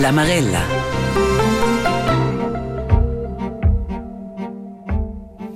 La 0.00 0.12
Marella. 0.12 0.60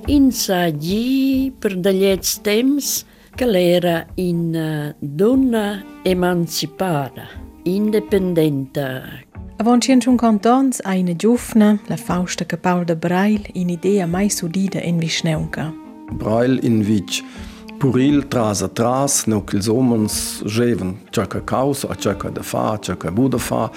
In 0.05 0.31
saggi 0.31 1.51
per 1.57 1.79
degli 1.79 2.15
temps 2.43 3.05
che 3.33 3.45
l'era 3.47 4.05
una 4.17 4.95
donna 4.99 5.83
emancipata, 6.03 7.23
indipendente. 7.63 9.25
Avon 9.57 9.81
cienciun 9.81 10.15
cantons 10.15 10.79
a 10.83 10.93
ina 10.93 11.15
giufna, 11.15 11.79
la 11.87 11.97
Fausta 11.97 12.45
che 12.45 12.57
Paul 12.57 12.83
de 12.83 12.95
Brail, 12.95 13.49
in 13.53 13.69
idea 13.69 14.05
mai 14.05 14.29
sudida 14.29 14.79
in 14.79 14.99
Vischneunca. 14.99 15.73
Brail 16.11 16.59
in 16.63 16.83
Vic. 16.83 17.23
Puril 17.77 18.27
tras 18.27 18.61
a 18.61 18.69
tras, 18.69 19.25
no 19.27 19.43
che 19.43 19.57
els 19.57 19.67
omens 19.67 20.43
geven 20.45 20.95
ciaca 21.11 21.41
causa, 21.43 21.89
a 21.89 21.95
ciaca 21.95 22.29
da 22.29 22.41
fa, 22.41 22.79
ciaca 22.79 23.11
buda 23.11 23.37
fa, 23.37 23.69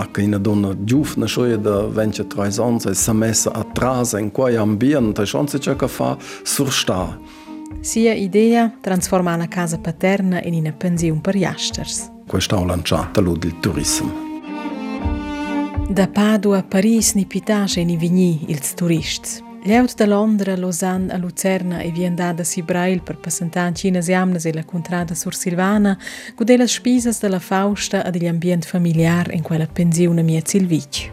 Ако 0.00 0.20
и 0.20 0.26
не 0.26 0.38
дона 0.38 0.74
дюф, 0.74 1.16
на 1.16 1.26
што 1.26 1.48
е 1.50 1.56
да 1.58 1.82
венќе 1.90 2.28
тројзонце, 2.30 2.94
самеса 2.94 3.50
атраза, 3.50 4.20
ин 4.22 4.30
кој 4.30 4.60
амбиент, 4.62 5.18
шонце 5.26 5.58
чека 5.58 5.88
фа 5.90 6.16
суршта. 6.44 7.18
Sia 7.82 8.14
idea 8.14 8.70
transforma 8.80 9.36
la 9.36 9.48
casa 9.48 9.78
paterna 9.78 10.40
e 10.40 10.48
in 10.48 10.54
una 10.54 10.72
pensione 10.72 11.20
per 11.20 11.36
jasters. 11.36 12.10
Questa 12.26 12.56
è 12.56 12.64
lanciata 12.64 13.20
lo 13.20 13.36
del 13.36 13.58
turismo. 13.60 14.26
Da 15.90 16.06
Padua 16.06 16.58
a 16.58 16.62
Paris 16.62 17.14
ni 17.14 17.24
pitasce 17.24 17.84
ni 17.84 17.96
vigni 17.96 18.44
ils 18.46 18.74
turists. 18.74 19.47
Lleut 19.68 19.94
da 19.96 20.06
Londra, 20.06 20.56
Lausanne 20.56 21.12
a 21.12 21.18
Lucerna 21.18 21.82
e 21.82 21.90
vien 21.90 22.14
dada 22.14 22.42
si 22.42 22.62
brail 22.62 23.02
per 23.02 23.18
passantar 23.18 23.70
cinas 23.74 24.06
jamnas 24.06 24.46
e 24.46 24.52
la 24.54 24.64
contrada 24.64 25.14
sur 25.14 25.34
Silvana, 25.34 25.98
gude 26.34 26.56
las 26.56 26.70
spisas 26.70 27.20
de 27.20 27.28
la 27.28 27.38
Fausta 27.38 28.02
ad 28.02 28.14
il 28.14 28.26
ambient 28.28 28.64
familiar 28.64 29.30
in 29.30 29.42
quella 29.42 29.66
pensione 29.66 30.22
mia 30.22 30.40
Silvic. 30.42 31.12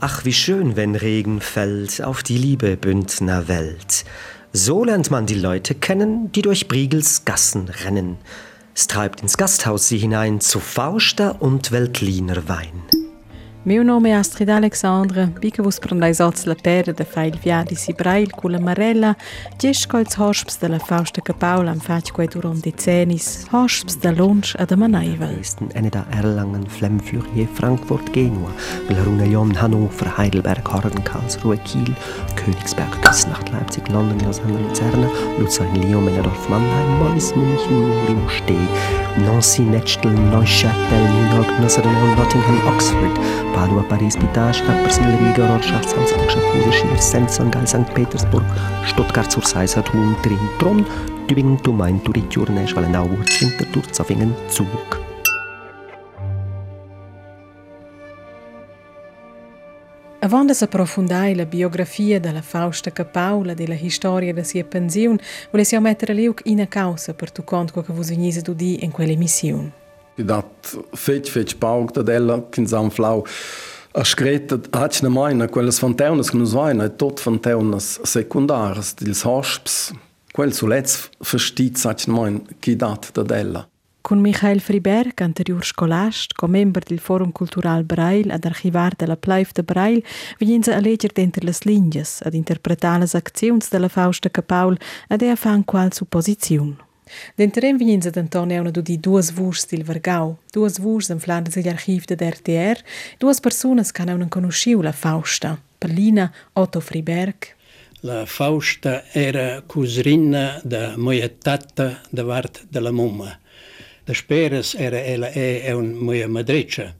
Ach, 0.00 0.24
wie 0.24 0.32
schön, 0.32 0.74
wenn 0.74 0.96
Regen 0.96 1.40
fällt 1.40 2.02
auf 2.02 2.24
die 2.24 2.38
liebe 2.38 2.76
Bündner 2.76 3.46
Welt. 3.46 4.04
So 4.52 4.82
lernt 4.82 5.12
man 5.12 5.26
die 5.26 5.38
Leute 5.38 5.76
kennen, 5.76 6.32
die 6.32 6.42
durch 6.42 6.66
Briegels 6.66 7.24
Gassen 7.24 7.68
rennen. 7.68 8.16
Es 8.74 8.88
treibt 8.88 9.22
ins 9.22 9.36
Gasthaus 9.36 9.86
sie 9.86 9.98
hinein 9.98 10.40
zu 10.40 10.58
Fauster 10.58 11.40
und 11.40 11.70
Veltliner 11.70 12.48
Wein. 12.48 12.82
Meu 13.64 13.84
nome 13.84 14.10
é 14.10 14.16
Astrid 14.16 14.50
Alexandra, 14.50 15.32
bica 15.38 15.62
vos 15.62 15.78
prendais 15.78 16.18
ots 16.18 16.46
la 16.46 16.56
pera 16.56 16.92
da 16.92 17.04
fail 17.04 17.38
viadi 17.38 17.76
si 17.76 17.92
brail 17.92 18.28
cu 18.32 18.48
la 18.48 18.58
marella, 18.58 19.14
gesco 19.56 20.00
ils 20.00 20.18
hosps 20.18 20.58
de 20.58 20.66
la 20.66 20.80
Fausta 20.80 21.20
Capaula 21.20 21.70
am 21.70 21.78
faig 21.78 22.10
quei 22.10 22.26
durom 22.26 22.58
decennis, 22.58 23.46
hosps 23.52 23.94
da 24.02 24.10
lunch 24.10 24.56
a 24.58 24.64
da 24.64 24.76
manaivel. 24.76 25.28
Dresden, 25.36 25.70
Eneda, 25.76 26.04
Erlangen, 26.10 26.66
Flemflurier, 26.66 27.46
Frankfurt, 27.54 28.12
Genua, 28.12 28.50
Glarunelion, 28.88 29.54
Hannover, 29.54 30.10
Heidelberg, 30.18 30.66
Horn, 30.66 30.98
Karlsruhe, 31.04 31.56
Kiel, 31.58 31.94
Königsberg, 32.34 32.90
Küsnacht, 33.02 33.48
Leipzig, 33.52 33.88
London, 33.90 34.18
Lausanne, 34.26 34.58
Luzern, 34.58 35.06
Luzern, 35.38 35.72
Lyon, 35.76 36.04
Männerdorf, 36.04 36.48
Mannheim, 36.48 36.98
Mollis, 36.98 37.32
München, 37.36 37.78
Muri, 37.78 38.16
Steh, 38.28 38.68
Nancy, 39.18 39.62
Netschtel, 39.62 40.10
Neuchâtel, 40.10 41.02
New 41.14 41.36
York, 41.36 41.60
Nottingham, 41.60 42.16
Nottingham, 42.16 42.58
Oxford, 42.66 43.51
Padua, 43.52 43.82
Paris, 43.82 44.16
Pitage, 44.16 44.62
Tapperswil, 44.64 45.16
Riga, 45.18 45.46
Rorschach, 45.46 45.88
Salzburg, 45.88 46.30
Schaffhausen, 46.30 46.72
Schier, 46.72 46.98
Senf, 46.98 47.50
Gal, 47.50 47.66
St. 47.66 47.92
Petersburg, 47.94 48.44
Stuttgart, 48.86 49.30
Surseisa, 49.30 49.82
Thun, 49.82 50.16
Trin, 50.22 50.38
Tron, 50.58 50.86
Tübingen, 51.26 51.60
Tumain, 51.62 52.02
Turit, 52.02 52.30
Jurnesch, 52.30 52.74
Wallenau, 52.74 53.08
Winterthur, 53.08 53.82
Zofingen, 53.92 54.34
Zug. 54.48 54.66
Avant 60.24 60.44
de 60.44 60.54
approfondare 60.60 61.34
la 61.34 61.46
biografia 61.46 62.20
della 62.20 62.42
Fausta 62.42 62.92
Capaula 62.92 63.54
e 63.56 63.66
la 63.66 63.76
storia 63.88 64.32
da 64.32 64.44
sia 64.44 64.62
pensione, 64.62 65.18
volessi 65.50 65.76
mettere 65.80 66.14
lì 66.14 66.32
in 66.44 66.64
causa 66.68 67.12
per 67.12 67.32
tu 67.32 67.42
conto 67.42 67.82
che 67.82 67.92
vos 67.92 68.08
venisse 68.08 68.40
tu 68.40 68.54
di 68.54 68.84
in 68.84 68.92
quell'emissione. 68.92 69.81
Dat 70.16 70.76
fetg 70.92 71.30
fetg 71.30 71.58
paug 71.58 71.90
da 71.90 72.02
della 72.02 72.42
kin 72.50 72.68
sam 72.68 72.90
flau 72.90 73.24
a 73.94 74.04
screta 74.04 74.58
hat 74.70 75.02
na 75.02 75.08
meine 75.08 75.48
quelles 75.48 75.78
fontaunas 75.78 76.30
que 76.30 76.38
nos 76.38 76.52
vaina 76.52 76.88
tot 76.88 77.20
fontaunas 77.20 77.98
secundaras 78.02 78.94
dils 78.94 79.22
hosps 79.24 79.92
quel 80.32 80.52
zuletzt 80.52 81.10
versteht 81.20 81.84
hat 81.84 82.06
na 82.06 82.14
mein 82.14 82.40
ki 82.60 82.76
dat 82.76 83.10
da 83.12 83.22
della 83.22 83.68
Con 84.02 84.20
Michael 84.20 84.58
Friberg, 84.58 85.20
anterior 85.20 85.62
scolast, 85.62 86.34
com 86.34 86.50
member 86.50 86.82
del 86.82 86.98
Forum 86.98 87.32
Cultural 87.32 87.84
Braille 87.84 88.32
ad 88.32 88.44
archivar 88.44 88.96
della 88.96 89.16
Plaif 89.16 89.52
de 89.52 89.62
Braille, 89.62 90.02
vignenza 90.38 90.74
a 90.74 90.80
leger 90.80 91.12
dentro 91.12 91.46
las 91.46 91.62
linjas, 91.62 92.20
ad 92.24 92.34
interpretar 92.34 92.98
las 92.98 93.14
acziuns 93.14 93.68
della 93.68 93.88
Fausta 93.88 94.28
Capaul 94.28 94.76
ad 95.08 95.22
ea 95.22 95.36
fan 95.36 95.64
qual 95.64 95.92
supposiziun. 97.12 97.36
Denterem 97.36 97.76
vignenza 97.76 98.10
d'Antonio 98.10 98.60
una 98.60 98.70
di 98.70 98.98
duas 98.98 99.32
vurs 99.32 99.66
del 99.66 99.84
Vargau, 99.84 100.38
duas 100.52 100.78
vurs 100.78 101.10
en 101.10 101.20
flandes 101.20 101.56
agli 101.56 101.68
archiv 101.68 102.04
de 102.04 102.30
RTR, 102.30 102.82
duas 103.18 103.40
personas 103.40 103.92
che 103.92 104.04
non 104.04 104.28
conosciu 104.28 104.80
la 104.82 104.92
Fausta, 104.92 105.58
Perlina 105.78 106.32
Otto 106.54 106.80
Friberg, 106.80 107.54
La 108.04 108.26
Fausta 108.26 109.04
era 109.12 109.62
cusrina 109.64 110.60
da 110.64 110.96
moja 110.96 111.28
tata 111.28 112.00
da 112.10 112.24
vart 112.24 112.66
della 112.68 112.90
mumma. 112.90 113.38
Da 114.04 114.12
speres 114.12 114.74
era 114.74 114.98
ella 114.98 115.30
e 115.30 115.70
un 115.72 115.92
moja 115.92 116.26
madreccia. 116.26 116.96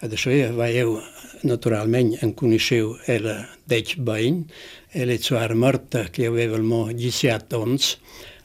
Adesso 0.00 0.28
io 0.28 0.52
vai 0.54 0.76
eu 0.76 1.00
naturalmente 1.42 2.18
en 2.20 2.34
conosceu 2.34 2.98
ella 3.06 3.48
dec 3.64 3.96
bain. 3.96 4.44
Ella 4.90 5.16
zwar 5.16 5.54
morta 5.54 6.10
che 6.10 6.26
aveva 6.26 6.56
il 6.56 6.62
mo 6.62 6.92
17 6.92 7.54
ons, 7.56 7.98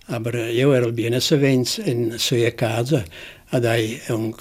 aber 0.08 0.36
io 0.36 0.74
ero 0.74 0.92
bene 0.92 1.20
savens 1.20 1.78
in 1.78 2.18
sua 2.18 2.52
casa 2.52 3.04
ad 3.52 3.66
ai 3.66 4.00
un 4.10 4.34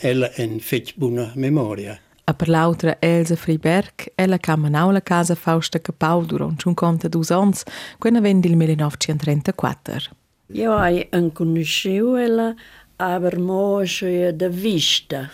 ella 0.00 0.30
en 0.36 0.60
fetch 0.60 0.94
buona 0.96 1.32
memoria. 1.34 1.98
A 2.26 2.32
per 2.32 2.48
l'altra 2.48 2.96
Elsa 3.00 3.36
Friberg, 3.36 4.12
ella 4.14 4.38
camminau 4.38 4.90
la 4.90 5.02
casa 5.02 5.34
Fausta 5.34 5.78
Capaul 5.78 6.24
durant 6.26 6.64
un 6.64 6.74
conta 6.74 7.08
dus 7.08 7.30
ans, 7.30 7.64
quena 7.98 8.20
vendi 8.20 8.48
il 8.48 8.56
1934. 8.56 10.10
Io 10.52 10.72
hai 10.72 11.06
un 11.12 11.32
conosciu 11.32 12.16
ella, 12.16 12.54
aber 12.96 13.38
mo 13.38 13.84
schon 13.84 14.36
da 14.36 14.48
vista. 14.48 15.30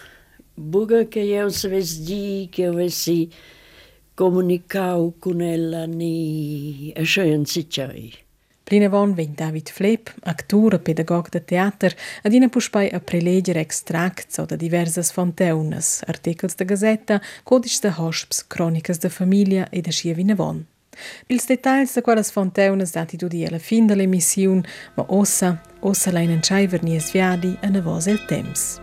Buga 0.54 1.04
che 1.04 1.20
io 1.20 1.48
saves 1.48 2.00
di 2.00 2.48
che 2.50 2.66
avessi 2.66 3.30
comunicau 4.14 5.14
con 5.18 5.40
ella 5.40 5.86
ni 5.86 6.92
a 6.96 7.04
schön 7.04 7.44
sicai. 7.44 8.12
Plinavon 8.70 9.16
vegn 9.18 9.34
David 9.34 9.68
Flep, 9.74 10.12
actor 10.22 10.74
e 10.74 10.78
pedagog 10.78 11.28
de 11.34 11.40
teater, 11.42 11.96
ad 12.22 12.32
ina 12.32 12.46
puspai 12.48 12.86
a 12.94 13.00
preleger 13.02 13.56
extracts 13.58 14.38
o 14.38 14.44
da 14.46 14.54
diversas 14.54 15.10
fonteunas, 15.10 16.04
articles 16.06 16.54
de 16.54 16.64
gazetta, 16.64 17.16
codici 17.42 17.80
de 17.82 17.90
hosps, 17.90 18.44
cronicas 18.46 19.00
de 19.02 19.10
famiglia 19.10 19.66
e 19.72 19.82
de 19.82 19.90
schia 19.90 20.14
vinavon. 20.14 20.68
Ils 21.26 21.46
detalls 21.48 21.94
de 21.94 22.02
quelles 22.02 22.30
fonteunas 22.30 22.92
dati 22.92 23.16
tu 23.16 23.26
di 23.26 23.44
alla 23.44 23.58
fin 23.58 23.86
de 23.86 23.96
l'emissiun, 23.96 24.62
ma 24.94 25.04
ossa, 25.08 25.58
ossa 25.80 26.12
la 26.12 26.20
in 26.20 26.42
scheiver 26.42 26.82
ni 26.84 27.00
sviadi 27.00 27.58
a 27.62 27.70
navos 27.70 28.06
el 28.06 28.20
temps. 28.26 28.78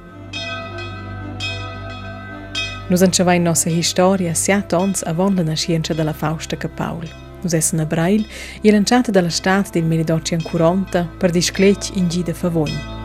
Nus 2.90 3.02
ancevain 3.02 3.44
nossa 3.44 3.70
historia 3.70 4.36
siat 4.36 4.74
ons 4.74 5.04
avon 5.04 5.36
la 5.36 5.44
nascienza 5.44 5.94
della 5.94 6.14
Fausta 6.14 6.58
Capaul. 6.58 7.08
Nus 7.08 7.27
essen 7.50 7.80
a 7.80 7.86
Brail 7.86 8.26
e 8.62 8.72
lanciata 8.72 9.12
dalla 9.12 9.30
stat 9.30 9.72
del 9.72 9.84
1840 9.84 11.10
per 11.18 11.30
disclec 11.30 11.96
in 11.96 12.08
gida 12.08 12.34
favogn. 12.34 12.96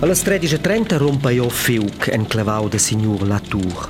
Alle 0.00 0.14
13.30 0.14 0.96
rompa 0.96 1.30
io 1.30 1.48
fiuc 1.48 2.08
en 2.08 2.26
clavau 2.26 2.68
de 2.68 2.78
signor 2.78 3.22
Latour. 3.22 3.88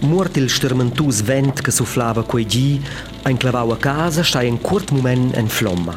Mort 0.00 0.36
il 0.36 0.50
stermentus 0.50 1.22
vent 1.22 1.62
che 1.62 1.70
sufflava 1.70 2.24
quei 2.24 2.44
gi, 2.44 2.82
ein 3.22 3.38
clavau 3.38 3.70
a 3.70 3.78
casa 3.78 4.22
stai 4.22 4.46
in 4.46 4.60
curt 4.60 4.90
moment 4.90 5.34
en 5.34 5.48
flomma. 5.48 5.94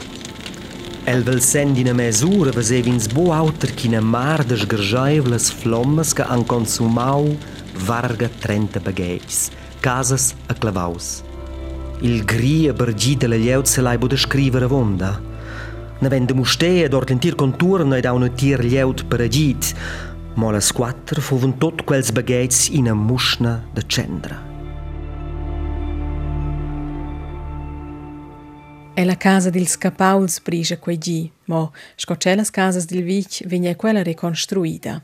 El 1.03 1.23
vel 1.23 1.41
sendi 1.41 1.83
na 1.83 1.93
mesura 1.93 2.51
vesevins 2.51 3.07
bo 3.11 3.33
auter 3.33 3.73
china 3.73 3.99
mar 3.99 4.45
de 4.45 4.55
sgargeivlas 4.55 5.51
flommas 5.51 6.13
che 6.13 6.23
han 6.23 6.45
consumau 6.45 7.37
varga 7.83 8.29
30 8.29 8.79
bagheis, 8.79 9.49
casas 9.79 10.35
a 10.47 10.53
clavaus. 10.53 11.23
Il 12.01 12.23
gria 12.25 12.73
bargita 12.73 13.27
la 13.27 13.35
liud 13.35 13.65
se 13.65 13.81
laibo 13.81 14.07
da 14.07 14.15
scriver 14.15 14.63
a 14.63 14.67
vonda. 14.67 15.19
Ne 15.99 16.09
vende 16.09 16.33
mustee 16.33 16.85
ad 16.85 16.93
ortentir 16.93 17.35
conturno 17.35 17.95
ed 17.95 18.05
a 18.05 18.13
un 18.13 18.31
tir 18.35 18.63
liud 18.63 19.05
per 19.05 19.21
agit, 19.21 19.73
ma 20.35 20.51
las 20.51 20.65
squatter 20.65 21.19
fuvan 21.19 21.57
tot 21.57 21.83
quels 21.83 22.11
baghets 22.11 22.67
in 22.69 22.89
a 22.89 22.93
musna 22.93 23.63
de 23.73 23.83
cendra. 23.87 24.47
È 28.97 29.03
la 29.03 29.15
casa 29.15 29.51
del 29.51 29.67
Scapauls 29.67 30.41
brige 30.41 30.79
quei 30.79 30.97
gi, 30.97 31.31
ma 31.45 31.69
scocce 31.95 32.35
las 32.35 32.49
casas 32.49 32.85
del 32.85 33.03
Vic 33.03 33.45
vigne 33.45 33.75
quella 33.75 34.01
ricostruita 34.01 35.03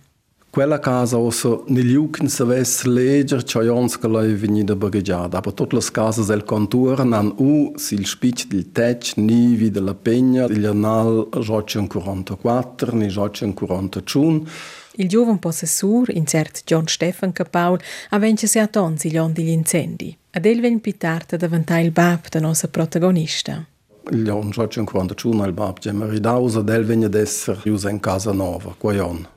quella 0.54 0.78
casa 0.78 1.18
osso 1.18 1.64
nell'Ucn 1.70 2.28
se 2.28 2.44
ves 2.44 2.84
leger 2.84 3.42
ciaions 3.44 3.98
che 3.98 4.08
l'hai 4.08 4.36
venida 4.36 4.76
bagagiada, 4.76 5.42
per 5.42 5.54
tutte 5.54 5.76
le 5.76 5.82
case 5.92 6.24
del 6.26 6.44
contorno 6.44 7.16
hanno 7.16 7.34
u 7.38 7.74
il 7.90 8.06
spic 8.06 8.46
del 8.46 8.72
tec, 8.72 9.14
nivi 9.16 9.72
della 9.72 9.96
pegna, 9.96 10.46
il 10.46 10.64
anal 10.68 11.28
1844, 11.32 12.92
ni 12.92 13.08
1841, 13.08 14.44
Il 14.98 15.10
giovane 15.10 15.40
possessore, 15.40 16.14
in 16.14 16.28
certo 16.28 16.60
John 16.64 16.86
Stefan 16.86 17.32
Capaul, 17.32 17.80
ha 18.10 18.20
vinto 18.20 18.46
a 18.60 18.68
tons 18.68 19.06
il 19.06 19.20
on 19.20 19.34
degli 19.34 19.50
incendi. 19.50 20.16
Ad 20.34 20.46
el 20.46 20.62
ven 20.62 20.82
più 20.82 20.96
tardi 20.96 21.36
diventa 21.36 21.80
il 21.80 21.90
bab 21.90 22.30
del 22.30 22.44
nostro 22.44 22.68
protagonista. 22.68 23.66
Gli 24.08 24.30
on 24.30 24.52
1841 24.54 25.46
il 25.46 25.54
bab 25.54 25.80
gemmeridausa, 25.80 26.60
ad 26.60 26.70
el 26.70 26.86
venne 26.86 27.06
ad 27.06 27.16
essere 27.16 27.58
chiuso 27.58 27.88
in 27.88 28.00
casa 28.00 28.32
nuova, 28.32 28.76
qua 28.78 29.04
on. 29.04 29.28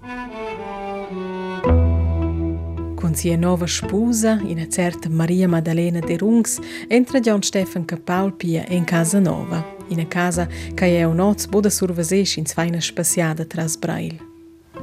Con 2.97 3.15
sia 3.15 3.37
nova 3.37 3.67
sposa, 3.67 4.41
una 4.43 4.67
certa 4.69 5.11
Maria 5.11 5.47
Maddalena 5.47 6.01
de 6.01 6.17
Rungs, 6.17 6.59
entra 6.89 7.21
John 7.21 7.43
Stefan 7.43 7.85
Capaul 7.85 8.33
pia 8.33 8.65
in 8.69 8.85
casa 8.85 9.21
nova, 9.21 9.63
in 9.89 9.99
una 9.99 10.09
casa 10.09 10.49
che 10.75 10.99
è 10.99 11.05
un 11.05 11.21
oz 11.21 11.47
boda 11.47 11.69
survasesci 11.69 12.39
in 12.39 12.47
feina 12.47 12.81
spaziata 12.81 13.45
tras 13.45 13.77
Brail. 13.77 14.19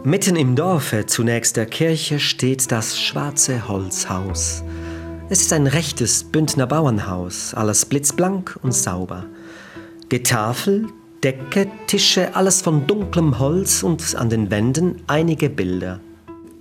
Mitten 0.04 0.36
im 0.36 0.54
Dorfe 0.54 1.06
zunächst 1.08 1.56
der 1.56 1.66
Kirche 1.66 2.20
steht 2.20 2.72
das 2.72 3.00
schwarze 3.00 3.68
Holzhaus. 3.68 4.64
Es 5.30 5.42
ist 5.42 5.52
ein 5.52 5.66
rechtes 5.66 6.24
Bündner 6.24 6.68
Bauernhaus, 6.68 7.56
alles 7.56 7.84
blitzblank 7.84 8.60
und 8.62 8.76
sauber. 8.76 9.26
Getafel, 10.10 10.88
Decke, 11.24 11.68
Tische, 11.88 12.36
alles 12.36 12.62
von 12.62 12.86
dunklem 12.86 13.40
Holz 13.40 13.82
und 13.82 14.16
an 14.16 14.30
den 14.30 14.52
Wänden 14.52 15.02
einige 15.08 15.50
Bilder. 15.50 16.00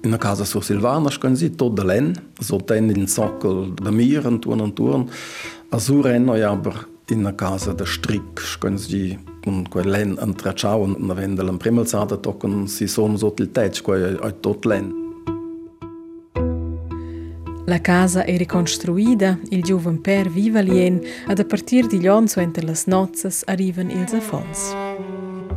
In 0.04 0.10
der 0.10 0.18
Casa 0.18 0.44
sur 0.44 0.62
Silvana 0.64 1.10
können 1.10 1.36
sie 1.36 1.50
tot 1.50 1.78
allein, 1.78 2.18
so 2.40 2.58
dann 2.58 2.90
in 2.90 2.94
den 2.94 3.06
Sockel 3.06 3.70
der 3.80 3.92
Meeren 3.92 4.40
tun 4.40 4.60
und 4.60 4.74
tun. 4.74 5.08
Also 5.70 6.00
rennen 6.00 6.28
aber 6.28 6.74
in 7.08 7.22
der 7.22 7.32
Casa 7.32 7.72
der 7.72 7.86
Strick, 7.86 8.22
können 8.60 8.78
sie 8.78 9.18
und 9.46 9.70
quel 9.70 9.88
len 9.88 10.18
antracciauen 10.18 10.96
und 10.96 11.16
wenn 11.16 11.36
der 11.36 11.44
Primmelzade 11.52 12.20
tocken, 12.20 12.66
sie 12.66 12.88
sono 12.88 13.16
sotto 13.16 13.44
il 13.44 13.52
tetto, 13.52 13.82
quel 13.82 14.18
tot 14.40 14.64
len. 14.64 14.92
La 17.66 17.80
casa 17.80 18.24
è 18.24 18.36
ricostruita, 18.36 19.38
il 19.50 19.62
giovane 19.62 19.98
per 19.98 20.28
vive 20.28 20.62
lien, 20.62 21.00
e 21.28 21.32
a 21.32 21.44
partire 21.44 21.86
di 21.86 22.00
lì, 22.00 22.06
entro 22.08 22.42
le 22.60 22.76
nozze, 22.86 23.30
arrivano 23.46 23.92
i 23.92 24.04
affons. 24.12 24.74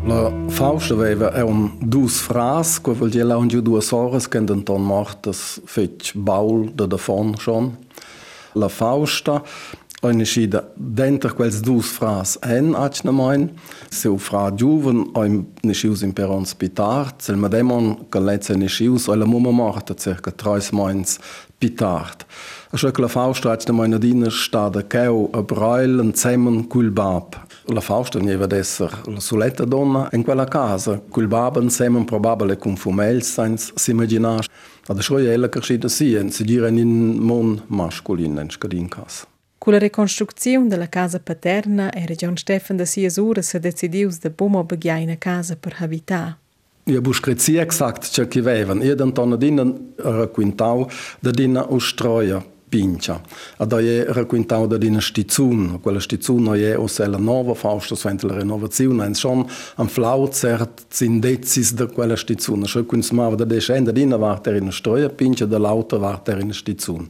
La 0.04 0.32
Fausta 0.48 0.94
aveva 0.94 1.32
è 1.32 1.42
un 1.42 1.72
dus 1.80 2.20
fras, 2.20 2.80
que 2.82 2.94
vuol 2.94 3.10
dire 3.10 3.34
un 3.34 3.48
giù 3.48 3.62
due 3.62 3.82
sores 3.82 4.28
che 4.28 4.44
denton 4.44 4.84
mortes 4.84 5.62
fetch 5.66 6.16
baul 6.16 6.72
da 6.74 6.86
davon 6.86 7.36
schon. 7.38 7.78
La 8.54 8.68
Fausta 8.68 9.44
eine 10.02 10.26
scida 10.26 10.72
dentro 10.76 11.34
quels 11.34 11.62
dus 11.62 11.90
fras 11.92 12.38
en 12.42 12.76
acna 12.76 13.12
mein. 13.12 13.50
Se 13.90 14.10
fra 14.18 14.52
giuven 14.52 15.10
ein 15.16 15.46
ne 15.62 15.74
schius 15.74 16.02
im 16.02 16.14
per 16.14 16.30
hospitar 16.30 17.16
cel 17.18 17.38
mademon 17.38 18.08
che 18.10 18.20
letze 18.20 18.56
ne 18.56 18.68
schius 18.68 19.08
alla 19.08 19.26
mumma 19.26 19.52
morta 19.52 19.96
circa 19.96 20.32
trois 20.32 20.72
moins 20.72 21.20
pitart. 21.58 22.26
A 22.72 22.78
scho 22.78 23.02
la 23.02 23.08
faust 23.08 23.46
acna 23.46 23.74
mein 23.74 24.00
dina 24.00 24.30
stada 24.30 24.84
keu 24.84 25.30
a 25.34 25.42
brail 25.42 26.00
en 26.00 26.14
zemen 26.14 26.68
cul 26.68 26.92
bab 26.92 27.45
La 27.68 27.82
Fausta 27.82 28.20
ne 28.20 28.36
deve 28.38 28.60
esser 28.60 29.02
una 29.08 29.20
soletta 29.20 29.66
donna 29.66 30.08
in 30.12 30.24
quella 30.24 30.46
casa, 30.46 31.02
col 31.10 31.28
baben 31.28 31.70
semen 31.70 32.06
probabile 32.06 32.58
cum 32.58 32.76
fumel 32.76 33.24
sans 33.24 33.72
s'imaginas, 33.74 34.46
ad 34.86 35.00
shoia 35.02 35.32
ella 35.32 35.50
crescita 35.50 35.90
si 35.90 36.14
en 36.14 36.30
si 36.30 36.46
gira 36.46 36.68
in 36.68 37.18
mon 37.20 37.64
masculin 37.68 38.38
in 38.38 38.50
scadin 38.50 38.88
casa. 38.88 39.26
Con 39.58 39.74
la 39.74 39.80
reconstruzione 39.80 40.68
della 40.68 40.90
casa 40.90 41.20
paterna 41.20 41.90
e 41.92 42.06
Region 42.06 42.38
Stefan 42.38 42.78
da 42.78 42.86
Siesura 42.86 43.42
se 43.42 43.60
decidiu 43.60 44.12
de 44.22 44.30
bomo 44.30 44.64
begiaina 44.64 45.16
casa 45.18 45.56
per 45.56 45.74
habita. 45.80 46.38
Ja 46.86 47.02
bus 47.02 47.20
kreci 47.20 47.58
exakt 47.58 48.12
që 48.14 48.28
ki 48.30 48.42
veven, 48.46 48.84
i 48.86 48.92
edhe 48.94 49.06
në 49.10 49.14
tonë 49.18 49.38
dinë 49.42 49.66
rëkuintau 50.06 50.86
spincha. 52.76 53.22
A 53.58 53.66
da 53.66 53.80
je 53.80 54.06
rekuintau 54.10 54.68
dat 54.68 54.84
in 54.84 55.02
Stizun, 55.02 55.80
quella 55.82 56.00
Stizuna 56.00 56.56
je 56.56 56.78
o 56.78 56.88
sella 56.88 57.18
nova 57.18 57.54
fausto 57.54 57.96
svente 57.96 58.28
la 58.28 58.36
renovazione 58.36 59.06
en 59.06 59.16
schon 59.16 59.48
am 59.76 59.88
flauzert 59.88 60.86
sind 60.90 61.22
dezis 61.22 61.72
da 61.72 61.86
quella 61.88 62.16
Stizuna. 62.16 62.66
Schö 62.66 62.84
kunst 62.86 63.12
ma 63.12 63.36
da 63.36 63.46
de 63.46 63.60
schende 63.60 63.94
dina 63.94 64.18
wart 64.18 64.48
er 64.48 64.56
in 64.56 64.72
Steuer 64.72 65.10
pincha 65.10 65.46
da 65.46 65.58
lauter 65.58 66.00
wart 66.00 66.28
er 66.28 66.40
in 66.40 66.54
Stizun. 66.54 67.10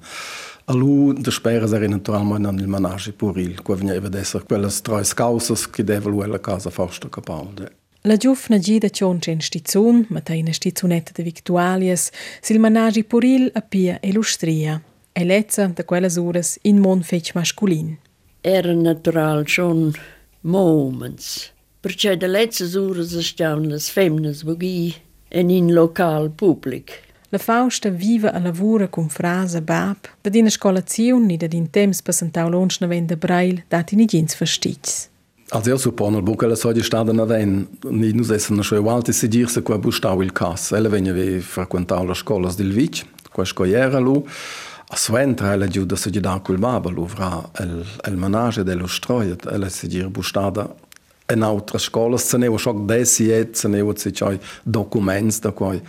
Alu 0.66 1.14
de 1.14 1.32
spera 1.32 1.66
er 1.66 1.84
eventualmein 1.84 2.46
an 2.46 2.60
il 2.60 2.68
manage 2.68 3.12
puril, 3.12 3.62
qua 3.64 3.76
vegna 3.76 3.94
evedesser 3.94 4.44
quellas 4.46 4.82
treis 4.82 5.14
causas 5.14 5.70
che 5.70 5.84
devaluella 5.84 6.40
casa 6.40 6.70
fausto 6.70 7.10
capalde. 7.10 7.72
La 8.02 8.18
giufna 8.18 8.58
gida 8.60 8.90
cionce 8.90 9.32
in 9.32 9.42
stizzun, 9.42 10.06
ma 10.10 10.22
ta 10.22 10.34
in 10.34 10.54
stizzunetta 10.54 11.12
de 11.12 11.24
victualies, 11.24 12.12
sil 12.46 12.60
managi 12.60 13.04
puril 13.04 13.50
a 13.54 13.62
pia 13.62 14.00
e 14.00 14.12
lustria. 14.12 14.82
E 15.18 15.24
lezza 15.24 15.68
da 15.68 15.84
quelles 15.84 16.18
ures 16.18 16.58
in 16.62 16.80
mon 16.80 17.02
fec 17.02 17.34
masculin. 17.36 17.98
Era 18.42 18.74
natural 18.74 19.46
schon 19.48 19.94
moments. 20.42 21.54
Perché 21.80 22.18
de 22.18 22.28
letzte 22.28 22.78
ures 22.78 23.18
stavano 23.20 23.70
le 23.70 23.80
femmines 23.80 24.44
voghi 24.44 24.94
en 25.30 25.50
in 25.50 25.72
local 25.72 26.30
pubblic. 26.30 27.02
La 27.30 27.38
Fausta 27.38 27.90
viva 27.90 28.34
a 28.34 28.40
lavora 28.40 28.90
con 28.90 29.08
frase 29.08 29.62
bab, 29.62 29.98
da 30.22 30.30
dina 30.30 30.50
scolazione 30.50 31.26
ni 31.26 31.38
da 31.38 31.48
din 31.48 31.70
temps 31.70 32.02
passantau 32.02 32.50
lonsch 32.50 32.82
na 32.82 32.88
venda 32.88 33.16
brail, 33.16 33.64
dati 33.70 33.96
ni 33.96 34.06
gins 34.06 34.36
verstits. 34.36 35.10
Also 35.50 35.70
io 35.70 35.78
suppongo 35.78 36.36
che 36.36 36.48
la 36.48 36.56
soldi 36.56 36.84
stata 36.84 37.14
na 37.14 37.24
ven, 37.24 37.68
ni 37.90 38.12
nus 38.12 38.32
essen 38.32 38.62
scho 38.62 38.80
ugualti 38.80 39.14
si 39.14 39.30
dirse 39.30 39.62
qua 39.62 39.78
bustau 39.78 40.22
il 40.22 40.34
cas. 40.34 40.72
Ella 40.72 40.90
vegna 40.90 41.14
ve 41.14 41.40
frequentau 41.40 42.06
la 42.06 42.14
scola 42.14 42.52
del 42.54 42.74
Vic, 42.74 43.06
qua 43.32 43.46
scoiera 43.46 44.00
lu, 44.00 44.26
suentra 44.96 45.54
ella 45.54 45.68
giù 45.68 45.86
da 45.86 45.96
si 45.96 46.10
da 46.10 46.40
col 46.40 46.58
baba 46.58 46.90
lu 46.90 47.08
fra 47.08 47.50
el, 47.60 47.86
el 48.04 48.16
manage 48.16 48.64
dello 48.64 48.88
stroiet, 48.88 49.46
ella 49.46 49.70
si 49.70 49.88
dir 49.88 50.10
bustada 50.10 50.74
en 51.26 51.42
altra 51.44 51.80
scola, 51.80 52.18
se 52.18 52.38
ne 52.38 52.48
o 52.48 52.58
schoc 52.58 52.86
desi 52.86 53.32
et, 53.32 53.56
se 53.56 53.68
ne 53.68 53.82
o 53.82 53.94
si 53.96 54.12
cioi 54.12 54.40
documents 54.64 55.40
da 55.40 55.52
quai. 55.52 55.82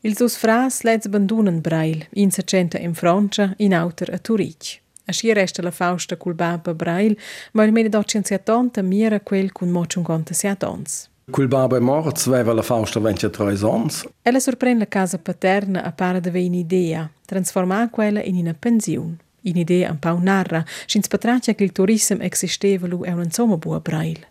Il 0.00 0.14
sus 0.16 0.36
fras 0.36 0.82
lets 0.82 1.08
bandunan 1.08 1.60
Brail, 1.60 2.06
in 2.14 2.30
secenta 2.30 2.78
in 2.78 2.94
Francia, 2.94 3.54
in 3.58 3.74
auter 3.74 4.12
a 4.14 4.18
Turic. 4.18 4.80
Aschi 5.06 5.32
resta 5.32 5.62
la 5.62 5.70
Fausta 5.70 6.16
cul 6.16 6.34
baba 6.34 6.74
Brail, 6.74 7.16
ma 7.52 7.64
il 7.64 7.72
1870 7.72 8.82
mira 8.82 9.20
quel 9.20 9.52
cun 9.52 9.70
mo 9.70 9.84
57 9.86 10.64
ans. 10.64 11.08
Cul 11.28 11.48
baba 11.48 11.76
è 11.76 11.80
morts, 11.80 12.28
veva 12.28 12.52
la 12.52 12.62
Fausta 12.62 13.00
23 13.00 13.64
ans. 13.64 14.06
Ella 14.22 14.38
sorprende 14.38 14.78
la 14.78 14.86
casa 14.86 15.18
paterna 15.18 15.82
a 15.82 15.90
para 15.90 16.20
de 16.20 16.30
un'idea, 16.30 17.10
trasformar 17.26 17.90
quella 17.90 18.22
in 18.22 18.36
una 18.36 18.54
pensiun. 18.54 19.18
Un'idea 19.42 19.90
un 19.90 19.98
pau 19.98 20.20
narra, 20.20 20.64
schins 20.86 21.08
patracia 21.08 21.54
che 21.54 21.64
il 21.64 21.72
turismo 21.72 22.22
existeva 22.22 22.86
lu 22.86 23.02
è 23.02 23.10
un 23.10 23.24
insomma 23.24 23.56
bua 23.56 23.80
Brail. 23.80 24.24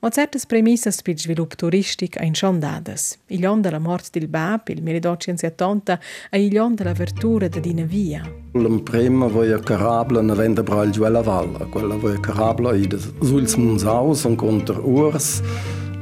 Ma 0.00 0.10
certas 0.10 0.44
premissas 0.44 1.00
per 1.00 1.18
svilup 1.18 1.54
turistic 1.54 2.20
ein 2.20 2.34
schon 2.34 2.60
dadas. 2.60 3.16
Il 3.28 3.46
on 3.46 3.62
della 3.62 3.78
mort 3.78 4.10
del 4.10 4.28
Bab, 4.28 4.68
il 4.68 4.82
1870, 4.82 5.98
e 6.30 6.44
il 6.44 6.60
on 6.60 6.74
della 6.74 6.90
apertura 6.90 7.48
da 7.48 7.58
dina 7.58 7.84
via. 7.84 8.22
La 8.52 8.80
prima 8.84 9.28
voia 9.28 9.58
carabla 9.58 10.20
na 10.20 10.34
venda 10.34 10.62
bral 10.62 10.90
giù 10.90 11.04
alla 11.04 11.22
valle. 11.22 11.66
Quella 11.70 11.96
voia 11.96 12.20
carabla 12.20 12.74
i 12.74 12.86
des 12.86 13.10
und 13.20 14.36
contra 14.36 14.78
urs, 14.78 15.42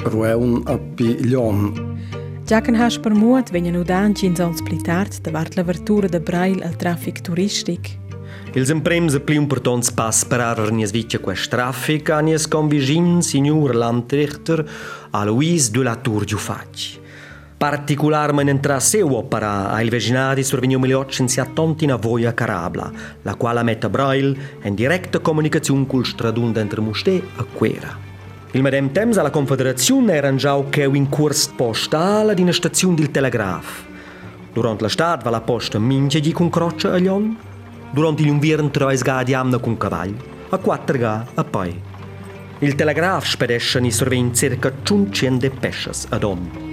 rueun 0.07 0.63
a 0.65 0.79
piglion. 0.79 1.73
Giacan 2.47 2.77
has 2.79 2.99
per 2.99 3.11
muot 3.15 3.51
venien 3.51 3.75
udanci 3.75 4.27
in 4.27 4.37
zons 4.37 4.63
plitart 4.63 5.21
da 5.21 5.31
vart 5.31 5.57
l'apertura 5.57 6.07
da 6.07 6.21
Brail 6.21 6.63
al 6.63 6.77
traffic 6.77 7.21
turistic. 7.21 7.99
Ils 8.55 8.71
emprems 8.71 9.15
a 9.15 9.21
pli 9.21 9.35
importants 9.35 9.91
pass 9.91 10.25
per 10.25 10.41
arar 10.41 10.71
nies 10.73 10.93
vitja 10.95 11.19
quest 11.19 11.51
traffic 11.51 12.09
a 12.15 12.21
nies 12.21 12.47
convigin 12.49 13.21
signor 13.21 13.75
Landrichter 13.75 14.63
a 15.11 15.25
Louise 15.25 15.71
de 15.71 15.83
la 15.83 15.97
Tour 15.97 16.25
giu 16.25 16.39
fac. 16.39 17.05
Particularmente 17.59 18.51
entra 18.51 18.79
seu 18.81 19.13
opera 19.13 19.71
a 19.71 19.83
il 19.83 19.91
vecinati 19.91 20.45
survegnu 20.45 20.79
1870 20.79 21.85
in 21.85 21.97
voia 22.01 22.33
carabla, 22.33 22.93
la 23.23 23.35
quale 23.35 23.63
mette 23.63 23.91
Brail 23.91 24.39
in 24.63 24.75
diretta 24.75 25.19
comunicazione 25.19 25.87
col 25.87 26.05
stradun 26.05 26.53
d'entre 26.53 26.81
Musté 26.81 27.21
a 27.37 27.45
Quera. 27.45 28.06
Il 28.53 28.63
medem 28.63 28.91
temps 28.93 29.19
alla 29.19 29.31
Confederazione 29.31 30.15
era 30.15 30.35
già 30.35 30.57
che 30.71 30.85
in 30.85 31.09
corso 31.09 31.53
postale 31.57 32.35
di 32.35 32.43
una 32.43 32.53
stazione 32.53 32.95
del 32.95 33.11
telegraf. 33.11 33.85
Durante 34.53 34.85
l'estate 34.85 35.25
va 35.25 35.31
la 35.31 35.41
posta 35.41 35.79
mince 35.79 36.21
di 36.21 36.33
con 36.33 36.49
croccia 36.49 36.93
a 36.93 36.97
Lyon, 36.97 37.37
durante 37.91 38.23
l'inverno 38.23 38.71
trois 38.71 39.03
ga 39.03 39.23
di 39.23 39.35
amna 39.35 39.59
con 39.59 39.77
cavallo, 39.77 40.17
a 40.49 40.59
quattro 40.59 40.97
ga 40.97 41.27
a 41.35 41.45
poi. 41.45 41.79
Il 42.61 42.75
telegraf 42.75 43.27
spedesce 43.27 43.81
ni 43.81 43.91
sorvein 43.91 44.35
circa 44.35 44.73
500 44.83 45.51
pesces 45.61 46.07
ad 46.09 46.23
on. 46.23 46.66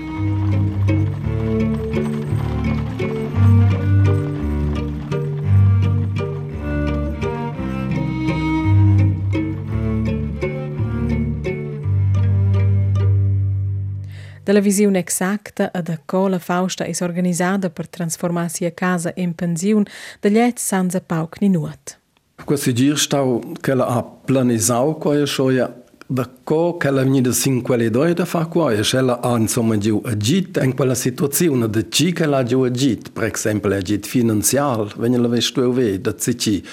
Televiziun 14.43 14.97
eksaktë 14.99 15.69
edhe 15.79 15.97
cola 16.05 16.39
fausta 16.39 16.83
is 16.89 16.99
organizada 17.05 17.69
për 17.71 17.87
transformacija 17.97 18.73
casa 18.75 19.13
in 19.15 19.31
pensiun 19.39 19.85
dhe 20.23 20.31
ljet 20.33 20.59
sanze 20.59 20.99
pauk 20.99 21.39
ni 21.39 21.47
nuat. 21.53 21.97
Quasi 22.43 22.73
girstau 22.75 23.39
che 23.63 23.75
la 23.75 23.87
ha 23.87 24.03
planisau 24.03 24.97
quae 24.99 25.23
shoia 25.25 25.69
da 26.13 26.29
co 26.43 26.75
che 26.77 26.91
la 26.91 27.03
venida 27.03 27.31
sin 27.31 27.61
quelle 27.61 27.89
doi 27.89 28.13
da 28.13 28.25
fa 28.25 28.45
quae 28.45 28.83
se 28.83 29.01
la 29.01 29.19
ha 29.23 29.37
insomma 29.37 29.77
giu 29.77 30.01
agit 30.03 30.59
in 30.61 30.75
quella 30.75 30.95
situazione 30.95 31.69
da 31.69 31.81
ci 31.89 32.11
che 32.11 32.25
la 32.25 32.43
giu 32.43 32.63
agit 32.63 33.11
per 33.11 33.31
esempio 33.33 33.73
agit 33.73 34.05
finanzial 34.05 34.91
venne 34.97 35.17
la 35.17 35.29
vestu 35.29 35.71
ve 35.71 36.01
da 36.01 36.13
ci 36.15 36.63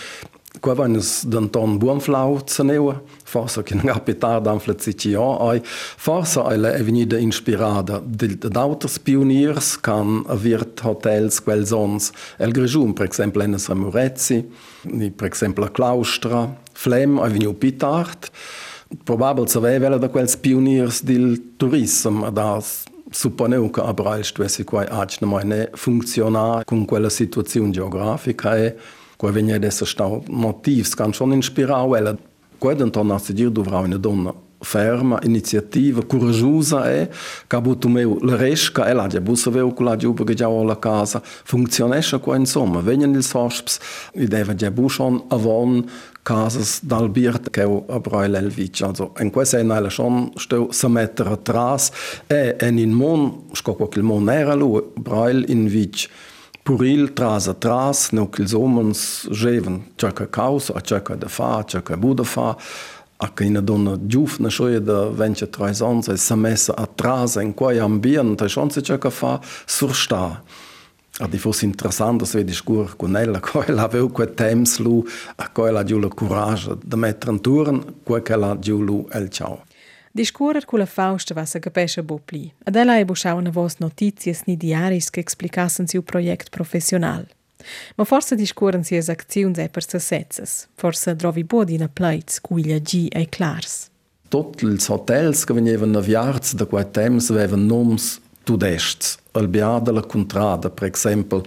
Van 0.60 0.94
es 0.96 1.24
d'Anton 1.24 1.78
Buonflau 1.78 2.40
zaneua, 2.46 3.00
forsa 3.24 3.62
che 3.62 3.74
non 3.74 3.86
capitar 3.86 4.40
d'anfla 4.40 4.74
CCO, 4.74 5.48
ai 5.48 5.60
forsa 5.64 6.46
è 6.48 6.82
venuta 6.82 7.16
inspirada. 7.18 8.00
D'autres 8.00 8.98
pioniers 8.98 9.80
can 9.80 10.24
avirt 10.28 10.80
hotels 10.84 11.40
quel 11.40 11.66
sons 11.66 12.12
el 12.38 12.52
Grigium, 12.52 12.92
per 12.92 13.08
esempio 13.08 13.40
Enes 13.40 13.68
Ramurezzi, 13.68 14.48
ni 14.82 15.10
per 15.10 15.32
esempio 15.32 15.64
la 15.64 15.70
Claustra, 15.70 16.56
Flem, 16.72 17.20
è 17.20 17.28
venuto 17.30 17.54
più 17.54 17.76
tard, 17.76 18.28
probabel 19.04 19.48
saveva 19.48 19.96
da 19.96 20.08
quels 20.08 20.36
pioniers 20.36 21.02
del 21.02 21.56
turismo, 21.56 22.30
da 22.30 22.60
supponeu 23.10 23.70
che 23.70 23.80
a 23.80 23.92
Brail 23.92 24.24
stessi 24.24 24.64
qua 24.64 24.86
agna 24.88 25.26
mai 25.26 25.44
ne 25.44 25.70
funzionar 25.72 26.64
con 26.64 26.84
quella 26.84 27.08
situazione 27.08 27.70
geografica 27.70 28.56
e 28.56 28.76
Qua 29.20 29.30
vegna 29.32 29.54
adesso 29.54 29.84
sta 29.84 30.08
motivs 30.28 30.94
can 30.94 31.12
schon 31.12 31.34
inspirau 31.34 31.94
ella. 31.94 32.16
Qua 32.56 32.72
denton 32.72 33.10
a 33.10 33.18
se 33.18 33.34
dir 33.34 33.50
dovrà 33.50 33.80
una 33.80 33.98
donna 33.98 34.32
ferma, 34.58 35.18
iniziativa, 35.24 36.02
coraggiosa 36.06 36.90
è, 36.90 37.06
che 37.46 37.54
ha 37.54 37.58
avuto 37.58 37.88
meu 37.88 38.18
la 38.22 38.36
resca, 38.36 38.88
e 38.88 38.94
la 38.94 39.08
già 39.08 39.20
bussa 39.20 39.50
veu 39.50 39.74
con 39.74 39.84
la 39.84 39.96
giuba 39.96 40.24
che 40.24 40.32
già 40.32 40.48
ho 40.48 40.62
la 40.62 40.78
casa, 40.78 41.20
funzionesce 41.22 42.18
qua 42.18 42.36
insomma, 42.36 42.80
vengono 42.80 43.14
ils 43.14 43.30
hosps, 43.34 43.78
i 44.14 44.26
deve 44.26 44.54
già 44.54 44.70
buschon 44.70 45.24
avon, 45.28 45.84
casas 46.22 46.82
dal 46.82 47.10
birt 47.10 47.50
che 47.50 47.60
a 47.60 48.00
Breil 48.00 48.34
Elvic. 48.34 48.80
Also, 48.80 49.12
in 49.18 49.28
questo 49.28 49.58
è 49.58 49.60
una 49.60 49.86
schon 49.90 50.30
sto 50.36 50.68
sa 50.72 50.88
mettere 50.88 51.28
atrás, 51.28 51.90
e 52.26 52.56
en 52.58 52.78
in 52.78 52.92
mon, 52.92 53.48
scocco 53.52 53.86
che 53.88 53.98
il 53.98 54.04
mon 54.06 54.30
era 54.30 54.54
lui, 54.54 54.82
Breil 54.94 55.44
in 55.48 55.66
Vic, 55.66 56.08
Curil 56.76 57.08
tras 57.08 57.46
a 57.46 57.52
tras, 57.52 58.10
nu 58.10 58.26
că 58.26 58.44
omens 58.52 59.26
jeven 59.32 59.80
ce 59.94 60.06
că 60.06 60.22
causă, 60.22 60.80
ce 60.84 60.98
că 60.98 61.14
de 61.18 61.24
fa, 61.26 61.62
ce 61.66 61.78
că 61.78 61.96
budă 61.98 62.22
fa, 62.22 62.56
a 63.16 63.30
că 63.34 63.42
ină 63.42 63.60
donă 63.60 64.00
giufnă 64.06 64.48
șoie 64.48 64.78
de 64.78 64.92
vence 65.14 65.44
traizanță, 65.44 66.14
să 66.14 66.34
mesă 66.34 66.72
a 66.72 66.84
tras 66.84 67.34
în 67.34 67.52
coi 67.52 67.78
ambient, 67.78 68.40
și 68.46 68.58
onțe 68.58 68.80
ce 68.80 68.98
că 68.98 69.08
fa 69.08 69.38
A 69.92 70.42
Adi 71.18 71.36
fost 71.36 71.60
interesant 71.60 72.26
să 72.26 72.36
vedi 72.36 72.52
scur 72.52 72.94
cu 72.96 73.06
nella 73.06 73.40
coi 73.40 73.68
la 73.80 73.86
veu 73.86 74.08
cu 74.08 74.24
temslu, 74.24 75.04
a 75.36 75.48
coi 75.52 75.72
la 75.72 75.82
giulu 75.82 76.08
curaj 76.08 76.66
de 76.84 76.96
mettere 76.96 77.30
în 77.30 77.38
turn, 77.38 77.94
cu 78.02 78.12
că 78.12 78.34
la 78.34 78.56
giulu 78.60 79.08
el 79.12 79.28
ciao. 79.28 79.64
Discurer 80.12 80.64
cu 80.64 80.76
la 80.76 80.84
Fausta 80.84 81.34
va 81.34 81.44
să 81.44 81.58
căpeșe 81.58 82.00
bopli. 82.00 82.54
Adela 82.64 82.98
e 82.98 83.04
bușau 83.04 83.38
în 83.38 83.50
vos 83.50 83.76
notiție 83.76 84.32
sni 84.32 84.56
diaris 84.56 85.08
că 85.08 85.18
explicasen 85.18 85.84
un 85.94 86.00
proiect 86.00 86.48
profesional. 86.48 87.28
Ma 87.96 88.04
forse 88.04 88.34
discuren 88.34 88.82
si 88.82 88.94
es 88.94 89.08
acțiuni 89.08 89.62
e 89.62 89.66
per 89.66 89.82
sesetzes, 89.82 90.68
forse 90.74 91.12
drovi 91.12 91.42
bodina 91.42 91.90
pleits 91.92 92.38
cu 92.38 92.58
ilagi 92.58 93.06
e 93.06 93.24
clars. 93.24 93.88
Tot 94.28 94.60
els 94.60 94.86
hotels 94.86 95.44
che 95.44 95.52
venivano 95.52 95.98
avviarts 95.98 96.54
da 96.54 96.64
quei 96.64 96.84
temps 96.84 97.30
avevano 97.30 97.62
noms 97.62 98.20
tudest. 98.50 99.18
El 99.32 99.46
beada 99.46 99.92
la 99.92 100.02
contrada, 100.02 100.70
per 100.74 100.88
exempel 100.88 101.44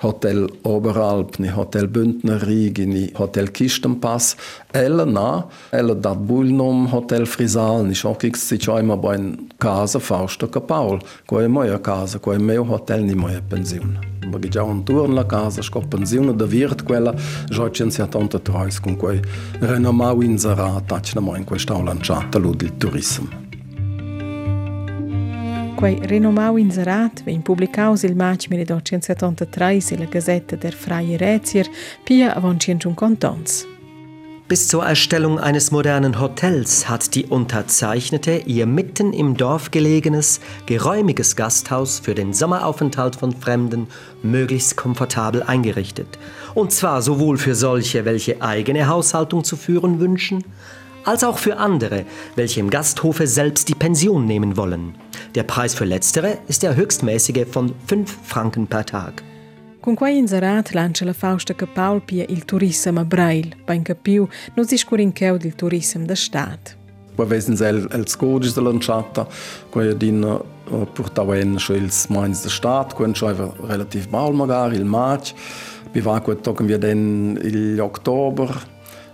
Hotel 0.00 0.46
Oberalp, 0.64 1.36
ni 1.38 1.50
Hotel 1.52 1.86
Bündnerrigi, 1.86 2.86
ni 2.86 3.10
Hotel 3.18 3.50
Kistenpass, 3.52 4.36
ella 4.72 5.04
na, 5.04 5.44
ella 5.70 5.94
dat 5.94 6.22
bulnom 6.26 6.86
Hotel 6.88 7.26
Frisal, 7.26 7.84
ni 7.84 7.94
schon 7.94 8.16
kik 8.16 8.36
si 8.36 8.56
immer 8.56 8.96
bei 8.96 9.36
casa 9.58 10.00
Fausto 10.00 10.48
Kapaul, 10.48 11.00
ko 11.26 11.40
e 11.40 11.48
moja 11.48 11.78
casa, 11.78 12.18
ko 12.18 12.32
e 12.32 12.38
meu 12.38 12.64
hotel 12.64 13.04
ni 13.04 13.14
moja 13.14 13.42
pensiun. 13.50 13.98
Ma 14.32 14.38
gi 14.38 14.58
un 14.58 14.82
turn 14.84 15.14
la 15.14 15.24
casa, 15.24 15.62
sco 15.62 15.80
pensiun 15.80 16.36
da 16.36 16.46
virt 16.46 16.84
quella, 16.84 17.14
jochen 17.50 17.90
si 17.90 18.02
tanta 18.08 18.38
treus 18.38 18.80
con 18.80 18.96
quei 18.96 19.20
renomau 19.60 20.22
inserata, 20.22 20.80
tacna 20.86 21.20
mo 21.20 21.36
in 21.36 21.44
questa 21.44 21.76
lanciata 21.82 22.38
ludil 22.38 22.72
turismo. 22.78 23.45
Quei 25.76 26.00
renomau 26.08 26.56
inserat 26.56 27.20
vein 27.26 27.42
publicaus 27.42 28.02
il 28.02 28.14
maig 28.16 28.48
1873 28.48 29.92
in 29.92 29.98
la 29.98 30.06
Gazette 30.06 30.56
der 30.56 30.72
Freie 30.72 31.18
Rätier 31.20 31.66
pia 32.06 32.34
avon 32.34 32.58
cientum 32.58 32.96
contons. 32.96 33.66
Bis 34.48 34.68
zur 34.68 34.86
Erstellung 34.86 35.38
eines 35.38 35.72
modernen 35.72 36.18
Hotels 36.18 36.88
hat 36.88 37.14
die 37.14 37.26
Unterzeichnete 37.26 38.42
ihr 38.46 38.64
mitten 38.64 39.12
im 39.12 39.36
Dorf 39.36 39.70
gelegenes, 39.70 40.40
geräumiges 40.64 41.36
Gasthaus 41.36 41.98
für 41.98 42.14
den 42.14 42.32
Sommeraufenthalt 42.32 43.16
von 43.16 43.32
Fremden 43.32 43.88
möglichst 44.22 44.76
komfortabel 44.76 45.42
eingerichtet. 45.42 46.18
Und 46.54 46.72
zwar 46.72 47.02
sowohl 47.02 47.36
für 47.36 47.54
solche, 47.54 48.06
welche 48.06 48.40
eigene 48.40 48.88
Haushaltung 48.88 49.44
zu 49.44 49.56
führen 49.56 50.00
wünschen, 50.00 50.42
als 51.06 51.24
auch 51.24 51.38
für 51.38 51.56
andere, 51.56 52.04
welche 52.34 52.60
im 52.60 52.68
Gasthofe 52.68 53.26
selbst 53.26 53.68
die 53.68 53.74
Pension 53.74 54.26
nehmen 54.26 54.56
wollen. 54.56 54.94
Der 55.34 55.44
Preis 55.44 55.74
für 55.74 55.84
letztere 55.84 56.38
ist 56.48 56.62
der 56.62 56.76
höchstmäßige 56.76 57.46
von 57.50 57.74
5 57.86 58.18
Franken 58.24 58.66
per 58.66 58.84
Tag. 58.84 59.22
Con 59.86 59.94
quei 59.94 60.18
inserat 60.18 60.74
lancia 60.74 61.06
la 61.06 61.12
Fausta 61.12 61.54
che 61.54 61.66
Paul 61.66 62.00
pia 62.00 62.24
il 62.28 62.44
turismo 62.44 63.00
a 63.00 63.04
Brail, 63.04 63.54
ben 63.64 63.84
capiu, 63.84 64.26
non 64.56 64.66
si 64.66 64.76
scurincheu 64.76 65.36
del 65.38 65.54
turismo 65.54 66.04
da 66.06 66.16
stat. 66.16 66.76
Qua 67.14 67.24
vesen 67.24 67.56
sel 67.56 67.86
els 67.94 68.16
codis 68.18 68.52
de 68.54 68.64
lanciata, 68.66 69.28
qua 69.70 69.94
din 69.94 70.24
uh, 70.24 70.84
portava 70.92 71.38
en 71.38 71.54
scho 71.58 71.78
ils 71.78 72.08
mains 72.10 72.42
de 72.42 72.50
stat, 72.50 72.96
qua 72.98 73.06
schreiva 73.14 73.52
relativ 73.68 74.10
mal 74.10 74.34
magari 74.34 74.74
il 74.74 74.84
maig, 74.84 75.32
bi 75.92 76.02
va 76.02 76.18
qua 76.20 76.34
tocken 76.34 76.66
wir 76.66 76.82
den 76.82 77.38
il 77.44 77.80
oktober, 77.80 78.50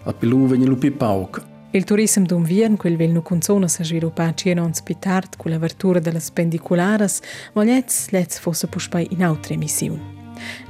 a 0.06 0.12
pilu 0.12 0.48
veni 0.48 0.66
lupi 0.66 0.90
pauc. 0.90 1.51
Il 1.74 1.84
turismo 1.84 2.26
d'unviern, 2.26 2.76
quel 2.76 2.96
vel 2.96 3.12
nu 3.12 3.22
consona 3.22 3.66
sa 3.66 3.82
sviluppa 3.82 4.34
cienons 4.34 4.82
pitart 4.82 5.36
cu 5.36 5.48
l'apertura 5.48 6.00
delle 6.00 6.20
spendicularas, 6.20 7.20
ma 7.54 7.64
lets 7.64 8.10
lets 8.10 8.38
fosse 8.38 8.66
puspai 8.66 9.06
in 9.10 9.24
altre 9.24 9.56
missiun. 9.56 9.98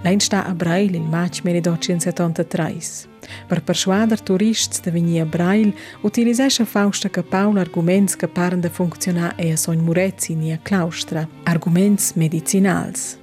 Lein 0.02 0.20
sta 0.20 0.44
a 0.46 0.54
Brail 0.54 0.94
il 0.94 1.02
maig 1.02 1.40
1873. 1.42 3.08
Per 3.48 3.62
persuader 3.62 4.20
turists 4.20 4.80
de 4.80 4.90
venir 4.90 5.22
a 5.22 5.24
Brail, 5.24 5.74
utilisecha 6.02 6.64
Fausta 6.64 7.08
che 7.08 7.22
Paul 7.22 7.58
arguments 7.58 8.14
che 8.16 8.28
paren 8.28 8.60
de 8.60 8.70
funzionar 8.70 9.34
e 9.36 9.52
a 9.52 9.56
son 9.56 9.78
Murezzi 9.78 10.34
ni 10.34 10.52
a 10.52 10.58
Claustra, 10.62 11.28
arguments 11.44 12.12
medicinals. 12.14 13.18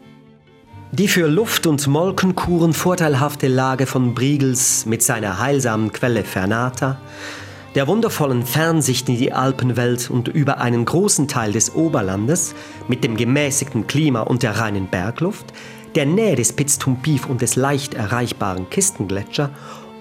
Die 0.92 1.08
für 1.08 1.28
Luft- 1.28 1.66
und 1.66 1.88
Molkenkuren 1.88 2.74
vorteilhafte 2.74 3.48
Lage 3.48 3.86
von 3.86 4.14
Briegels 4.14 4.86
mit 4.86 5.02
seiner 5.02 5.40
heilsamen 5.40 5.92
Quelle 5.92 6.24
Fernata, 6.24 7.00
der 7.76 7.88
wundervollen 7.88 8.46
Fernsicht 8.46 9.08
in 9.10 9.18
die 9.18 9.32
Alpenwelt 9.32 10.10
und 10.10 10.28
über 10.28 10.60
einen 10.60 10.86
großen 10.86 11.28
Teil 11.28 11.52
des 11.52 11.76
Oberlandes 11.76 12.56
mit 12.88 13.04
dem 13.04 13.16
gemäßigten 13.16 13.88
Klima 13.88 14.22
und 14.22 14.44
der 14.44 14.60
reinen 14.60 14.88
Bergluft, 14.88 15.54
der 15.96 16.06
Nähe 16.06 16.36
des 16.36 16.54
Piz-Tumpif 16.54 17.28
und 17.28 17.42
des 17.42 17.56
leicht 17.56 17.94
erreichbaren 17.94 18.70
Kistengletscher 18.70 19.52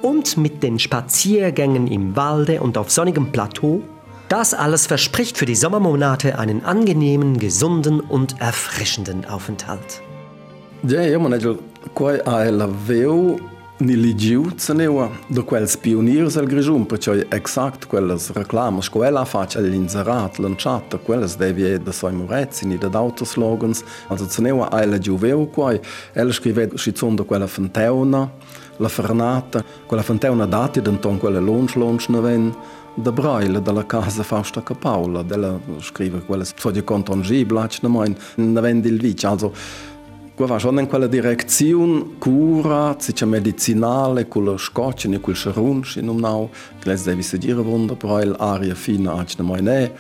und 0.02 0.36
mit 0.36 0.62
den 0.62 0.78
Spaziergängen 0.78 1.86
im 1.86 2.16
Walde 2.16 2.60
und 2.60 2.78
auf 2.78 2.90
sonnigem 2.90 3.32
Plateau, 3.32 3.82
das 4.28 4.54
alles 4.54 4.86
verspricht 4.86 5.38
für 5.38 5.46
die 5.46 5.54
Sommermonate 5.54 6.38
einen 6.38 6.64
angenehmen, 6.64 7.38
gesunden 7.38 8.00
und 8.00 8.40
erfrischenden 8.40 9.24
Aufenthalt. 9.24 10.02
Ja, 10.82 11.00
ja, 11.02 11.18
man 11.18 11.32
quai 11.94 12.24
a 12.24 12.50
la 12.50 12.68
veu 12.68 13.36
Niligiu 13.78 14.50
țăneua 14.56 15.10
de 15.26 15.40
quels 15.40 15.76
pioniers 15.76 16.36
al 16.36 16.44
grejum, 16.44 16.84
pe 16.84 16.96
cei 16.96 17.26
exact 17.28 17.84
quelles 17.84 18.30
reclamas, 18.32 18.88
cu 18.88 19.02
ela 19.02 19.24
face 19.24 19.58
el 19.58 19.72
inzerat, 19.72 20.38
lânciată, 20.38 20.96
quelles 20.96 21.36
devie 21.36 21.76
de 21.76 21.90
soi 21.90 22.12
mureți, 22.14 22.66
ni 22.66 22.78
de 22.78 22.86
daute 22.86 23.24
slogans, 23.24 23.82
also 24.08 24.24
țăneua 24.24 24.64
ai 24.64 24.86
le 24.86 24.98
giuveu 24.98 25.44
quai, 25.44 25.80
el 26.14 26.30
scrive 26.30 26.68
și 26.74 26.90
țun 26.90 27.14
de 27.14 27.22
quella 27.22 27.46
fenteuna, 27.46 28.30
la 28.76 28.88
fernata, 28.88 29.64
quella 29.86 30.02
fenteuna 30.02 30.46
dati 30.46 30.80
d'anton 30.80 31.16
quelle 31.16 31.38
lunch 31.38 31.74
lunch 31.74 32.04
neven, 32.06 32.56
de 33.02 33.10
braille 33.10 33.58
de 33.58 33.70
la 33.70 33.82
casa 33.82 34.22
Fausta 34.22 34.60
Capaula, 34.60 35.22
de 35.22 35.36
la 35.36 35.60
scrive 35.80 36.22
quelles 36.26 36.52
soi 36.56 36.72
de 36.72 36.80
contongiblaci, 36.80 37.78
ne 37.82 37.88
no 37.88 37.98
mai, 37.98 38.16
neven 38.34 38.80
dil 38.80 38.98
vici, 38.98 39.26
also 39.26 39.52
Qua 40.38 40.56
schon 40.56 40.78
in 40.78 40.86
quella 40.86 41.08
direzione 41.08 42.16
cura, 42.16 42.94
zicia 42.96 43.26
medicinale, 43.26 44.28
con 44.28 44.44
la 44.44 44.56
scoccia 44.56 45.08
e 45.08 45.18
con 45.18 45.32
il 45.32 45.36
scerunci, 45.36 46.00
non 46.00 46.18
nau, 46.18 46.48
che 46.78 46.90
les 46.90 47.02
devi 47.02 47.22
sedire 47.22 47.60
wunderbar, 47.60 48.36
aria 48.38 48.76
fina, 48.76 49.14
acne 49.14 49.44
mai 49.44 49.62
ne, 49.62 49.92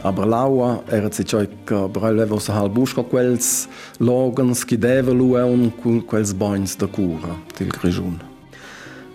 Aber 0.00 0.26
l'aua 0.26 0.84
era 0.88 1.10
si 1.12 1.26
ciò 1.26 1.44
che 1.64 1.88
breleva 1.90 2.40
sa 2.40 2.54
hal 2.54 2.70
busco 2.70 3.04
quels 3.04 3.68
logans 3.98 4.64
che 4.64 4.78
deve 4.78 5.12
lueun 5.12 5.70
con 5.82 6.02
quels 6.06 6.32
bagns 6.32 6.76
da 6.76 6.86
cura, 6.86 7.36
til 7.54 7.68
Grigiun. 7.68 8.22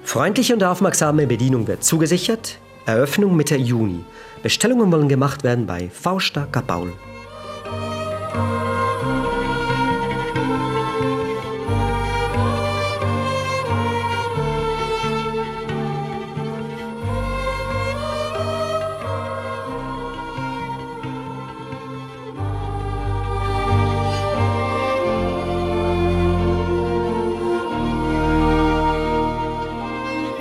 Freundliche 0.04 0.54
und 0.54 0.64
aufmerksame 0.64 1.26
Bedienung 1.26 1.66
wird 1.66 1.84
zugesichert. 1.84 2.60
Eröffnung 2.86 3.36
Mitte 3.36 3.56
Juni. 3.56 4.06
Bestellungen 4.44 4.92
wollen 4.92 5.08
gemacht 5.08 5.44
werden 5.44 5.66
bei 5.66 5.90
Fausta 5.92 6.48
Kapaul. 6.52 6.94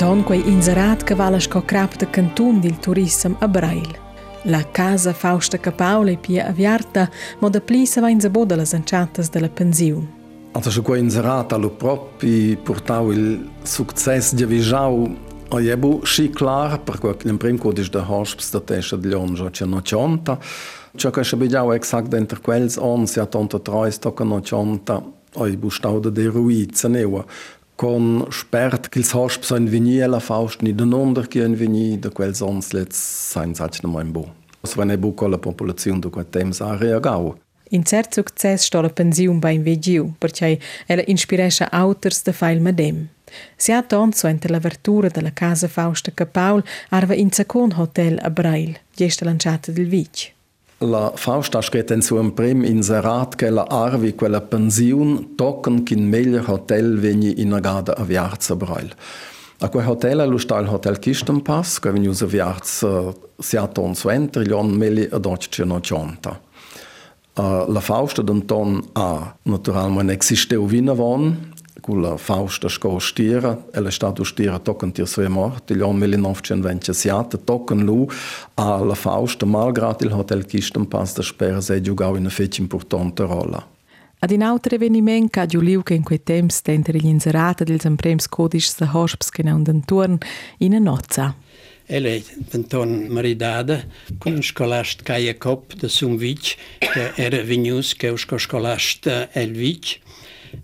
schon 0.08 0.24
quei 0.24 0.42
inserat 0.48 1.04
che 1.04 1.14
vale 1.14 1.38
sco 1.38 1.60
crap 1.60 1.96
de 1.96 2.08
cantun 2.10 2.60
dil 2.60 2.78
turism 2.78 3.32
a 3.40 3.46
Brail. 3.46 3.88
La 4.44 4.64
casa 4.70 5.12
Fausta 5.12 5.58
Capaula 5.58 6.10
e 6.10 6.16
Pia 6.16 6.46
Aviarta 6.46 7.10
mo 7.40 7.50
da 7.50 7.60
pli 7.60 7.84
se 7.84 8.00
va 8.00 8.08
in 8.08 8.18
zaboda 8.18 8.56
las 8.56 8.72
anciatas 8.72 9.28
della 9.28 9.48
pensiun. 9.48 10.08
Also 10.52 10.70
su 10.70 10.80
quei 10.80 11.00
inserat 11.00 11.52
allo 11.52 11.68
propi 11.68 12.56
portau 12.62 13.10
il 13.10 13.50
success 13.62 14.32
di 14.32 14.42
avisau 14.42 15.14
a 15.50 15.60
jebu 15.60 16.00
si 16.04 16.30
klar, 16.30 16.80
per 16.80 16.98
quel 16.98 17.16
l'imprim 17.22 17.58
codice 17.58 17.90
da 17.90 18.02
hospes 18.08 18.50
da 18.50 18.60
tesha 18.60 18.96
di 18.96 19.10
lonja 19.10 19.50
c'è 19.50 19.66
nocionta, 19.66 20.38
Če 20.96 21.10
kaj 21.12 21.24
še 21.24 21.36
bi 21.36 21.46
dal 21.52 21.68
eksakt 21.76 22.08
dentro 22.08 22.40
quels 22.40 22.78
on, 22.80 23.06
se 23.06 23.20
a 23.20 23.26
tonto 23.26 23.60
trojsto, 23.60 24.10
ko 24.16 24.24
nočonta, 24.24 25.02
oj, 25.36 25.56
bo 25.60 25.70
štal 25.70 26.00
da 26.00 26.10
deruji 26.10 26.66
ceneva. 26.72 27.26
Con 27.78 28.26
spert 28.30 28.88
che 28.88 28.98
il 28.98 29.08
hosp 29.12 29.44
so 29.44 29.54
in 29.54 29.68
vini 29.68 29.98
la 29.98 30.18
faust 30.18 30.62
ni 30.62 30.74
den 30.74 30.92
onder 30.92 31.28
che 31.28 31.44
in 31.44 31.54
vini 31.54 31.96
da 31.96 32.10
quel 32.10 32.34
sons 32.34 32.72
let's 32.72 32.98
sein 33.30 33.54
sach 33.54 33.80
no 33.82 33.90
mein 33.90 34.10
bo. 34.10 34.34
So 34.62 34.78
wenn 34.78 34.90
e 34.90 34.98
bu 34.98 35.14
con 35.14 35.30
la 35.30 35.38
popolazione 35.38 36.00
do 36.00 36.10
quel 36.10 36.28
temps 36.28 36.60
a 36.60 36.76
reagau. 36.76 37.38
In 37.70 37.84
cert 37.84 38.12
success 38.14 38.64
sto 38.64 38.80
la 38.80 38.88
pensiun 38.88 39.38
bei 39.38 39.54
in 39.54 39.62
vegiu, 39.62 40.12
perché 40.18 40.58
ella 40.86 41.02
inspiresce 41.06 41.68
autors 41.70 42.22
da 42.22 42.32
fail 42.32 42.60
medem. 42.60 43.08
Si 43.56 43.70
ha 43.70 43.82
tonso 43.82 44.26
ente 44.26 44.48
l'apertura 44.48 45.08
della 45.08 45.32
casa 45.32 45.68
Fausta 45.68 46.10
Capaul 46.12 46.64
arva 46.88 47.14
in 47.14 47.30
second 47.30 47.74
hotel 47.74 48.18
a 48.20 48.30
Brail, 48.30 48.76
gesta 48.92 49.24
lanciata 49.24 49.70
del 49.70 49.86
vic. 49.86 50.36
La 50.80 51.10
Fausta 51.16 51.60
scret 51.60 51.90
in 51.90 52.02
suo 52.02 52.22
prim 52.30 52.62
inserat 52.62 53.34
che 53.34 53.50
la 53.50 53.64
arvi 53.68 54.14
quella 54.14 54.40
pensiun 54.40 55.34
tocken 55.34 55.82
kin 55.82 56.06
meglio 56.06 56.40
hotel 56.46 57.00
veni 57.00 57.40
in 57.40 57.52
agada 57.52 57.96
a 57.96 58.04
viarza 58.04 58.54
Brail. 58.54 58.94
A 59.58 59.68
quel 59.70 59.88
hotel 59.88 60.28
lo 60.28 60.38
sta 60.38 60.60
il 60.60 60.68
hotel 60.68 61.00
Kistenpass, 61.00 61.80
che 61.80 61.90
veni 61.90 62.06
usa 62.06 62.26
viarza 62.26 63.12
siaton 63.36 63.96
suenter, 63.96 64.46
lion 64.46 64.70
meli 64.70 65.08
ad 65.10 65.26
occe 65.26 65.64
no 65.64 65.80
cionta. 65.80 66.40
Uh, 67.34 67.64
la 67.72 67.80
Fausta 67.80 68.22
d'Anton 68.22 68.80
a 68.92 69.36
naturalmente 69.42 70.12
existeu 70.12 70.64
vina 70.64 70.94
von, 71.88 72.00
con 72.00 72.02
la 72.02 72.16
Fausta 72.16 72.68
sco 72.68 72.98
stira, 72.98 73.66
ella 73.72 73.90
stato 73.90 74.24
stira 74.24 74.58
tocken 74.58 74.92
tir 74.92 75.06
sue 75.06 75.28
morte, 75.28 75.74
lion 75.74 75.96
1927, 75.96 77.44
tocken 77.44 77.84
lu 77.84 78.06
a 78.54 78.78
la 78.84 78.94
Fausta, 78.94 79.46
malgrad 79.46 80.02
il 80.02 80.12
hotel 80.12 80.44
Kistenpass, 80.44 81.14
da 81.14 81.22
spera 81.22 81.60
se 81.60 81.80
giugau 81.80 82.14
in 82.14 82.20
una 82.20 82.30
fece 82.30 82.60
importante 82.60 83.24
rolla. 83.24 83.66
Ad 84.20 84.30
in 84.32 84.42
altro 84.42 84.74
eveniment 84.74 85.30
ca 85.30 85.46
giuliu 85.46 85.82
che 85.82 85.94
in 85.94 86.02
quei 86.02 86.20
temps 86.22 86.60
dentro 86.62 86.92
gli 86.98 87.06
inserata 87.06 87.64
dels 87.64 87.84
emprems 87.84 88.26
codics 88.28 88.76
de 88.76 88.88
hosps 88.92 89.30
che 89.30 89.44
non 89.44 89.62
den 89.62 89.84
turn 89.84 90.18
in 90.58 90.74
a 90.74 90.78
nozza. 90.78 91.36
Ella 91.86 92.08
è 92.08 92.22
Anton 92.50 93.06
maridada 93.08 93.82
con 94.18 94.34
un 94.34 94.42
scolast 94.42 95.02
Caia 95.02 95.36
Cop 95.38 95.72
da 95.74 95.88
Sumvic, 95.88 96.56
che 96.80 97.12
era 97.14 97.42
venius 97.42 97.94
che 97.94 98.08
usco 98.08 98.36
scolast 98.36 99.28
Elvic. 99.32 99.86
Ella 99.94 100.07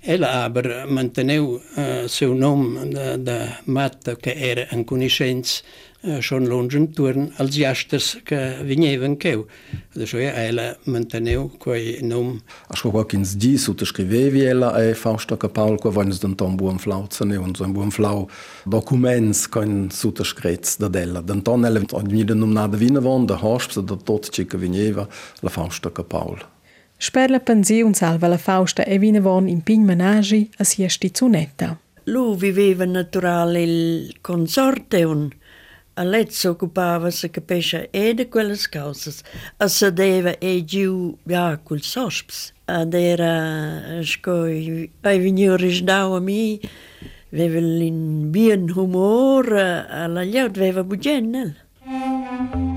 Elaber 0.03 0.87
manteneu 0.87 1.61
uh, 1.77 2.09
seu 2.09 2.35
nome 2.35 2.90
da, 2.90 3.16
da 3.16 3.59
mata 3.66 4.16
que 4.16 4.31
era 4.31 4.68
en 4.73 4.85
coniscenza 4.85 5.62
uh, 6.03 6.20
schon 6.20 6.47
longe 6.47 6.79
intorno 6.79 7.31
als 7.38 7.57
jastres 7.57 8.18
que 8.25 8.37
vinhevam 8.64 9.16
que 9.16 9.29
eu. 9.29 9.47
Deixou 9.94 10.20
é, 10.20 10.49
ela 10.49 10.77
manteneu 10.87 11.51
quei 11.59 12.03
nome. 12.03 12.42
Acho 12.68 12.83
que 12.83 12.90
qualquer 12.90 13.18
uns 13.18 13.37
diz, 13.37 13.68
o 13.68 13.77
escrevevi 13.81 14.44
ela 14.44 14.81
é 14.83 14.94
Fausta 14.94 15.37
que 15.37 15.49
Paul 15.49 15.79
que 15.79 15.88
vamos 15.88 16.18
de 16.18 16.27
então 16.27 16.55
bom 16.55 16.79
flau, 16.79 17.07
sene 17.11 17.38
uns 17.38 17.61
um 17.61 17.73
bom 17.73 17.90
flau 17.90 18.29
documentos 18.66 19.47
com 19.47 19.88
sutas 19.90 20.33
crets 20.33 20.77
da 20.77 20.88
dela. 20.88 21.23
De 21.23 21.33
então 21.33 21.64
ela 21.64 21.81
vinha 22.07 22.25
de 22.25 22.35
nome 22.35 22.55
nada 22.55 22.77
vinha 22.77 23.01
da 23.01 23.37
hospes 23.37 23.77
da 23.83 23.97
tot 23.97 24.31
chica 24.35 24.59
vinheva 24.59 25.09
la 25.42 25.51
Fausta 25.51 25.90
Paul. 25.90 26.54
Sper 26.96 27.30
la 27.30 27.40
pensiun 27.40 27.94
salva 27.94 28.28
la 28.28 28.38
Fausta 28.38 28.85
e 28.85 28.98
vine 28.98 29.20
von 29.20 29.48
in 29.48 29.62
pign 29.62 29.85
menagi 29.85 30.50
a 30.59 30.64
siesti 30.64 31.11
zunetta. 31.12 31.78
Lui 32.04 32.37
viveva 32.37 32.85
naturale 32.85 33.62
il 33.62 34.16
consorte 34.20 35.04
un 35.04 35.30
a 35.96 36.02
letto 36.02 36.50
occupava 36.50 37.09
se 37.11 37.30
capisce 37.30 37.88
e 37.90 38.14
di 38.14 38.28
quelle 38.28 38.57
cose 38.70 39.14
a 39.59 39.68
sedeva 39.68 40.38
e 40.38 40.64
giù 40.64 41.16
ja 41.24 41.59
col 41.62 41.83
sosps. 41.83 42.52
Ad 42.64 42.94
era 42.94 44.00
scoi 44.02 44.90
ai 45.02 45.18
vignori 45.18 45.70
sdau 45.70 46.14
a 46.14 46.20
mi 46.20 46.61
aveva 47.33 47.59
in 47.59 48.30
bien 48.30 48.70
humor 48.74 49.52
alla 49.52 50.22
liaut 50.22 50.57
aveva 50.57 50.83
bugenel 50.83 51.54
Ci 51.85 52.74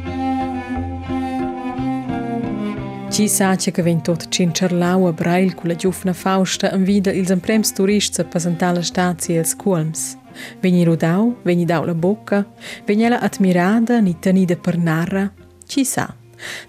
Qisa 3.17 3.55
që 3.57 3.71
këvenjë 3.73 4.03
tot 4.05 4.23
qin 4.29 4.51
qërlau 4.53 5.07
e 5.09 5.11
brail 5.17 5.55
ku 5.57 5.65
le 5.65 5.73
gjuf 5.81 6.03
në 6.05 6.13
faushtë 6.19 6.69
në 6.75 6.85
vida 6.85 7.13
ilzën 7.17 7.39
prems 7.41 7.71
turishtë 7.73 8.19
së 8.19 8.25
pësëntalë 8.29 8.83
shtaci 8.85 9.39
e 9.41 9.45
skualms. 9.51 10.03
Venjë 10.61 10.83
rudau, 10.85 11.31
venjë 11.47 11.65
dau 11.71 11.87
lë 11.87 11.95
bocca, 11.97 12.43
venjela 12.85 13.17
la 13.17 13.23
admirada, 13.25 13.97
të 14.05 14.35
një 14.37 14.45
dhe 14.51 14.59
për 14.61 14.77
narra, 14.85 15.25
qisa. 15.65 16.05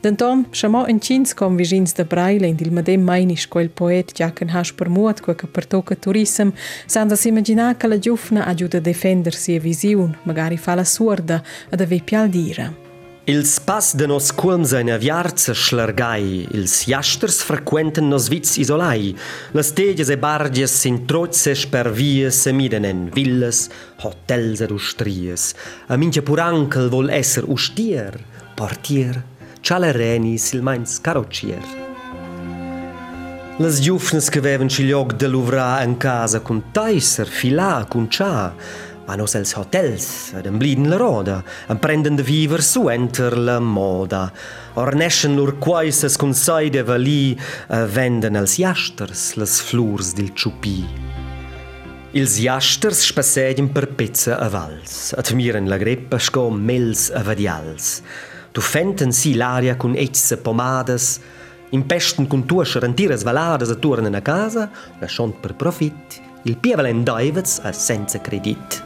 Denton, 0.01 0.47
shamo 0.57 0.87
në 0.89 1.05
qinës 1.05 1.37
kom 1.37 1.61
vizhinës 1.61 1.93
dhe 2.01 2.09
brajle, 2.09 2.55
ndil 2.57 2.73
më 2.73 2.87
dem 2.89 3.05
majni 3.05 3.37
poet 3.77 4.17
gjakën 4.17 4.49
hash 4.49 4.73
për 4.73 4.89
muat 4.89 5.21
kue 5.21 5.35
kë 5.35 5.53
për 5.53 5.65
tokë 5.77 6.01
turisëm, 6.01 6.57
sa 6.87 7.05
ndës 7.05 7.29
imagina 7.29 7.77
la 7.77 7.77
giufna 7.77 8.01
gjufna 8.01 8.49
a 8.49 8.55
gjudë 8.55 8.81
defender 8.81 9.35
si 9.35 9.53
e 9.53 9.61
viziun, 9.61 10.17
mëgari 10.25 10.57
fala 10.57 10.85
suarda, 10.85 11.43
edhe 11.71 11.85
vej 11.85 12.03
pjaldira. 12.09 12.88
Ils 13.29 13.61
pas 13.61 13.93
de 13.95 14.07
nos 14.07 14.33
culms 14.33 14.73
in 14.73 14.89
aviarza 14.89 15.53
schlargai, 15.53 16.49
ils 16.51 16.87
jasters 16.89 17.43
frequenten 17.45 18.09
nos 18.09 18.31
vits 18.31 18.57
isolai, 18.57 19.15
las 19.53 19.75
teges 19.77 20.09
e 20.09 20.17
barges 20.17 20.73
sin 20.73 21.05
trozes 21.05 21.67
per 21.69 21.91
vies 21.93 22.33
se 22.33 22.55
midenen, 22.57 23.11
villas, 23.13 23.69
hotels 24.01 24.63
ed 24.65 24.73
ustries, 24.73 25.53
a 25.93 25.99
mincha 26.01 26.23
pur 26.25 26.41
ankel 26.41 26.89
vol 26.89 27.13
esser 27.13 27.45
ustier, 27.45 28.17
portier, 28.57 29.21
ciale 29.61 29.93
reni 29.93 30.39
silmains 30.39 30.97
caroccier. 31.05 31.61
Las 33.61 33.81
giufnes 33.83 34.31
che 34.31 34.41
veven 34.41 34.69
ci 34.71 34.87
lloc 34.87 35.17
de 35.17 35.27
l'uvra 35.27 35.83
en 35.83 35.97
casa 35.99 36.41
cun 36.41 36.71
taiser, 36.73 37.27
filà, 37.27 37.85
cun 37.91 38.09
cia, 38.09 38.55
Vanno 39.09 39.25
als 39.25 39.55
hotels, 39.57 40.33
ad 40.37 40.45
embliden 40.45 40.91
la 40.91 40.97
roda, 40.97 41.43
en 41.69 41.79
prenden 41.79 42.17
de 42.17 42.23
viver 42.23 42.61
su 42.63 42.91
enter 42.93 43.39
la 43.39 43.59
moda. 43.59 44.27
Orneschen 44.75 45.35
lur 45.35 45.55
quaises 45.57 46.17
cun 46.17 46.35
saide 46.35 46.83
valì, 46.85 47.33
e 47.69 47.87
venden 47.87 48.37
als 48.37 48.59
jasters 48.59 49.35
las 49.41 49.63
flurs 49.63 50.13
dil 50.13 50.35
ciupi. 50.35 50.85
Ils 52.13 52.37
jasters 52.37 53.07
spassedien 53.07 53.73
per 53.73 53.89
pezza 53.97 54.37
a 54.37 54.51
vals, 54.53 55.15
admiren 55.17 55.73
la 55.73 55.81
greppa 55.81 56.19
sco 56.19 56.51
mels 56.51 57.09
a 57.09 57.23
vadials. 57.23 58.03
Tu 58.53 58.61
fenten 58.61 59.13
si 59.13 59.35
l'aria 59.35 59.77
cun 59.77 59.97
ecce 59.97 60.37
pomadas, 60.37 61.19
impesten 61.71 62.29
cun 62.29 62.45
tuascher 62.45 62.85
antires 62.85 63.25
valadas 63.25 63.71
a 63.71 63.81
turnen 63.81 64.15
a 64.15 64.21
casa, 64.21 64.69
lasciont 65.01 65.41
per 65.41 65.57
profit, 65.57 66.28
Il 66.43 66.57
Pievelen 66.57 67.05
Davids 67.05 67.61
è 67.61 67.73
senza 67.73 68.21
credit. 68.21 68.83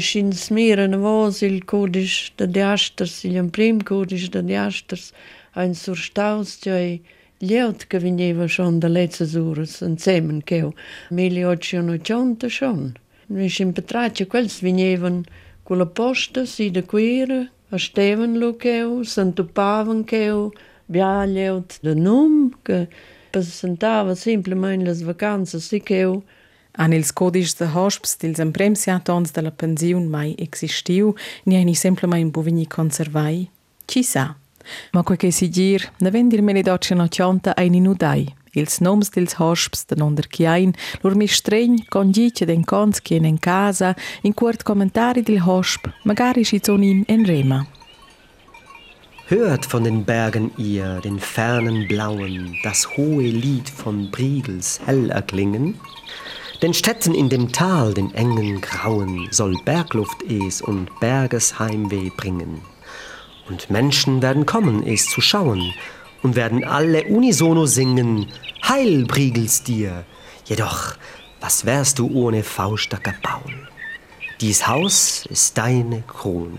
šin 0.00 0.32
smeren 0.32 0.96
vozil, 1.02 1.60
kodiš 1.66 2.32
da 2.38 2.46
jašters, 2.60 3.24
iljem 3.24 3.50
prim 3.50 3.80
kodiš 3.84 4.30
da 4.34 4.40
jašters. 4.40 5.12
ein 5.54 5.74
zur 5.74 5.96
Staustei 5.96 7.00
leert 7.40 7.88
gewinnewer 7.90 8.48
schon 8.48 8.80
der 8.80 8.90
letzte 8.90 9.26
Sures 9.26 9.82
en 9.82 9.98
Zemen 9.98 10.44
keo. 10.44 10.74
Meliotante 11.10 12.50
schon. 12.50 12.94
Mich 13.28 13.60
im 13.60 13.72
betraatje 13.72 14.26
kwels 14.26 14.62
wienewen 14.62 15.24
kole 15.64 15.86
poste 15.86 16.46
si 16.46 16.70
de 16.70 16.82
queere, 16.82 17.48
a 17.70 17.78
steven 17.78 18.38
lokeo, 18.38 19.04
san 19.04 19.34
to 19.34 19.44
paven 19.44 20.04
keo, 20.04 20.52
bja 20.88 21.24
leut 21.24 21.78
de 21.82 21.94
nomke, 21.94 22.88
presentava 23.30 24.14
simplemeines 24.14 25.04
vakanze 25.06 25.60
sikeo, 25.60 26.22
An 26.78 26.92
ils 26.92 27.10
codis 27.12 27.56
de 27.58 27.66
hosps 27.66 28.16
dils 28.16 28.38
empremsiatons 28.38 29.32
de 29.34 29.42
la 29.42 29.50
pensiun 29.50 30.06
mai 30.08 30.34
existiu, 30.38 31.16
ni 31.44 31.58
ei 31.58 31.64
ni 31.64 31.74
semple 31.74 32.06
mai 32.08 32.20
in 32.22 32.30
bovini 32.30 32.66
conservai? 32.66 33.50
Chissà. 33.86 34.39
Ma 34.92 35.02
quel 35.02 35.18
che 35.18 35.30
si 35.30 35.48
dir, 35.48 35.92
ne 35.98 36.10
vendir 36.10 36.42
me 36.42 36.52
ne 36.52 36.62
doccia 36.62 36.94
no 36.94 37.08
cianta 37.08 37.54
ai 37.54 37.68
ni 37.68 37.80
nudai. 37.80 38.34
Ils 38.52 38.80
noms 38.80 39.10
dils 39.10 39.34
hosps 39.38 39.86
de 39.86 39.94
nonder 39.96 40.26
chiain, 40.26 40.74
lur 41.02 41.14
mi 41.14 41.26
stregn, 41.26 41.84
con 41.88 42.10
dice 42.10 42.44
den 42.44 42.64
cons 42.64 43.00
chien 43.00 43.24
en 43.24 43.38
casa, 43.38 43.94
in 44.22 44.34
quart 44.34 44.64
commentari 44.64 45.22
del 45.22 45.38
hosp, 45.46 45.86
magari 46.04 46.44
si 46.44 46.58
zonin 46.58 47.04
en 47.06 47.24
rema. 47.24 47.66
Hört 49.28 49.64
von 49.64 49.84
den 49.84 50.04
Bergen 50.04 50.50
ihr, 50.56 51.00
den 51.00 51.20
fernen 51.20 51.86
Blauen, 51.86 52.56
das 52.64 52.96
hohe 52.96 53.30
Lied 53.30 53.70
von 53.70 54.10
Briegels 54.10 54.80
hell 54.84 55.10
erklingen? 55.10 55.76
Den 56.60 56.74
Städten 56.74 57.14
in 57.14 57.28
dem 57.28 57.52
Tal, 57.52 57.94
den 57.94 58.12
engen 58.16 58.60
Grauen, 58.60 59.28
soll 59.30 59.54
Bergluft 59.64 60.24
es 60.28 60.60
und 60.60 60.90
Bergesheimweh 60.98 62.10
bringen. 62.16 62.60
Und 63.50 63.68
Menschen 63.68 64.22
werden 64.22 64.46
kommen, 64.46 64.86
es 64.86 65.06
zu 65.06 65.20
schauen, 65.20 65.74
und 66.22 66.36
werden 66.36 66.62
alle 66.62 67.02
unisono 67.04 67.66
singen, 67.66 68.26
Heil, 68.62 69.04
Briegels 69.06 69.64
dir! 69.64 70.04
Jedoch, 70.44 70.94
was 71.40 71.66
wärst 71.66 71.98
du 71.98 72.08
ohne 72.14 72.44
Faustacke 72.44 73.12
bauen? 73.22 73.66
Dies 74.40 74.68
Haus 74.68 75.26
ist 75.26 75.58
deine 75.58 76.02
Krone. 76.06 76.58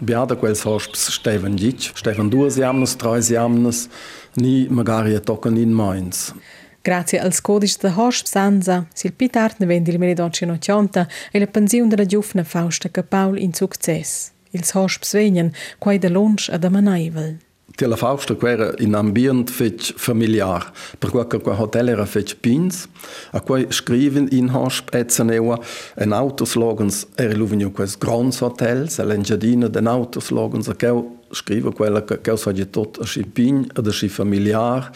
Beata 0.00 0.34
quels 0.34 0.64
hosps 0.64 1.12
Steven 1.12 1.56
Dic, 1.56 1.92
Steven 1.94 2.28
duas 2.28 2.56
jamnas, 2.56 2.98
treis 2.98 3.28
jamnas, 3.28 3.88
ni 4.34 4.66
magari 4.68 5.18
toccano 5.20 5.58
in 5.58 5.72
Mainz. 5.72 6.34
Grazie 6.82 7.20
als 7.20 7.40
codice 7.40 7.78
de 7.78 7.90
hosp 7.96 8.26
Sansa, 8.26 8.86
sil 8.92 9.12
pitart 9.12 9.58
ne 9.58 9.66
vendi 9.66 9.90
il 9.90 9.98
meridocci 9.98 10.44
nocianta 10.44 11.08
e 11.30 11.38
la 11.38 11.46
pensione 11.46 11.88
della 11.88 12.04
giufna 12.04 12.42
Fausta 12.42 12.88
che 12.88 13.04
Paul 13.04 13.38
in 13.38 13.54
success. 13.54 14.33
Ils 14.54 14.70
hosps 14.74 15.12
venien, 15.12 15.50
quai 15.78 15.98
de 15.98 16.08
lunch 16.08 16.48
ad 16.48 16.64
amanaivel. 16.64 17.36
Ti 17.74 17.86
la 17.86 17.96
Fausta 17.96 18.36
quera 18.36 18.72
in 18.78 18.94
ambient 18.94 19.50
fetch 19.50 19.94
familiar, 19.96 20.70
per 21.00 21.10
qua 21.10 21.24
qua 21.26 21.54
hotel 21.58 21.88
era 21.88 22.06
fetch 22.06 22.36
pins, 22.40 22.86
a 23.32 23.40
quai 23.40 23.66
scriven 23.70 24.28
in 24.30 24.52
hosp 24.54 24.94
etzanewa 24.94 25.58
en 25.96 26.12
autoslogans 26.12 27.06
eri 27.18 27.34
luvinio 27.34 27.72
quels 27.72 27.98
grands 27.98 28.38
hotels, 28.38 28.98
l'engiadina 28.98 29.68
den 29.68 29.88
autoslogans, 29.88 30.68
a 30.68 30.74
queu 30.74 31.02
scrive 31.32 31.72
quella 31.72 32.04
che 32.04 32.20
queu 32.20 32.36
saggi 32.36 32.70
tot 32.70 32.98
a 33.02 33.06
schi 33.06 33.24
pin, 33.26 33.66
ad 33.74 33.86
a 33.86 33.92
schi 33.92 34.08
familiar, 34.08 34.92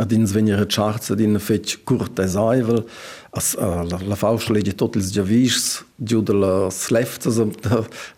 ad 0.00 0.12
ins 0.12 0.32
venire 0.32 0.64
charts 0.66 1.10
ad 1.10 1.20
in 1.20 1.38
fetch 1.38 1.84
curtesaivel, 1.84 2.78
as 2.78 2.84
uh, 2.84 3.21
la, 3.32 3.98
la 4.06 4.14
Fausta 4.16 4.52
legge 4.52 4.74
tot 4.74 4.96
ils 4.96 5.10
giavis, 5.10 5.84
giù 5.96 6.20
de 6.22 6.32
la 6.32 6.68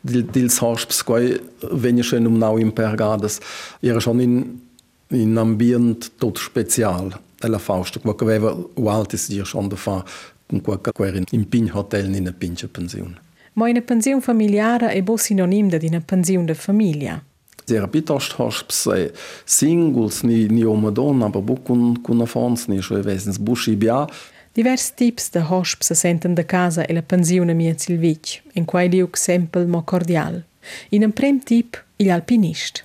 dil, 0.01 0.25
dils 0.27 0.59
hosps 0.59 1.03
quai 1.03 1.41
venia 1.71 2.03
schon 2.03 2.27
um 2.27 2.39
nau 2.39 2.59
impergadas, 2.59 3.39
era 3.81 4.01
schon 4.01 4.21
in 4.21 4.63
in 5.09 5.37
ambient 5.37 6.11
tot 6.19 6.39
special 6.39 7.21
della 7.39 7.59
Fausta, 7.59 8.01
qua 8.01 8.15
che 8.15 8.25
aveva 8.25 8.57
ualtis 8.75 9.29
dir 9.29 9.45
schon 9.45 9.69
da 9.69 9.77
fa, 9.77 10.05
con 10.47 10.61
qua 10.61 10.81
che 10.81 11.09
in, 11.09 11.25
in 11.31 11.49
pin 11.49 11.71
hotel 11.73 12.15
in 12.15 12.23
una 12.23 12.33
pinche 12.33 12.69
pensione. 12.69 13.21
Ma 13.55 13.69
una 13.69 13.81
pensione 13.83 14.21
familiare 14.21 14.91
è 14.91 15.03
bo 15.03 15.17
sinonim 15.17 15.69
da 15.69 15.79
una 15.81 16.01
pensione 16.01 16.47
de 16.47 16.55
famiglia. 16.55 17.23
Era 17.67 17.89
piuttosto 17.89 18.43
hosps 18.43 18.87
eh, 18.87 19.13
singles, 19.45 20.23
ni, 20.23 20.47
ni 20.47 20.65
o 20.65 20.75
madonna, 20.75 21.27
aber 21.27 21.41
bu 21.41 21.63
con, 21.63 22.01
con 22.03 22.21
afons, 22.21 22.67
ni 22.67 22.83
schon 22.83 23.03
wesens 23.03 23.39
buschi 23.39 23.77
bia, 23.77 24.07
Divers 24.55 24.93
tips 24.95 25.31
de 25.35 25.41
hosp 25.41 25.83
se 25.83 25.95
senten 25.95 26.35
de 26.35 26.45
casa 26.47 26.85
e 26.87 26.93
la 26.93 27.03
pensione 27.03 27.55
mia 27.55 27.75
silvic, 27.77 28.43
in 28.53 28.65
quai 28.65 28.89
liuk 28.89 29.17
sempel 29.17 29.67
mo 29.67 29.83
cordial. 29.83 30.45
In 30.91 31.03
un 31.03 31.13
prem 31.13 31.41
tip, 31.43 31.85
il 31.97 32.11
alpinist. 32.11 32.85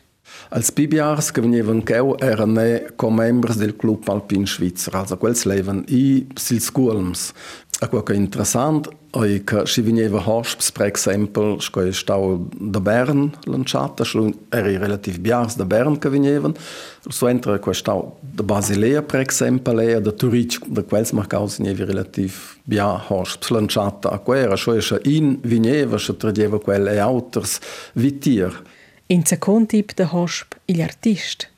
Als 0.50 0.72
Bibiars 0.72 1.30
che 1.32 1.42
venivano 1.42 1.84
cheu 1.84 2.16
erano 2.18 2.54
ne 2.54 2.92
come 2.96 3.26
membri 3.26 3.54
del 3.54 3.76
Club 3.76 4.08
Alpin 4.08 4.48
Schweizer, 4.48 4.96
also 4.96 5.18
quels 5.18 5.44
leven 5.44 5.84
i 5.90 6.26
sils 6.34 6.72
Gulms. 6.72 7.34
A 7.82 7.88
quel 7.88 8.04
che 8.04 8.12
è 8.12 8.16
interessant 8.18 8.90
è 9.10 9.42
che 9.46 9.66
si 9.66 9.80
veniva 9.80 10.22
hosps, 10.22 10.70
per 10.74 10.92
esempio, 10.94 11.56
che 11.56 11.94
stau 11.94 12.50
da 12.54 12.82
Bern 12.82 13.32
lanciata, 13.46 14.04
eri 14.50 14.76
relativ 14.76 15.20
biars 15.20 15.56
da 15.56 15.64
Bern 15.64 15.98
che 15.98 16.10
venivano, 16.10 16.56
so 17.08 17.28
entra 17.28 17.58
che 17.58 17.74
stau 17.74 18.18
da 18.20 18.44
Basilea, 18.44 19.02
per 19.02 19.22
esempio, 19.22 19.80
e 19.80 20.02
da 20.02 20.12
Turic, 20.12 20.68
da 20.68 20.84
quels 20.84 21.12
marcaus 21.12 21.58
veniva 21.58 21.86
relativ 21.86 22.58
bia 22.66 23.02
hosps 23.08 23.48
lanciata. 23.48 24.10
A 24.10 24.18
quel 24.20 24.44
era, 24.44 24.58
cioè, 24.58 25.00
in 25.04 25.40
veniva, 25.42 25.98
si 25.98 26.18
tradeva 26.18 26.60
quelle 26.60 27.00
auters 27.00 27.60
vitier. 27.94 28.62
In 29.08 29.26
second 29.26 29.68
tip 29.68 29.94
de 29.94 30.06
hosp, 30.12 30.54
il 30.66 30.82
artist. 30.82 31.50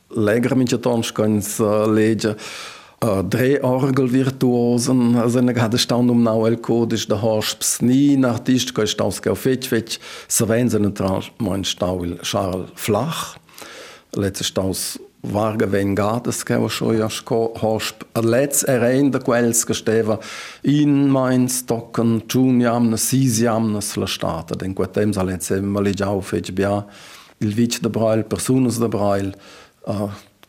Tons 0.81 1.11
können 1.13 1.41
uh, 1.57 1.89
legen 1.89 2.31
uh, 2.31 2.80
Drehorgelvirtuosen, 3.01 5.15
also 5.15 5.39
eine 5.39 5.55
gerade 5.55 5.79
stand 5.79 6.11
um 6.11 6.21
Nauel 6.21 6.57
Codisch, 6.57 7.07
der 7.07 7.23
Hosps 7.23 7.81
nie 7.81 8.15
ein 8.15 8.25
Artist, 8.25 8.75
kann 8.75 8.85
staus 8.85 9.23
gau 9.23 9.33
fetch 9.33 9.69
fetch, 9.69 9.99
so 10.27 10.47
wenn 10.47 10.69
sie 10.69 10.79
nicht 10.79 10.99
dran, 10.99 11.23
mein 11.39 11.63
Stauil 11.63 12.19
Charles 12.21 12.69
Flach, 12.75 13.37
letztes 14.13 14.45
staus 14.47 14.99
Varga 15.23 15.71
Vengadas, 15.71 16.45
che 16.45 16.69
schon 16.69 16.97
ja 16.97 17.09
hosp. 17.61 18.03
Letz 18.21 18.63
erein 18.63 19.11
da 19.11 19.19
quels 19.19 19.65
che 19.65 19.73
steva 19.73 20.19
in 20.61 21.09
Mainz 21.09 21.65
tocken 21.65 22.23
Juniamnes, 22.27 23.09
Sisiamnes 23.09 23.95
la 23.95 24.07
stata, 24.07 24.55
den 24.55 24.75
quatem 24.75 25.13
sa 25.13 25.23
letz 25.23 25.49
ma 25.61 25.79
le 25.79 25.91
giau 25.91 26.21
fetch 26.21 26.53
bia. 26.53 26.85
Il 27.39 27.55
vic 27.55 27.81
da 27.81 27.89
brail, 27.89 28.23
personas 28.23 28.77
da 28.77 28.87
brail, 28.87 29.33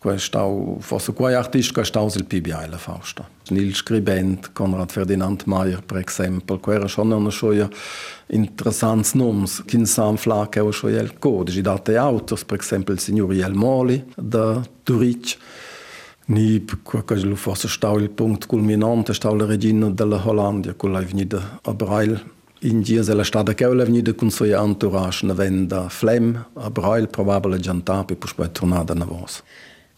uh, 0.03 0.09
questau, 0.09 0.79
fosse 0.81 1.13
quai 1.13 1.35
artist 1.35 1.73
questau 1.73 2.11
il 2.17 2.25
PBI 2.25 2.69
la 2.69 2.77
Fausta. 2.77 3.29
Il 3.51 3.75
scribent 3.75 4.53
Konrad 4.53 4.91
Ferdinand 4.91 5.43
Mayer, 5.47 5.83
per 5.83 6.03
esempio, 6.07 6.59
que 6.59 6.75
era 6.75 6.89
schon 6.89 7.13
una 7.13 7.31
schoia 7.31 7.69
interessants 8.29 9.15
noms, 9.15 9.63
kin 9.67 9.87
sam 9.87 10.17
flac 10.17 10.57
eu 10.57 10.73
schoia 10.73 11.01
el 11.01 11.19
codici 11.19 11.63
date 11.63 11.97
autos, 11.97 12.45
per 12.45 12.59
esempio 12.61 12.95
il 12.95 13.01
signor 13.01 13.33
Iel 13.33 13.55
Moli 13.55 14.03
da 14.17 14.63
Turic, 14.83 15.37
ni 16.27 16.65
que 17.05 17.17
lo 17.25 17.37
fosse 17.37 17.69
stau 17.69 17.99
il 17.99 18.11
punct 18.11 18.47
culminante, 18.47 19.13
stau 19.13 19.35
la 19.35 19.47
regina 19.47 19.91
della 19.91 20.21
Hollandia, 20.25 20.75
con 20.75 20.93
la 20.93 21.01
venida 21.01 21.59
a 21.63 21.75
Brail, 21.75 22.21
in 22.61 22.81
dies 22.81 23.09
la 23.09 23.25
stada 23.25 23.55
che 23.55 23.67
la 23.67 23.85
venida 23.85 24.15
con 24.15 24.31
suo 24.31 24.47
entourage 24.47 25.27
na 25.27 25.35
venda 25.35 25.89
flem 25.89 26.47
a 26.55 26.71
Brail 26.71 27.09
probabile 27.09 27.59
giantapi 27.59 28.15
pus 28.15 28.35
poi 28.35 28.51
tornada 28.53 28.95
na 28.95 29.05
vos. 29.05 29.43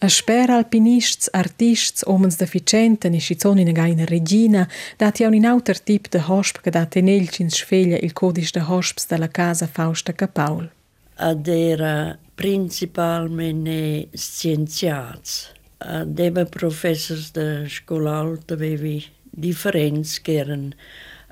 A 0.04 0.08
sper 0.08 0.50
alpinists, 0.50 1.30
artists, 1.32 2.02
omens 2.06 2.36
deficienten 2.36 3.14
e 3.14 3.20
schizoni 3.20 3.62
in 3.62 3.72
gaina 3.72 4.04
regina, 4.04 4.68
dati 4.98 5.24
a 5.24 5.28
un 5.28 5.44
auter 5.46 5.80
tip 5.80 6.08
de 6.08 6.20
hosp 6.28 6.60
che 6.60 6.70
date 6.70 7.00
nelci 7.00 7.40
in 7.40 7.48
sfeglia 7.48 7.96
il 7.96 8.12
codice 8.12 8.50
de 8.52 8.64
hosps 8.68 9.06
della 9.06 9.28
casa 9.28 9.66
Fausta 9.66 10.12
Capaul. 10.12 10.70
Ad 11.14 11.46
era 11.46 12.18
principalmente 12.34 14.08
scienziats. 14.12 15.50
Ad 15.78 16.18
era 16.18 16.44
professors 16.44 17.30
de 17.30 17.66
scola 17.68 18.18
alta 18.18 18.52
avevi 18.52 19.02
differenze 19.30 20.20
che 20.20 20.34
erano 20.34 20.68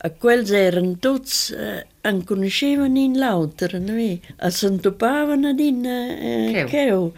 a 0.04 0.10
quels 0.10 0.50
erano 0.50 0.96
tutti 0.98 1.52
eh, 1.54 1.86
non 2.02 2.24
conoscevano 2.24 2.98
in 2.98 3.18
l'auter, 3.18 3.78
no? 3.78 4.18
a 4.36 4.50
s'entopavano 4.50 5.50
in 5.50 5.84
eh, 5.84 6.64
cheu. 6.66 7.12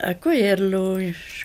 A 0.00 0.14
quei 0.14 0.42
erano 0.42 0.96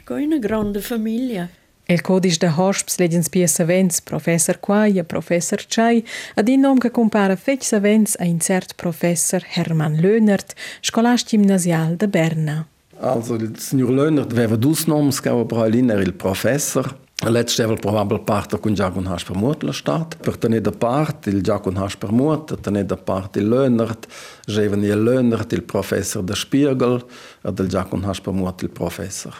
una 0.09 0.37
grande 0.37 0.79
famiglia. 0.79 1.49
El 1.85 2.01
codice 2.01 2.37
de 2.37 2.51
hosps 2.55 2.99
legens 2.99 3.27
pia 3.27 3.47
savens, 3.47 3.99
professor 3.99 4.59
Quai 4.59 4.99
e 4.99 5.03
professor 5.03 5.65
Chai, 5.67 6.05
ad 6.35 6.47
in 6.47 6.59
nom 6.59 6.77
che 6.77 6.91
compara 6.91 7.35
fech 7.35 7.63
savens 7.63 8.15
a 8.19 8.25
in 8.25 8.39
cert 8.39 8.75
professor 8.75 9.41
Hermann 9.43 9.99
Löhnert, 9.99 10.53
scolast 10.81 11.29
gymnasial 11.29 11.95
de 11.95 12.07
Berna. 12.07 12.67
Also 12.99 13.33
il 13.33 13.57
signor 13.57 13.89
Löhnert 13.89 14.31
aveva 14.31 14.55
dus 14.55 14.85
noms 14.85 15.19
che 15.19 15.29
aveva 15.29 15.65
il 15.65 16.13
professor, 16.13 16.95
Letztevel 17.29 17.79
probabil 17.79 18.21
parto 18.21 18.59
con 18.59 18.73
Giacomo 18.73 19.13
Hasper 19.13 19.35
Mut 19.35 19.63
la 19.63 19.71
stat. 19.71 20.17
Per 20.17 20.37
tenere 20.37 20.61
da 20.61 20.71
parte 20.71 21.29
il 21.29 21.41
Giacomo 21.41 21.83
Hasper 21.83 22.11
Mut, 22.11 22.59
tenere 22.59 22.85
da 22.85 22.97
parte 22.97 23.39
il 23.39 23.47
Lönnert, 23.47 24.07
Jeven 24.45 24.83
il 24.83 25.01
Lönnert, 25.01 25.51
il 25.53 25.63
professor 25.63 26.21
da 26.21 26.35
Spiegel, 26.35 27.03
ed 27.41 27.59
il 27.59 27.67
Giacomo 27.67 28.09
Hasper 28.09 28.33
Mut, 28.33 28.61
il 28.63 28.69
professor. 28.69 29.33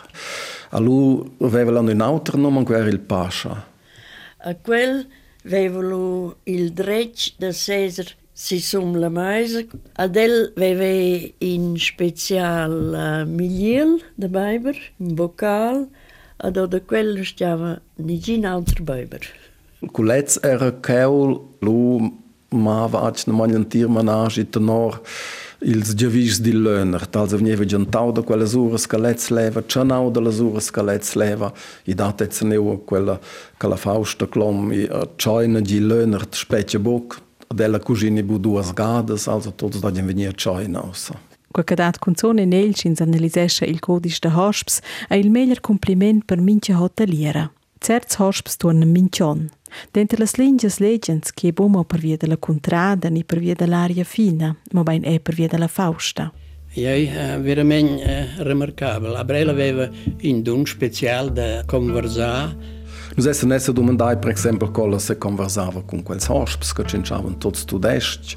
A 0.70 0.80
lui 0.80 1.30
aveva 1.42 1.80
un 1.80 2.02
altro 2.02 2.38
nome, 2.38 2.64
che 2.64 2.74
era 2.74 2.90
il 2.90 3.00
Pasha. 3.00 3.66
A 4.38 4.56
quel 4.56 5.06
aveva 5.46 6.34
il 6.44 6.72
dreccio 6.72 7.32
da 7.38 7.52
Cesar 7.52 8.16
si 8.34 8.60
sum 8.60 8.98
la 8.98 9.10
meise. 9.10 9.68
Ad 9.94 10.16
el 10.16 10.54
aveva 10.56 11.32
in 11.38 11.78
special 11.78 13.26
uh, 13.26 13.30
miliel 13.30 14.02
da 14.16 14.28
Biber, 14.28 14.76
in 14.98 15.16
vocal, 15.16 15.88
a 16.44 16.52
dat 16.52 16.72
de 16.72 16.80
kwelle 16.80 17.24
stjawe 17.24 17.80
nijin 17.96 18.46
anterbeiber. 18.46 19.24
Kolets 19.92 20.40
er 20.42 20.74
keul 20.82 21.40
lo 21.60 22.12
ma 22.50 22.90
wat 22.90 23.26
na 23.26 23.34
manjen 23.34 23.68
tiermanage 23.68 24.50
te 24.50 24.60
nor 24.60 25.00
ils 25.64 25.96
djavis 25.96 26.42
di 26.44 26.52
löner, 26.52 27.06
tal 27.10 27.28
ze 27.28 27.38
vnjeve 27.38 27.66
djantau 27.66 28.12
da 28.12 28.22
quella 28.22 28.46
zura 28.46 28.78
scalets 28.78 29.30
leva, 29.30 29.64
čanau 29.68 30.12
da 30.12 30.22
la 30.22 30.32
zura 30.32 30.60
scalets 30.60 31.16
leva, 31.16 31.54
i 31.86 31.96
date 31.96 32.28
ce 32.28 32.46
neu 32.46 32.84
quella 32.86 33.20
cala 33.58 33.76
fausta 33.76 34.28
clom 34.28 34.72
i 34.72 34.88
čajna 35.18 35.60
di 35.64 35.80
löner 35.80 36.26
tšpeće 36.26 36.80
bok, 36.80 37.22
della 37.54 37.80
cugini 37.80 38.24
bu 38.24 38.38
duas 38.38 38.74
gadas, 38.74 39.28
also 39.28 39.52
tots 39.52 39.80
da 39.80 39.92
djen 39.92 40.08
venje 40.08 40.34
čajna 40.34 40.84
osa. 40.92 41.16
Quel 41.54 41.66
cadat 41.66 42.00
canzone 42.00 42.46
Nelch 42.46 42.86
ins 42.86 43.00
analisescha 43.00 43.64
il 43.66 43.80
codice 43.80 44.18
de 44.22 44.28
hosps 44.34 44.80
è 45.08 45.14
il 45.14 45.30
meglio 45.30 45.54
compliment 45.62 46.26
per 46.26 46.42
mincha 46.42 46.82
hoteliera. 46.82 47.52
Certs 47.78 48.18
hosps 48.18 48.58
tuonne 48.58 48.86
minchion. 48.86 49.52
Dentro 49.92 50.18
las 50.18 50.34
linges 50.38 50.80
legends 50.80 51.32
che 51.32 51.50
è 51.50 51.52
buono 51.52 51.84
per 51.84 52.00
via 52.00 52.18
della 52.18 52.38
contrada 52.38 53.08
ni 53.10 53.24
per 53.24 53.38
via 53.38 53.54
dell'aria 53.54 54.04
fina, 54.04 54.56
ma 54.72 54.82
ben 54.82 55.04
è 55.04 55.20
per 55.20 55.36
via 55.36 55.48
della 55.48 55.68
fausta. 55.68 56.34
Ja, 56.74 56.96
uh, 56.96 57.40
veramente 57.40 58.04
uh, 58.04 58.42
remarcabile. 58.42 59.16
Abrela 59.16 59.52
aveva 59.52 59.88
in 60.22 60.42
un 60.48 60.66
speciale 60.66 61.32
da 61.32 61.64
conversare 61.68 62.82
Nus 63.16 63.28
essen 63.28 63.52
essa 63.52 63.72
domandai, 63.72 64.18
per 64.18 64.32
exempel, 64.32 64.72
colla 64.72 64.98
se 64.98 65.20
conversava 65.20 65.84
con 65.84 66.02
quels 66.02 66.28
hosps, 66.28 66.74
che 66.74 66.84
cinciavan 66.84 67.38
tots 67.38 67.64
tudestg, 67.64 68.34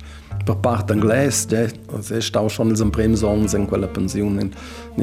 per 0.46 0.56
part 0.62 0.90
angles, 0.94 1.46
ja, 1.50 1.66
se 2.00 2.22
stau 2.22 2.48
schon 2.52 2.70
els 2.72 2.82
emprems 2.84 3.24
ons 3.26 3.56
in 3.58 3.66
quella 3.68 3.90
pensione 3.90 4.46
in, 4.46 4.52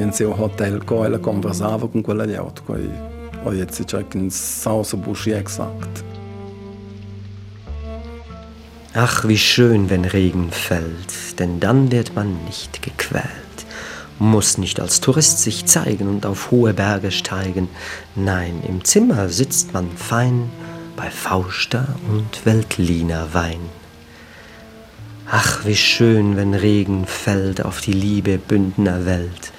in 0.00 0.12
seu 0.16 0.32
hotel, 0.34 0.80
co 0.88 1.04
ella 1.04 1.20
conversava 1.22 1.88
con 1.92 2.02
quella 2.02 2.26
jaut, 2.26 2.64
co 2.66 2.78
o 3.44 3.52
jetzt 3.52 3.78
ist 3.80 3.92
ich 3.92 4.14
in 4.14 4.30
Sausebusch 4.30 5.28
exakt. 5.28 6.02
Ach, 8.94 9.24
wie 9.26 9.38
schön, 9.38 9.90
wenn 9.90 10.04
Regen 10.04 10.50
fällt, 10.50 11.38
denn 11.38 11.60
dann 11.60 11.90
wird 11.90 12.14
man 12.14 12.44
nicht 12.46 12.80
gequält 12.80 13.44
muss 14.18 14.58
nicht 14.58 14.80
als 14.80 15.00
Tourist 15.00 15.40
sich 15.40 15.66
zeigen 15.66 16.08
und 16.08 16.26
auf 16.26 16.50
hohe 16.50 16.72
Berge 16.72 17.10
steigen. 17.10 17.68
Nein, 18.14 18.62
im 18.66 18.84
Zimmer 18.84 19.28
sitzt 19.28 19.72
man 19.72 19.90
fein 19.96 20.50
bei 20.96 21.10
Fauster 21.10 21.88
und 22.08 22.46
Veltliner 22.46 23.34
Wein. 23.34 23.83
Ach, 25.26 25.64
wie 25.64 25.74
schön, 25.74 26.36
wenn 26.36 26.52
Regen 26.52 27.06
fällt 27.06 27.64
auf 27.64 27.80
die 27.80 27.94
liebe 27.94 28.36
Bündner 28.36 29.06
Welt. 29.06 29.52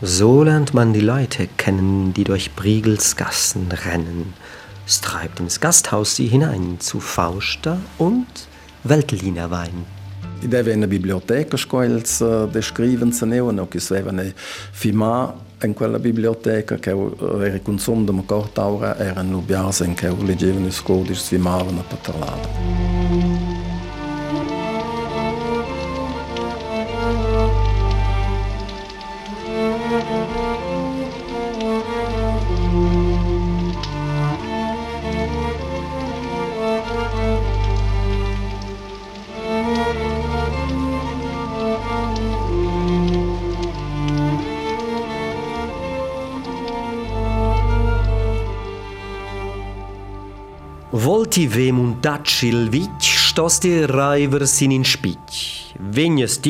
So 0.00 0.44
lernt 0.44 0.74
man 0.74 0.92
die 0.92 1.00
Leute 1.00 1.48
kennen, 1.56 2.14
die 2.14 2.22
durch 2.22 2.54
Briegels 2.54 3.16
Gassen 3.16 3.66
rennen. 3.72 4.32
Es 4.86 5.00
treibt 5.00 5.40
ins 5.40 5.58
Gasthaus 5.58 6.14
sie 6.14 6.28
hinein 6.28 6.78
zu 6.78 7.00
Fauster 7.00 7.78
und 7.98 8.26
Veltliner 8.84 9.50
Wein. 9.50 9.86
Deve 10.40 10.74
una 10.74 10.86
biblioteca 10.86 11.56
scoils 11.56 12.20
uh, 12.20 12.46
descriven 12.46 13.12
se 13.12 13.26
neu, 13.26 13.50
no 13.52 13.68
che 13.68 13.78
svevane 13.80 14.34
fima 14.72 15.34
in 15.62 15.74
quella 15.74 16.00
biblioteca 16.00 16.76
che 16.76 16.90
era 16.90 17.60
consum 17.60 18.04
de 18.04 18.24
cortaura 18.26 18.98
erano 18.98 19.32
lubiase 19.32 19.84
in 19.84 19.94
che 19.94 20.08
leggevano 20.08 20.66
i 20.66 20.72
scodici, 20.72 21.20
svimavano 21.20 21.84
per 21.88 21.98
parlare. 21.98 23.51
Vem 52.02 52.42
il 52.42 52.68
vic, 52.68 52.98
stos 52.98 53.60
de 53.60 53.86
raiver 53.86 54.46
sin 54.48 54.72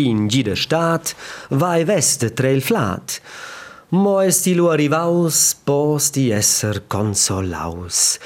in 0.09 0.29
gide 0.29 0.55
stat, 0.57 1.15
vai 1.51 1.85
veste 1.85 2.33
tre 2.33 2.53
il 2.53 2.63
flat. 2.63 3.21
Mo 3.91 4.21
esti 4.21 4.55
lo 4.55 4.71
arrivaus, 4.71 5.55
posti 5.55 6.31
esser 6.31 6.87
consolaus. 6.87 8.19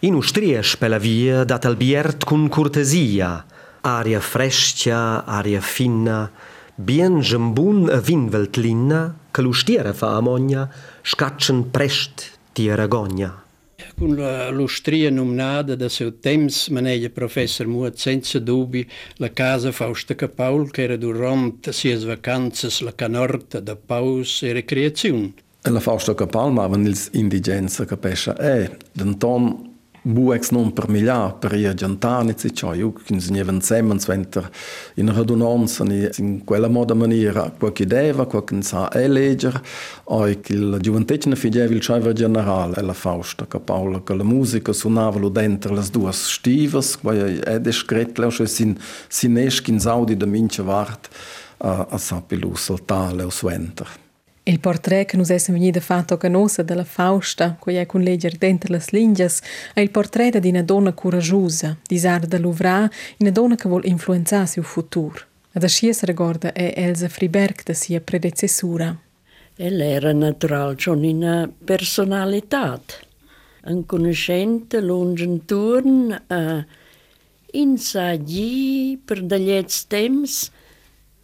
In 0.00 0.14
ustrieš 0.14 0.76
per 0.76 0.90
la 0.90 0.98
via 0.98 1.44
dat 1.44 1.64
albiert 1.64 2.24
cun 2.28 2.48
cortesia, 2.48 3.46
aria 3.80 4.20
frescia, 4.20 5.24
aria 5.24 5.62
finna, 5.62 6.30
bien 6.74 7.22
jambun 7.22 7.88
a 7.88 7.96
vinveltlina, 7.96 9.14
che 9.30 9.40
l'ustiera 9.40 9.94
fa 9.94 10.16
amogna, 10.16 10.68
scaccian 11.00 11.70
prest 11.70 12.30
di 12.52 12.68
aragogna. 12.68 13.43
Con 13.96 14.14
l'ustria 14.50 15.08
nominata 15.10 15.76
da 15.76 15.88
seu 15.88 16.18
temps, 16.18 16.68
maneglia 16.68 17.10
professor 17.10 17.66
Muat 17.66 17.96
senza 17.96 18.40
dubi 18.40 18.86
la 19.16 19.30
casa 19.30 19.70
Fausta 19.70 20.14
Capaul, 20.14 20.70
che 20.70 20.82
era 20.82 20.96
durante 20.96 21.72
sias 21.72 22.02
vacanzas 22.02 22.80
la 22.80 22.92
canorta 22.92 23.60
da 23.60 23.76
paus 23.76 24.42
e 24.42 24.52
recreazione. 24.52 25.34
La 25.62 25.80
Fausta 25.80 26.14
Capaul 26.14 26.52
ma 26.52 26.66
van 26.66 26.84
ils 26.84 27.08
indigenza 27.12 27.84
capescia 27.84 28.36
e 28.36 28.76
denton 28.92 29.73
buex 30.06 30.50
non 30.50 30.74
per 30.74 30.88
miglià 30.88 31.32
per 31.32 31.54
ia 31.54 31.72
giantanici, 31.72 32.52
cioè 32.52 32.76
io 32.76 32.92
che 32.92 33.18
si 33.20 33.32
neven 33.32 33.62
semmens 33.62 34.06
venter 34.06 34.50
in 34.94 35.12
radunanza 35.12 35.82
in 35.84 36.44
quella 36.44 36.68
moda 36.68 36.92
maniera 36.92 37.50
qualche 37.58 37.86
deva, 37.86 38.26
qualche 38.26 38.60
sa 38.60 38.90
e 38.90 39.08
legger, 39.08 39.60
o 40.04 40.24
che 40.40 40.54
la 40.54 40.78
gioventecina 40.78 41.34
fideva 41.34 41.72
il 41.72 41.80
cioè 41.80 42.12
generale, 42.12 42.82
la 42.82 42.92
Fausta, 42.92 43.46
che 43.46 43.58
Paola, 43.60 44.02
che 44.02 44.14
la 44.14 44.24
musica 44.24 44.72
suonava 44.72 45.18
lo 45.18 45.30
dentro 45.30 45.74
le 45.74 45.84
due 45.90 46.12
stivas, 46.12 46.98
poi 47.00 47.38
è 47.38 47.58
descretle, 47.58 48.30
cioè 48.30 48.46
sin, 48.46 48.76
sin 49.08 49.38
esci 49.38 49.70
in 49.70 49.80
saudi 49.80 50.16
da 50.16 50.26
mince 50.26 50.62
vart 50.62 51.08
a, 51.58 51.86
a 51.88 51.98
sapilu 51.98 52.54
saltare 52.54 53.22
o 53.22 53.30
sventer. 53.30 54.02
Il 54.46 54.60
portrait 54.60 55.06
che 55.06 55.16
nos 55.16 55.30
esem 55.30 55.54
venida 55.54 55.80
fatto 55.80 56.18
canosa 56.18 56.62
della 56.62 56.84
Fausta, 56.84 57.56
cui 57.58 57.76
è 57.76 57.86
con 57.86 58.02
legger 58.02 58.36
dentro 58.36 58.74
las 58.74 58.90
lingias, 58.90 59.40
è 59.72 59.80
il 59.80 59.90
portrait 59.90 60.36
di 60.36 60.50
una 60.50 60.62
donna 60.62 60.92
coraggiosa, 60.92 61.78
disar 61.82 62.26
da 62.26 62.38
Louvra, 62.38 62.86
una 63.20 63.30
donna 63.30 63.54
che 63.54 63.70
vuol 63.70 63.86
influenzare 63.86 64.46
sul 64.46 64.64
futuro. 64.64 65.18
Ad 65.52 65.62
ascias 65.62 66.02
ricorda 66.02 66.52
è 66.52 66.74
Elsa 66.76 67.08
Friberg 67.08 67.62
da 67.62 67.72
sia 67.72 68.02
predecessura. 68.02 68.94
Ella 69.56 69.84
era 69.84 70.12
natural 70.12 70.74
schon 70.76 71.04
in 71.04 71.16
una 71.16 71.50
personalità, 71.64 72.78
un 73.64 73.86
conoscente, 73.86 74.82
lungenturn, 74.82 76.22
uh, 76.26 76.64
insaggi 77.52 79.00
per 79.02 79.22
degli 79.22 79.64
temps, 79.88 80.50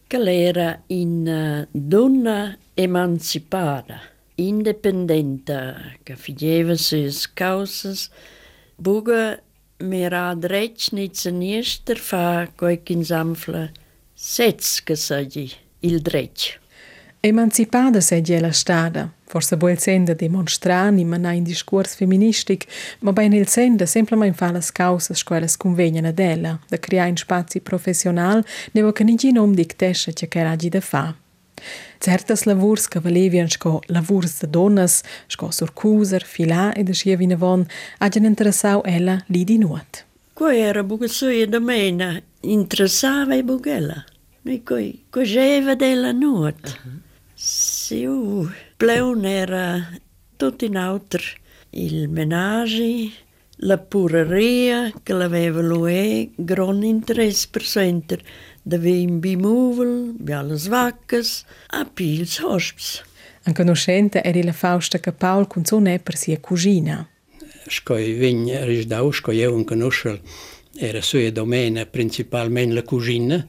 che 0.06 0.44
era 0.46 0.80
in 0.86 1.66
uh, 1.70 1.78
donna 1.78 2.56
emancipada, 2.74 4.00
independente, 4.36 5.98
che 6.02 6.16
fideva 6.16 6.76
ses 6.76 7.32
causas, 7.32 8.10
buga 8.76 9.38
mira 9.78 10.34
dretg 10.34 10.92
nizza 10.92 11.30
niester 11.30 11.98
fa 11.98 12.48
qualche 12.54 12.92
insamfla 12.92 13.70
sez 14.14 14.82
che 14.82 14.96
sagi 14.96 15.50
il 15.80 16.00
dretg. 16.00 16.58
Emancipada 17.22 18.00
sei 18.00 18.22
la 18.40 18.50
stada, 18.50 19.12
forse 19.26 19.56
vuol 19.56 19.78
senda 19.78 20.14
demonstrani, 20.14 21.04
ma 21.04 21.18
na 21.18 21.32
in 21.32 21.42
discurs 21.42 21.94
feministic, 21.94 22.66
ma 23.00 23.12
ben 23.12 23.34
il 23.34 23.46
senda 23.46 23.84
semplicemente 23.84 24.38
fa 24.38 24.50
las 24.50 24.72
causas 24.72 25.22
quelles 25.22 25.58
convenien 25.58 26.06
ad 26.06 26.18
ella, 26.18 26.58
da 26.68 26.78
creare 26.78 27.10
in 27.10 27.16
spazi 27.16 27.60
professional, 27.60 28.42
nevo 28.72 28.92
che 28.92 29.04
nigi 29.04 29.32
nom 29.32 29.52
dictesce 29.52 30.14
che 30.14 30.28
che 30.28 30.42
ragi 30.42 30.70
da 30.70 30.80
fa. 30.80 31.14
Certas 32.00 32.44
lavurs 32.44 32.88
che 32.88 33.00
valevian 33.00 33.48
sco 33.48 33.80
lavurs 33.86 34.40
de 34.40 34.48
donnas, 34.48 35.02
sco 35.26 35.50
surcuser, 35.50 36.24
filà 36.24 36.72
e 36.72 36.82
de 36.82 36.94
schia 36.94 37.16
vinavon, 37.16 37.66
hagien 37.98 38.24
interessau 38.24 38.82
ella 38.84 39.20
li 39.28 39.44
di 39.44 39.58
nuot. 39.58 40.04
Qua 40.34 40.54
era 40.54 40.82
bugassoia 40.82 41.46
da 41.46 41.60
mena, 41.60 42.20
interessava 42.40 43.34
e 43.34 43.44
bugella. 43.44 44.04
Noi 44.42 44.62
coi 44.62 45.04
cogeva 45.10 45.74
della 45.74 46.12
nuot. 46.12 46.60
Uh 46.64 46.90
-huh. 46.90 47.08
Siu, 47.34 48.50
pleun 48.76 49.24
era 49.24 49.88
tot 50.36 50.62
in 50.62 50.76
auter. 50.76 51.22
Il 51.70 52.08
menage, 52.08 53.10
la 53.62 53.78
pureria 53.78 54.92
che 55.02 55.12
l'aveva 55.12 55.60
lui, 55.60 56.32
gran 56.36 56.82
interesse 56.82 57.48
per 57.50 57.62
senter. 58.70 58.78
Da 58.78 58.78
vem 58.78 59.20
bimuvel, 59.20 60.14
bialas 60.18 60.68
vaccas, 60.68 61.44
a 61.68 61.84
pils 61.84 62.38
hosps. 62.38 63.02
Un 63.46 63.54
conoscente 63.54 64.22
era 64.22 64.42
la 64.44 64.52
Fausta 64.52 64.98
che 64.98 65.12
Paul 65.12 65.46
con 65.46 65.64
suo 65.64 65.80
per 65.80 66.16
sia 66.16 66.38
cugina. 66.38 67.08
Scoi 67.66 68.14
vegn 68.14 68.64
risdau, 68.64 69.12
scoi 69.12 69.40
eu 69.40 69.54
un 69.54 69.64
conoscel, 69.64 70.20
era 70.76 71.00
sua 71.00 71.30
domena 71.30 71.86
principalmente 71.86 72.74
la 72.74 72.82
cugina, 72.82 73.46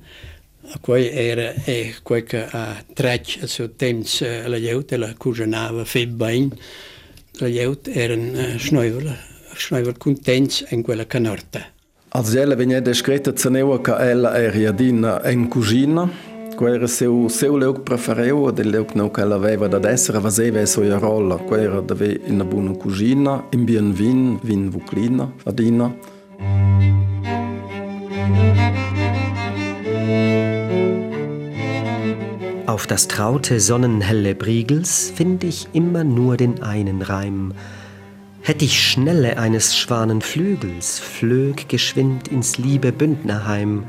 a 0.73 0.79
quei 0.79 1.09
era 1.09 1.53
e 1.65 1.95
quei 2.03 2.23
che 2.23 2.45
a 2.45 2.83
trec 2.93 3.39
al 3.41 3.47
suo 3.47 3.69
temps 3.69 4.21
la 4.21 4.57
lleut 4.57 4.91
e 4.91 4.97
la 4.97 5.13
cuginava 5.17 5.85
fe 5.85 6.07
bain, 6.07 6.51
la 7.39 7.47
lleut 7.47 7.87
eren 7.87 8.35
uh, 8.35 8.57
schneuvel, 8.59 9.17
schneuvel 9.55 9.97
contents 9.97 10.65
in 10.69 10.83
quella 10.83 11.07
canorta. 11.07 11.80
Als 12.13 12.33
ella 12.35 12.55
vegna 12.55 12.81
descritta 12.81 13.31
zaneva 13.33 13.79
che 13.79 13.95
ella 13.97 14.35
era 14.35 14.71
dina 14.73 15.23
en 15.23 15.47
cugina, 15.47 16.09
quera 16.57 16.85
seu 16.85 17.29
seu 17.29 17.55
leuk 17.55 17.83
prefereu 17.85 18.51
del 18.51 18.69
leuk 18.69 18.95
no 18.95 19.09
che 19.11 19.21
aveva 19.21 19.69
da 19.69 19.89
essere 19.89 20.19
vaseva 20.19 20.59
e 20.59 20.65
sua 20.65 20.97
rolla, 20.97 21.37
quera 21.37 21.79
deve 21.79 22.19
in 22.25 22.33
una 22.33 22.43
buona 22.43 22.71
cugina, 22.73 23.47
in 23.51 23.63
bien 23.63 23.93
vin, 23.93 24.37
vin 24.43 24.69
vuclina, 24.69 25.31
adina. 25.45 25.95
Auf 32.65 32.87
das 32.87 33.07
traute 33.07 33.61
sonnenhelle 33.61 34.35
Briegels 34.35 35.13
find 35.15 35.45
ich 35.45 35.69
immer 35.71 36.03
nur 36.03 36.35
den 36.35 36.61
einen 36.61 37.03
Reim, 37.03 37.53
Hätt 38.43 38.63
ich 38.63 38.79
Schnelle 38.79 39.37
eines 39.37 39.77
Schwanenflügels, 39.77 40.99
flög 40.99 41.69
geschwind 41.69 42.27
ins 42.29 42.57
liebe 42.57 42.91
Bündnerheim, 42.91 43.83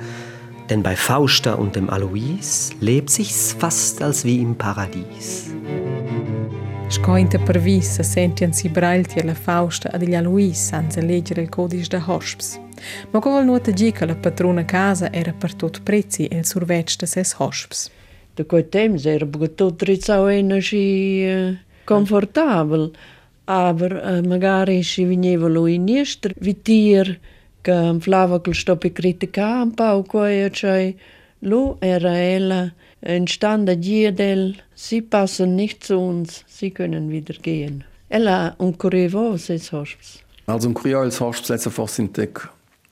denn 0.68 0.82
bei 0.82 0.94
Fausta 0.94 1.54
und 1.54 1.74
dem 1.74 1.88
Alois 1.88 2.70
lebt 2.80 3.08
sich's 3.08 3.56
fast 3.58 4.02
als 4.02 4.26
wie 4.26 4.42
im 4.42 4.54
Paradies. 4.54 5.54
Scointa 6.90 7.38
per 7.38 7.64
vissa 7.64 8.02
sentian 8.02 8.52
si 8.52 8.68
brailti 8.68 9.20
alla 9.20 9.34
Fausta 9.34 9.88
ad 9.90 10.02
gli 10.02 10.14
Alois 10.14 10.68
senza 10.68 11.00
leggere 11.00 11.40
il 11.40 11.48
codice 11.48 11.88
de 11.88 12.02
hosps. 12.06 12.60
Ma 13.10 13.20
col 13.20 13.44
nuota 13.46 13.72
gi 13.72 13.90
che 13.92 14.04
la 14.04 14.14
patrona 14.14 14.66
casa 14.66 15.10
era 15.10 15.32
per 15.32 15.54
tot 15.54 15.80
prezzi 15.82 16.26
e 16.26 16.36
il 16.36 16.44
survetsch 16.44 16.98
de 16.98 17.06
ses 17.06 17.34
hosps. 17.38 17.90
Da 18.34 18.44
quei 18.44 18.68
temps 18.68 19.06
era 19.06 19.26
tot 19.54 19.82
rizzau 19.82 20.26
energi 20.26 21.24
uh, 21.26 21.56
comfortabel. 21.84 22.90
Aber 23.52 24.02
äh, 24.02 24.22
magari 24.22 24.82
si 24.82 25.04
veniva 25.04 25.46
lui 25.46 25.74
in 25.74 25.84
niester 25.84 26.32
vitir 26.40 27.18
che 27.60 27.96
flava 28.00 28.40
col 28.40 28.54
stoppi 28.54 28.92
critica 28.92 29.62
un 29.62 29.74
po' 29.74 30.02
quei 30.02 30.50
cioè 30.50 30.94
lo 31.40 31.76
era 31.80 32.16
ella 32.16 32.72
ein 33.00 33.26
stand 33.26 33.68
a 33.68 33.74
del 33.74 34.56
sie 34.74 35.02
passen 35.02 35.54
nicht 35.54 35.84
zu 35.84 35.98
uns 35.98 36.44
sie 36.46 36.70
können 36.70 37.10
wieder 37.10 37.34
gehen. 37.42 37.84
Ella 38.08 38.54
un 38.58 38.76
correvo 38.76 39.36
se 39.36 39.58
hosps 39.70 40.22
also 40.46 40.68
un 40.68 40.74
creol 40.74 41.10
hosps 41.10 41.48
letzte 41.48 41.70
fors 41.70 41.98
in 41.98 42.10
tec 42.12 42.48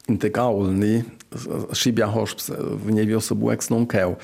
in 0.08 0.18
tec 0.18 0.36
aul 0.36 0.72
ni? 0.72 1.04
Schibia 1.72 2.06
hosps 2.06 2.50
veniva 2.84 3.20
so 3.20 3.34
buex 3.34 3.70
non 3.70 3.86
keu 3.86 4.16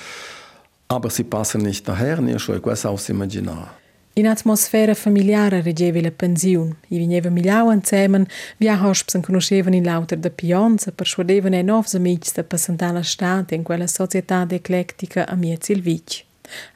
aber 0.88 1.10
sie 1.10 1.24
passen 1.24 1.62
nicht 1.62 1.88
daher 1.88 2.20
ni 2.20 2.38
schon 2.38 2.60
quasi 2.60 2.88
aus 2.88 3.08
imaginar 3.08 3.75
In 4.18 4.26
atmosfera 4.26 4.94
familiare 4.94 5.60
reggeva 5.60 6.00
la 6.00 6.10
pensiun. 6.10 6.74
I 6.88 6.96
vineva 6.96 7.28
migliau 7.28 7.70
insieme, 7.70 8.24
via 8.56 8.78
hosps 8.80 9.14
en 9.14 9.20
conoscevan 9.20 9.74
in 9.74 9.84
lauter 9.84 10.16
da 10.16 10.30
pionza, 10.30 10.90
persuadevan 10.90 11.52
e 11.52 11.60
novs 11.62 11.94
amics 11.94 12.32
da 12.32 12.42
passantà 12.42 12.92
la 12.92 13.02
stat 13.02 13.52
in 13.52 13.62
quella 13.62 13.86
società 13.86 14.46
eclettica 14.48 15.26
a 15.28 15.36
il 15.38 15.82
vic. 15.82 16.24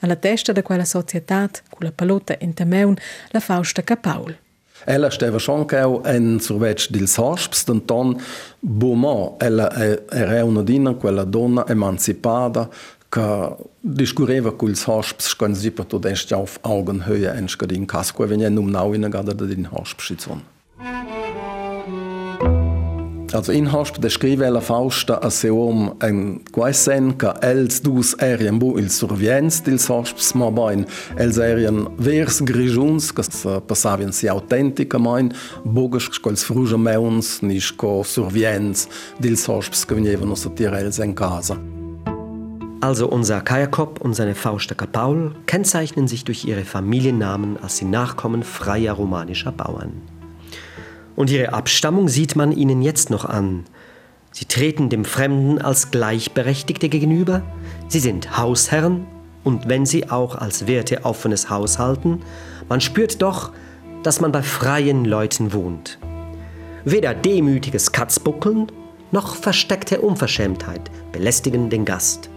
Alla 0.01 0.17
testa 0.17 0.53
da 0.53 0.63
quella 0.63 0.85
società, 0.85 1.49
con 1.71 1.87
la 1.87 1.93
palota 1.93 2.37
in 2.41 2.53
temeun, 2.53 2.99
la 3.31 3.41
Fausta 3.41 3.83
Capaul. 3.83 4.37
Ella 4.85 5.11
stava 5.11 5.39
schon 5.39 5.67
auch 5.71 6.05
en 6.05 6.41
survetsch 6.41 6.91
dils 6.91 7.17
hosps, 7.17 7.65
den 7.65 7.87
ton 7.87 8.21
Beaumont, 8.61 9.43
ella 9.43 9.71
era 10.11 10.45
una 10.45 10.63
dina, 10.63 10.93
quella 10.93 11.25
donna 11.25 11.65
emancipata, 11.67 12.69
că 13.11 13.57
discureva 13.81 14.51
cu 14.51 14.69
ils 14.69 14.85
hosps 14.85 15.33
kan 15.33 15.55
zipa 15.55 15.83
to 15.83 15.99
dest 15.99 16.33
auf 16.33 16.59
Augenhöhe 16.63 17.35
enska 17.37 17.67
din 17.67 17.85
casco 17.85 18.27
wenn 18.27 18.41
je 18.41 18.49
num 18.49 18.71
nau 18.71 18.93
in 18.93 19.11
gada 19.11 19.33
da 19.33 19.45
din 19.45 19.69
hospschizon. 19.73 20.43
Also 23.33 23.53
in 23.53 23.67
hosp 23.67 23.97
descrive 23.99 24.49
la 24.49 24.61
Fausta 24.61 25.15
a 25.15 25.29
seum 25.29 25.95
en 25.99 26.41
quaisen 26.51 27.17
ca 27.17 27.37
els 27.41 27.81
dus 27.81 28.15
erien 28.19 28.59
bu 28.59 28.79
il 28.79 28.91
surviens 28.91 29.63
dils 29.63 29.87
hosps 29.87 30.33
ma 30.35 30.51
bain 30.51 30.87
els 31.17 31.39
erien 31.39 31.87
vers 31.99 32.41
grijuns 32.43 33.13
ca 33.15 33.23
passavien 33.67 34.13
si 34.13 34.29
autentica 34.29 34.99
main 34.99 35.33
bogas 35.65 36.11
scols 36.11 36.45
fruja 36.45 36.77
meuns 36.77 37.39
nis 37.41 37.71
co 37.71 38.03
surviens 38.05 38.89
dils 39.19 39.47
hosps 39.47 39.85
ca 39.85 39.95
venevano 39.95 40.35
satir 40.35 40.75
els 40.75 40.99
en 40.99 41.15
casa. 41.15 41.80
Also 42.81 43.09
unser 43.09 43.43
Kajakop 43.43 44.01
und 44.01 44.15
seine 44.15 44.35
Faustöcker 44.35 44.87
Paul 44.87 45.35
kennzeichnen 45.45 46.09
sich 46.09 46.25
durch 46.25 46.47
ihre 46.47 46.65
Familiennamen 46.65 47.59
als 47.63 47.77
die 47.77 47.85
Nachkommen 47.85 48.43
freier 48.43 48.95
romanischer 48.95 49.53
Bauern. 49.53 50.01
Und 51.15 51.31
ihre 51.31 51.53
Abstammung 51.53 52.09
sieht 52.09 52.37
man 52.37 52.53
ihnen 52.53 52.81
jetzt 52.81 53.11
noch 53.11 53.27
an. 53.27 53.65
Sie 54.33 54.47
treten 54.47 54.89
dem 54.89 55.05
Fremden 55.05 55.59
als 55.59 55.91
Gleichberechtigte 55.91 56.89
gegenüber, 56.89 57.43
sie 57.89 58.01
sind 58.01 58.39
Hausherren 58.39 59.07
und 59.45 59.69
wenn 59.69 59.85
sie 59.85 60.09
auch 60.09 60.37
als 60.37 60.67
Werte 60.67 61.05
offenes 61.05 61.51
Haus 61.51 61.79
halten, 61.79 62.23
man 62.71 62.81
spürt 62.81 63.21
doch, 63.21 63.53
dass 64.03 64.23
man 64.23 64.33
bei 64.33 64.43
freien 64.43 65.05
Leuten 65.05 65.53
wohnt. 65.53 65.99
Weder 66.85 67.13
demütiges 67.13 67.93
Katzbuckeln 67.93 68.73
noch 69.13 69.35
versteckte 69.35 70.01
Unverschämtheit 70.01 70.91
belästigen 71.13 71.69
den 71.69 71.85
Gast. 71.85 72.31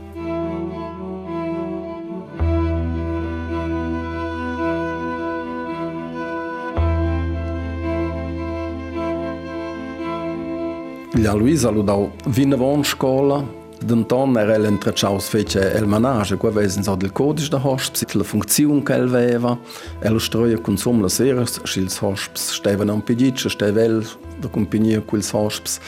Glia 11.14 11.34
Luisa 11.36 11.70
lo 11.70 11.84
dau 11.84 12.12
vinavon 12.26 12.84
scola, 12.84 13.46
D'Anton 13.86 14.36
era 14.38 14.56
el 14.56 14.66
entrechaus 14.66 15.28
fece 15.30 15.60
el 15.78 15.86
manage, 15.86 16.38
qua 16.38 16.50
vesen 16.50 16.84
so 16.84 16.96
del 16.96 17.12
codice 17.12 17.50
da 17.50 17.60
hosps, 17.64 18.16
la 18.16 18.24
funzione 18.24 18.82
che 18.82 18.94
el 18.96 19.08
veva, 19.08 19.58
el 20.02 20.20
stroia 20.20 20.58
consum 20.58 21.02
la 21.02 21.10
sera, 21.10 21.46
schils 21.46 22.00
hosps, 22.02 22.56
steven 22.56 22.90
am 22.90 23.02
pidice, 23.02 23.50
stevel 23.50 24.04
da 24.40 24.48
compagnia 24.48 25.02
quils 25.02 25.34
hosps, 25.34 25.80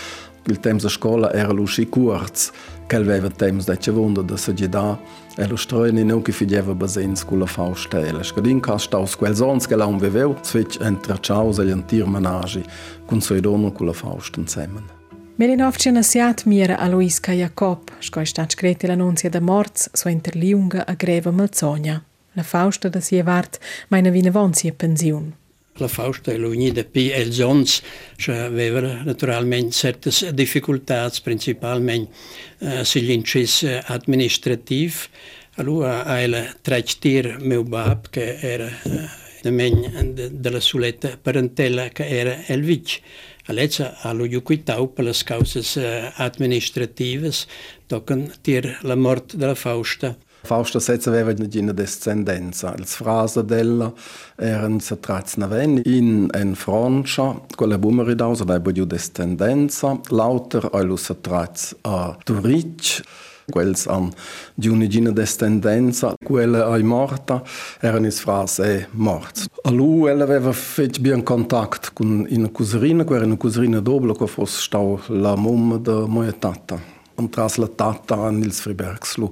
il 0.46 0.60
temps 0.60 0.86
a 0.86 0.90
scola 0.90 1.34
era 1.34 1.52
lo 1.52 1.66
schi 1.66 1.88
curz, 1.90 2.52
che 2.86 2.96
el 2.96 3.06
veva 3.06 3.30
temps 3.30 3.66
da 3.66 3.78
cevunda 3.78 4.22
da 4.22 4.38
sagida, 4.38 5.00
e 5.36 5.48
lo 5.48 5.56
stroia 5.56 5.92
ni 5.92 6.04
non 6.04 6.22
che 6.22 6.34
fideva 6.34 6.76
basens 6.76 7.26
cu 7.26 7.36
la 7.38 7.48
faustela. 7.48 8.22
Scadin 8.22 8.60
ca 8.60 8.78
staus 8.78 9.16
quel 9.16 9.36
sons 9.36 9.66
che 9.66 9.76
la 9.76 9.86
un 9.88 9.98
veveu, 9.98 10.36
svec 10.44 10.78
entrechaus 10.82 11.58
el 11.58 11.72
antir 11.72 12.06
manage, 12.06 12.64
con 13.08 13.22
soi 13.22 13.40
dono 13.40 13.72
cu 13.72 13.86
la 13.86 13.94
faust 15.36 15.44
insieme. 15.44 15.46
Melinovče 15.46 15.92
nasjat 15.92 16.46
mira 16.46 16.78
Aloiska 16.80 17.34
Jakob, 17.34 17.92
ško 18.00 18.20
je 18.20 18.26
stat 18.26 18.52
škreti 18.52 18.88
l'annunzia 18.88 19.30
da 19.30 19.40
morts 19.40 19.90
so 19.94 20.10
interliunga 20.10 20.84
a 20.88 20.96
greva 20.96 21.32
malzonja. 21.32 22.02
La 22.36 22.44
Fausta 22.44 22.90
da 22.90 23.02
si 23.02 23.22
vart 23.22 23.60
meine 23.90 24.12
vine 24.12 24.32
vonsia 24.32 24.74
pensiun. 24.74 25.34
La 25.78 25.88
Fausta 25.88 26.32
e 26.32 26.38
l'unida 26.38 26.84
P. 26.84 27.12
El 27.14 27.32
Jones 27.32 27.82
aveva 28.28 28.82
naturalmente 29.04 29.72
certe 29.72 30.34
difficoltà, 30.34 31.12
principalmente 31.24 32.12
sugli 32.84 33.12
incessi 33.12 33.68
administrativi. 33.68 34.94
Allora 35.58 36.04
ha 36.06 36.22
il 36.22 36.56
trectir 36.62 37.38
meu 37.40 37.64
bab, 37.64 38.10
che 38.10 38.38
era 38.42 38.70
uh, 38.84 39.50
della 40.32 40.60
suletta 40.60 41.18
parentela, 41.22 41.90
che 41.90 42.08
era 42.08 42.46
el 42.48 42.62
vic. 43.46 43.52
Aleccia 43.52 43.96
allo 44.02 44.26
juquitau 44.26 44.88
per 44.94 45.06
le 45.06 45.14
causes 45.24 45.76
uh, 45.76 46.12
administratives, 46.18 47.48
tocan 47.88 48.32
tir 48.42 48.80
la 48.82 48.96
mort 48.96 49.36
della 49.36 49.56
Fausta. 49.56 50.16
Fausta 50.46 50.80
Setze 50.80 51.10
aveva 51.10 51.34
una 51.38 51.74
descendenza. 51.74 52.76
Le 52.78 52.86
frasi 52.86 53.44
della 53.44 53.92
erano 54.36 54.78
traznaveni 55.00 55.82
in 55.86 56.28
en 56.32 56.54
Francia, 56.56 57.42
quella 57.56 57.78
bumeridausa 57.78 58.44
aveva 58.44 58.70
una 58.70 58.86
descendenza, 58.86 60.00
l'autor 60.10 60.70
ha 60.72 60.82
lo 60.84 60.98
traz 61.22 61.76
a 61.82 62.18
Zurich, 62.24 63.04
quels 63.52 63.88
an 63.88 64.12
giunigina 64.56 65.12
descendenza, 65.12 66.14
quella 66.24 66.68
ai 66.68 66.84
morta, 66.84 67.44
erano 67.80 68.08
is 68.08 68.20
frase 68.20 68.88
morts. 68.92 69.48
A 69.64 69.70
lui 69.70 70.10
ella 70.10 70.24
aveva 70.24 70.52
fatto 70.52 71.00
bien 71.00 71.24
contatto 71.24 71.90
con 71.94 72.26
una 72.30 72.50
cuserina, 72.50 73.04
che 73.04 73.16
era 73.16 73.26
una 73.26 73.38
cuserina 73.38 73.80
doppia, 73.80 74.14
che 74.14 74.28
fosse 74.28 74.62
stata 74.62 75.02
la 75.08 75.36
mamma 75.36 75.78
della 75.78 76.08
mia 76.08 76.32
tata. 76.32 76.94
Und 77.18 77.30
tras 77.30 77.56
la 77.56 77.68
tata 77.68 78.16
a 78.16 78.30
Nils 78.30 78.60
Fribergslu. 78.60 79.30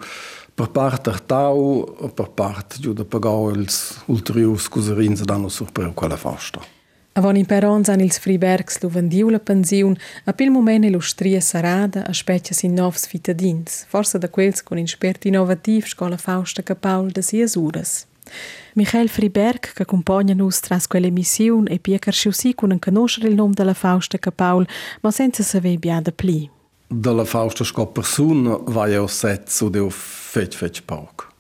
Per 0.56 0.70
parte 0.70 1.12
tau, 1.26 2.12
per 2.14 2.30
parte 2.30 2.78
giù 2.80 2.94
da 2.94 3.04
pagare 3.04 3.56
els 3.56 4.04
ulteriors 4.06 4.70
cuserins 4.70 5.24
danno 5.24 5.50
surpreu 5.50 5.94
quella 5.94 6.16
fasta. 6.16 6.62
Avon 7.16 7.36
in 7.36 7.46
perons 7.46 7.90
an 7.90 8.00
ils 8.00 8.18
Fribergs 8.18 8.80
lu 8.82 8.90
vendiu 8.90 9.30
la 9.30 9.38
pensiun, 9.38 9.94
a 10.26 10.34
pil 10.34 10.50
moment 10.50 10.84
illustria 10.84 11.42
sarada 11.42 12.02
a 12.08 12.14
specchia 12.14 12.56
sin 12.56 12.74
novs 12.74 13.06
fitadins, 13.06 13.86
forsa 13.88 14.18
da 14.18 14.30
quels 14.30 14.64
con 14.64 14.80
insperti 14.80 15.28
innovativ 15.28 15.86
scola 15.86 16.18
Fausta 16.18 16.64
Capaul 16.64 17.12
da 17.12 17.22
sias 17.22 17.56
uras. 17.56 18.08
Michael 18.74 19.10
Friberg, 19.10 19.74
che 19.74 19.84
accompagna 19.84 20.34
nus 20.34 20.60
tras 20.60 20.88
quell'emissiun, 20.88 21.68
e 21.70 21.78
pia 21.78 22.00
carsciussi 22.00 22.56
con 22.56 22.72
un 22.72 22.80
conoscere 22.80 23.28
il 23.28 23.36
nome 23.36 23.54
della 23.54 23.76
Fausta 23.76 24.18
Capaul, 24.18 24.68
ma 25.02 25.12
senza 25.12 25.44
saver 25.44 25.78
biada 25.78 26.12
pli. 26.12 26.50
Dalla 26.88 27.26
Fausta 27.26 27.64
sco 27.64 27.86
persona 27.88 28.58
vai 28.58 28.94
eu 28.94 29.08
set 29.08 29.50
su 29.50 29.70
deu 29.70 29.90
fetch 29.90 30.56
fetch 30.56 30.82
poc. 30.84 31.33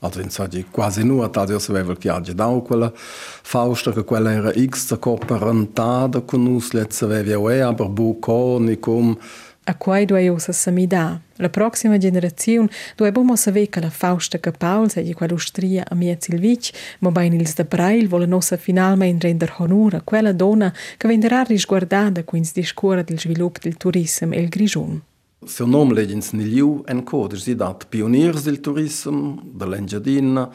Also 0.00 0.20
in 0.20 0.30
saggi 0.30 0.64
quasi 0.70 1.02
nur 1.02 1.28
da 1.28 1.44
io 1.48 1.58
sapevo 1.58 1.94
che 1.94 2.08
oggi 2.10 2.32
da 2.32 2.46
quella 2.64 2.92
Fausta 2.94 3.92
che 3.92 4.04
quella 4.04 4.30
era 4.30 4.52
X 4.52 4.96
cooperantata 4.98 6.20
con 6.20 6.46
us 6.46 6.70
letzte 6.70 7.04
aveva 7.04 7.52
eu 7.52 7.66
aber 7.66 7.88
bu 7.88 8.18
coni 8.20 8.78
com 8.78 9.18
A 9.64 9.74
quai 9.74 10.06
due 10.06 10.30
usa 10.30 10.52
samida. 10.52 11.20
La 11.36 11.50
prossima 11.50 11.98
generazione 11.98 12.70
due 12.96 13.12
bomo 13.12 13.36
saver 13.36 13.68
che 13.68 13.80
la 13.80 13.90
Fausta 13.90 14.38
Capaul 14.38 14.88
sei 14.88 15.12
quell'ustria 15.12 15.84
a 15.86 15.94
mia 15.94 16.16
Silvic, 16.18 16.70
ma 17.00 17.10
bain 17.10 17.34
ils 17.34 17.54
de 17.54 17.64
Brail 17.64 18.08
volen 18.08 18.32
ossa 18.32 18.56
finalmente 18.56 19.26
render 19.26 19.52
honor 19.58 19.94
a 19.94 20.00
quella 20.00 20.32
donna 20.32 20.72
che 20.96 21.06
venderà 21.06 21.42
risguardata 21.42 22.24
quins 22.24 22.52
discura 22.52 23.02
del 23.02 23.20
sviluppo 23.20 23.58
del 23.60 23.76
turismo 23.76 24.32
e 24.32 24.40
il 24.40 24.48
grigion. 24.48 25.02
Seu 25.46 25.68
nome 25.70 25.94
leggens 25.94 26.32
niliu 26.34 26.82
en 26.90 27.04
codes 27.06 27.44
si 27.46 27.54
dat 27.54 27.84
pioniers 27.92 28.42
del 28.42 28.58
turism, 28.58 29.36
da 29.54 29.68
l'Engiadina, 29.70 30.48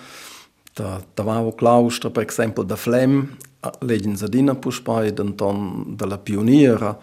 da 0.75 0.99
Tavao 1.15 1.53
Claustra, 1.55 2.09
per 2.09 2.25
esempio, 2.27 2.63
da 2.63 2.75
Flem, 2.75 3.37
leggens 3.79 4.23
adina 4.23 4.55
puspai 4.55 5.13
denton 5.13 5.95
da 5.95 6.05
la 6.05 6.17
pioniera, 6.17 6.97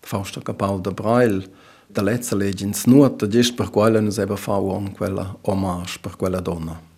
Fausta 0.00 0.40
Capau 0.40 0.78
da 0.78 0.92
Brail, 0.92 1.42
da 1.88 2.02
lezza 2.02 2.36
leggens 2.36 2.86
nuota, 2.86 3.26
gest 3.26 3.56
per 3.56 3.70
quella 3.70 4.00
nos 4.00 4.18
eba 4.18 4.36
fauon 4.36 4.92
quella 4.92 5.34
hommage 5.42 5.98
per 6.00 6.14
quella 6.16 6.40
donna. 6.40 6.93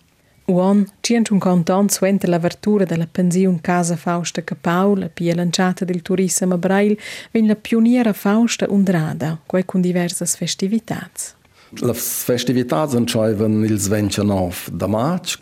Uon, 0.49 0.87
cientunquanta 1.01 1.75
ans 1.75 1.93
suente 1.93 2.25
l'apertura 2.25 2.85
della 2.85 3.05
pensiun 3.05 3.59
Casa 3.59 3.97
Fausta 3.97 4.41
Capaul, 4.41 4.99
la 4.99 5.09
pia 5.09 5.35
lanciata 5.35 5.83
del 5.83 6.01
turismo 6.01 6.53
a 6.53 6.57
Brail, 6.57 6.97
vin 7.31 7.47
la 7.47 7.55
pioniera 7.55 8.13
Fausta 8.13 8.65
undrada, 8.69 9.41
quei 9.45 9.65
con 9.65 9.81
diversas 9.81 10.37
festivitats. 10.37 11.35
Les 11.81 12.23
festivitats 12.23 12.93
entscheiven 12.93 13.65
ils 13.65 13.89
29 13.89 14.71
de 14.71 14.87
maig, 14.87 15.35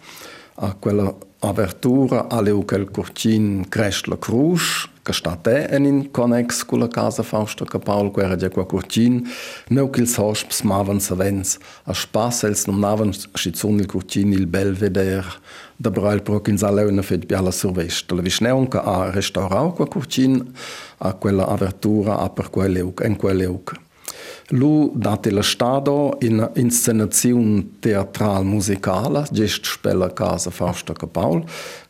a 0.56 0.74
quella 0.74 1.16
apertura 1.50 2.26
aleu 2.30 2.64
quel 2.66 2.90
curcin 2.92 3.66
cresc 3.70 4.08
la 4.08 4.18
cruz, 4.18 4.88
che 5.06 5.14
sta 5.14 5.36
te 5.36 5.68
en 5.70 5.86
in 5.86 6.12
connex 6.12 6.64
con 6.66 6.80
la 6.80 6.88
casa 6.88 7.24
Fausta 7.24 7.66
Capaul, 7.66 8.12
que 8.12 8.24
era 8.24 8.50
qua 8.50 8.66
curcin, 8.66 9.24
neu 9.70 9.90
che 9.90 10.02
ils 10.02 10.18
hosps 10.18 10.64
mavan 10.64 11.00
savens 11.00 11.60
a 11.86 11.94
spas 11.94 12.44
els 12.44 12.66
nominavan 12.66 13.14
schizun 13.14 13.80
il 13.80 13.86
curcin 13.86 14.34
il 14.34 14.48
Belvedere, 14.48 15.38
da 15.78 15.92
brail 15.92 16.22
proc 16.24 16.48
in 16.48 16.58
sala 16.58 16.88
una 16.88 17.04
fet 17.04 17.28
biala 17.28 17.52
survesta. 17.52 18.16
La 18.16 18.22
visneun 18.22 18.68
che 18.68 18.78
a 18.78 19.12
restaurau 19.12 19.74
qua 19.74 19.86
curcin 19.86 20.42
a 20.98 21.14
quella 21.14 21.48
apertura 21.48 22.18
a 22.18 22.30
per 22.30 22.50
quell'euc, 22.50 23.02
en 23.06 23.16
quell'euc. 23.16 23.85
Lo 24.50 24.92
dat 24.94 25.26
il 25.26 25.44
Stado 25.44 26.18
in 26.20 26.50
Inszenaziun 26.54 27.80
teatral 27.80 28.46
musicala, 28.46 29.26
gest 29.32 29.66
spella 29.66 30.14
casa 30.14 30.52
Fausta 30.52 30.94
Capaul. 30.94 31.44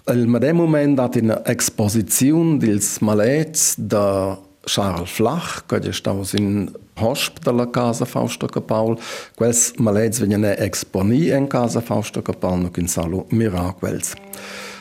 El 0.06 0.28
ma 0.28 0.40
de 0.40 0.54
moment 0.54 0.98
dat 0.98 1.16
in 1.16 1.34
Exposiziun 1.44 2.60
dils 2.60 3.00
Malets 3.00 3.76
da 3.78 4.38
Charles 4.66 5.12
Flach, 5.12 5.64
gëtt 5.70 5.94
staus 5.94 6.34
in 6.34 6.70
Hosp 6.96 7.42
de 7.44 7.52
la 7.52 7.66
Casa 7.66 8.06
Fausta 8.06 8.48
Capaul, 8.48 8.96
quels 9.38 9.74
Malets 9.78 10.22
vegnen 10.24 10.46
exponi 10.56 11.30
en 11.36 11.48
Casa 11.48 11.82
Fausta 11.82 12.22
Capaul 12.22 12.64
no 12.64 12.72
in 12.78 12.88
Salo 12.88 13.26
Miraquels. 13.30 14.16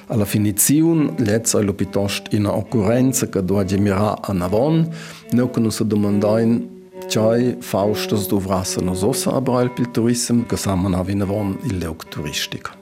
A 0.09 0.17
la 0.17 0.25
finiziun 0.25 1.15
lez 1.25 1.55
ei 1.55 1.65
lo 1.65 1.73
pitost 1.73 2.33
ina 2.33 2.53
occurrenza 2.53 3.27
che 3.29 3.43
doa 3.43 3.65
gemira 3.65 4.15
a 4.21 4.33
Navon, 4.33 4.89
neu 5.33 5.51
che 5.51 5.61
nu 5.61 5.71
se 5.71 5.87
domandain 5.87 6.74
Tjai 7.07 7.57
Faustus 7.61 8.27
dovrasse 8.27 8.81
nos 8.81 9.03
ossa 9.03 9.33
a 9.33 9.41
brail 9.41 9.71
pil 9.71 9.91
turism, 9.91 10.45
che 10.47 10.57
saman 10.57 10.95
a 10.95 11.03
vinavon 11.03 11.59
il 11.65 11.79
leuk 11.79 12.09
turistica. 12.09 12.77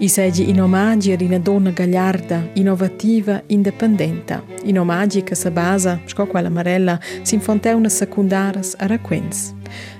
I 0.00 0.08
seggi 0.08 0.48
in 0.48 0.62
omaggi 0.62 1.10
ad 1.10 1.22
una 1.22 1.38
donna 1.38 1.70
gagliarda, 1.70 2.50
innovativa, 2.52 3.42
indipendente. 3.46 4.44
In 4.62 4.78
omaggi 4.78 5.24
che 5.24 5.34
si 5.34 5.50
basa, 5.50 6.00
sco 6.04 6.26
quella 6.26 6.48
marella, 6.48 7.00
si 7.22 7.34
infonte 7.34 7.72
una 7.72 7.88
secundaras 7.88 8.76
a 8.78 8.86
raquens. 8.86 9.54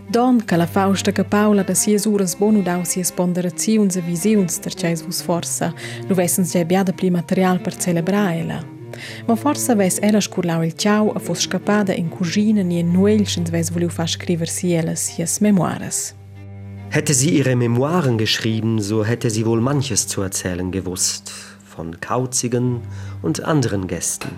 Don 0.07 0.45
che 0.45 0.57
la 0.57 0.67
Fausta 0.67 1.11
che 1.11 1.25
Paula 1.25 1.65
da 1.65 1.75
sies 1.75 2.05
uras 2.05 2.37
bonu 2.37 2.63
dau 2.63 2.85
sies 2.85 3.11
ponderaziuns 3.11 3.97
e 3.97 4.01
visiuns 4.01 4.61
terceis 4.61 5.03
vus 5.03 5.21
forsa, 5.21 5.75
nu 6.07 6.15
vessens 6.15 6.53
già 6.53 6.65
biada 6.65 6.93
pli 6.93 7.11
material 7.11 7.61
per 7.61 7.77
celebraela. 7.77 8.78
Ma 9.27 9.37
forsa 9.37 9.75
ves 9.75 9.99
ella 10.01 10.21
scurlau 10.21 10.63
il 10.63 10.75
ciao 10.75 11.13
a 11.13 11.19
fos 11.19 11.41
scapada 11.41 11.93
in 11.93 12.09
cugina 12.09 12.63
ni 12.63 12.79
in 12.79 12.93
nuel 12.93 13.27
schens 13.27 13.51
ves 13.51 13.71
voliu 13.71 13.89
fa 13.89 14.07
scriver 14.07 14.49
sielas 14.49 15.01
sies 15.07 15.41
memoiras. 15.41 16.15
Hätte 16.91 17.13
sie 17.13 17.37
ihre 17.37 17.55
Memoiren 17.55 18.17
geschrieben, 18.17 18.81
so 18.81 19.05
hätte 19.05 19.29
sie 19.29 19.45
wohl 19.45 19.61
manches 19.61 20.07
zu 20.07 20.23
erzählen 20.23 20.71
gewusst, 20.73 21.31
von 21.65 22.01
kauzigen 22.01 22.81
und 23.21 23.45
anderen 23.45 23.87
Gästen. 23.87 24.31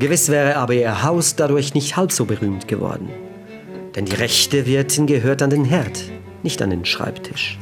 Gewiss 0.00 0.28
wäre 0.28 0.56
aber 0.56 0.74
ihr 0.74 1.04
Haus 1.04 1.36
dadurch 1.36 1.74
nicht 1.74 1.96
halb 1.96 2.10
so 2.10 2.24
berühmt 2.24 2.66
geworden. 2.66 3.10
Denn 3.94 4.06
die 4.06 4.14
rechte 4.14 4.66
Wirtin 4.66 5.06
gehört 5.06 5.42
an 5.42 5.50
den 5.50 5.64
Herd, 5.64 6.02
nicht 6.42 6.62
an 6.62 6.70
den 6.70 6.84
Schreibtisch. 6.84 7.58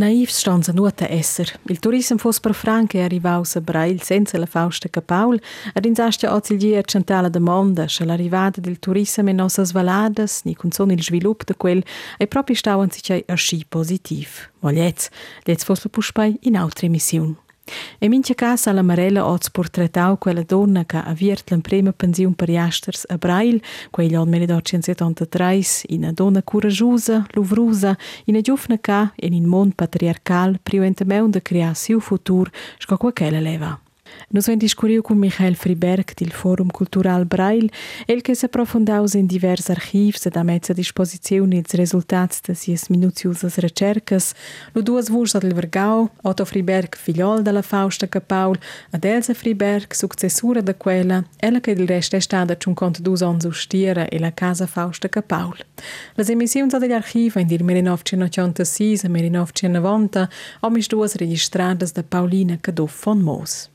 Naivs 0.00 0.38
stanno 0.38 0.62
a 0.66 0.72
nuota 0.72 1.06
esser. 1.10 1.60
Il 1.66 1.78
turismo 1.78 2.16
fosse 2.16 2.40
per 2.40 2.54
Franca 2.54 2.96
e 2.96 3.02
arrivava 3.02 3.44
a 3.54 3.60
Brail 3.60 4.00
senza 4.00 4.38
la 4.38 4.46
Fausta 4.46 4.88
Capaul, 4.88 5.38
ad 5.74 5.84
insastia 5.84 6.32
oziglier 6.34 6.86
centrale 6.86 7.28
domanda 7.28 7.86
se 7.86 8.06
l'arrivata 8.06 8.62
del 8.62 8.78
turismo 8.78 9.28
in 9.28 9.36
nostre 9.36 9.64
valadas, 9.70 10.40
ni 10.44 10.54
con 10.54 10.70
son 10.72 10.90
il 10.90 11.02
sviluppo 11.02 11.44
di 11.44 11.54
quel, 11.54 11.84
e 12.16 12.26
proprio 12.26 12.56
stavano 12.56 12.88
si 12.90 13.24
a 13.26 13.34
sci 13.34 13.66
positiv. 13.68 14.48
Ma 14.60 14.72
jetzt, 14.72 15.10
jetzt 15.44 15.68
lo 15.68 15.90
puspai 15.90 16.38
in 16.42 16.56
altre 16.56 16.88
missioni. 16.88 17.36
E 17.98 18.08
mincha 18.08 18.34
casa 18.34 18.72
la 18.72 18.82
Marella 18.82 19.26
oz 19.26 19.50
portretau 19.50 20.16
quella 20.18 20.42
donna 20.42 20.84
che 20.84 20.96
ha 20.96 21.12
viert 21.12 21.50
la 21.50 21.58
prima 21.58 21.92
pensione 21.92 22.34
per 22.34 22.48
jasters 22.48 23.04
a 23.08 23.16
Brail, 23.16 23.62
quegli 23.90 24.14
anni 24.14 24.30
1973, 24.30 25.60
una 25.90 26.12
donna 26.12 26.42
coraggiosa, 26.42 27.26
luvrosa, 27.32 27.96
una 28.26 28.40
giovane 28.40 28.80
che, 28.80 29.10
in 29.16 29.34
un 29.34 29.44
mondo 29.44 29.74
patriarcal, 29.76 30.58
priuenta 30.62 31.04
meun 31.04 31.30
de 31.30 31.42
creare 31.42 31.74
siu 31.74 32.00
futur, 32.00 32.50
sco 32.78 32.96
quella 32.96 33.40
leva. 33.40 33.89
Nós 34.32 34.46
vamos 34.46 34.60
discutir 34.60 35.02
com 35.02 35.14
Michael 35.14 35.56
Friberg, 35.56 36.14
do 36.24 36.30
Fórum 36.30 36.68
Cultural 36.68 37.24
Braille, 37.24 37.70
ele 38.06 38.20
que 38.20 38.34
se 38.34 38.46
aprofundou 38.46 39.04
em 39.14 39.26
diversos 39.26 39.70
arquivos 39.70 40.24
e 40.24 40.30
também 40.30 40.60
à 40.68 40.72
disposição 40.72 41.48
dos 41.48 41.72
resultados 41.72 42.40
das 42.46 42.60
suas 42.60 42.88
minuciosas 42.88 43.56
recercas. 43.56 44.34
No 44.74 44.82
duas 44.82 45.08
vozes 45.08 45.34
do 45.34 45.54
Vergau, 45.54 46.10
Otto 46.22 46.46
Friberg, 46.46 46.96
filhol 46.96 47.42
da 47.42 47.62
Fausta 47.62 48.06
Capaul, 48.06 48.56
Adelsa 48.92 49.34
Friberg, 49.34 49.96
sucessora 49.96 50.62
daquela, 50.62 51.24
ela 51.40 51.60
que 51.60 51.74
de 51.74 51.84
resto 51.84 52.14
é 52.14 52.18
estada 52.18 52.56
com 52.56 52.74
conto 52.74 53.02
dos 53.02 53.22
anos 53.22 53.44
austera 53.44 54.08
e 54.12 54.18
la 54.18 54.30
Casa 54.30 54.66
Fausta 54.66 55.08
Capaul. 55.08 55.54
As 56.16 56.28
emissões 56.28 56.72
do 56.72 56.94
arquivo 56.94 57.40
em 57.40 57.46
1986 57.46 59.04
e 59.04 59.08
1990 59.08 60.30
homens 60.62 60.88
duas 60.88 61.14
registradas 61.14 61.92
da 61.92 62.02
Paulina 62.02 62.58
Cadolfo 62.60 63.04
von 63.04 63.16
Moos. 63.16 63.70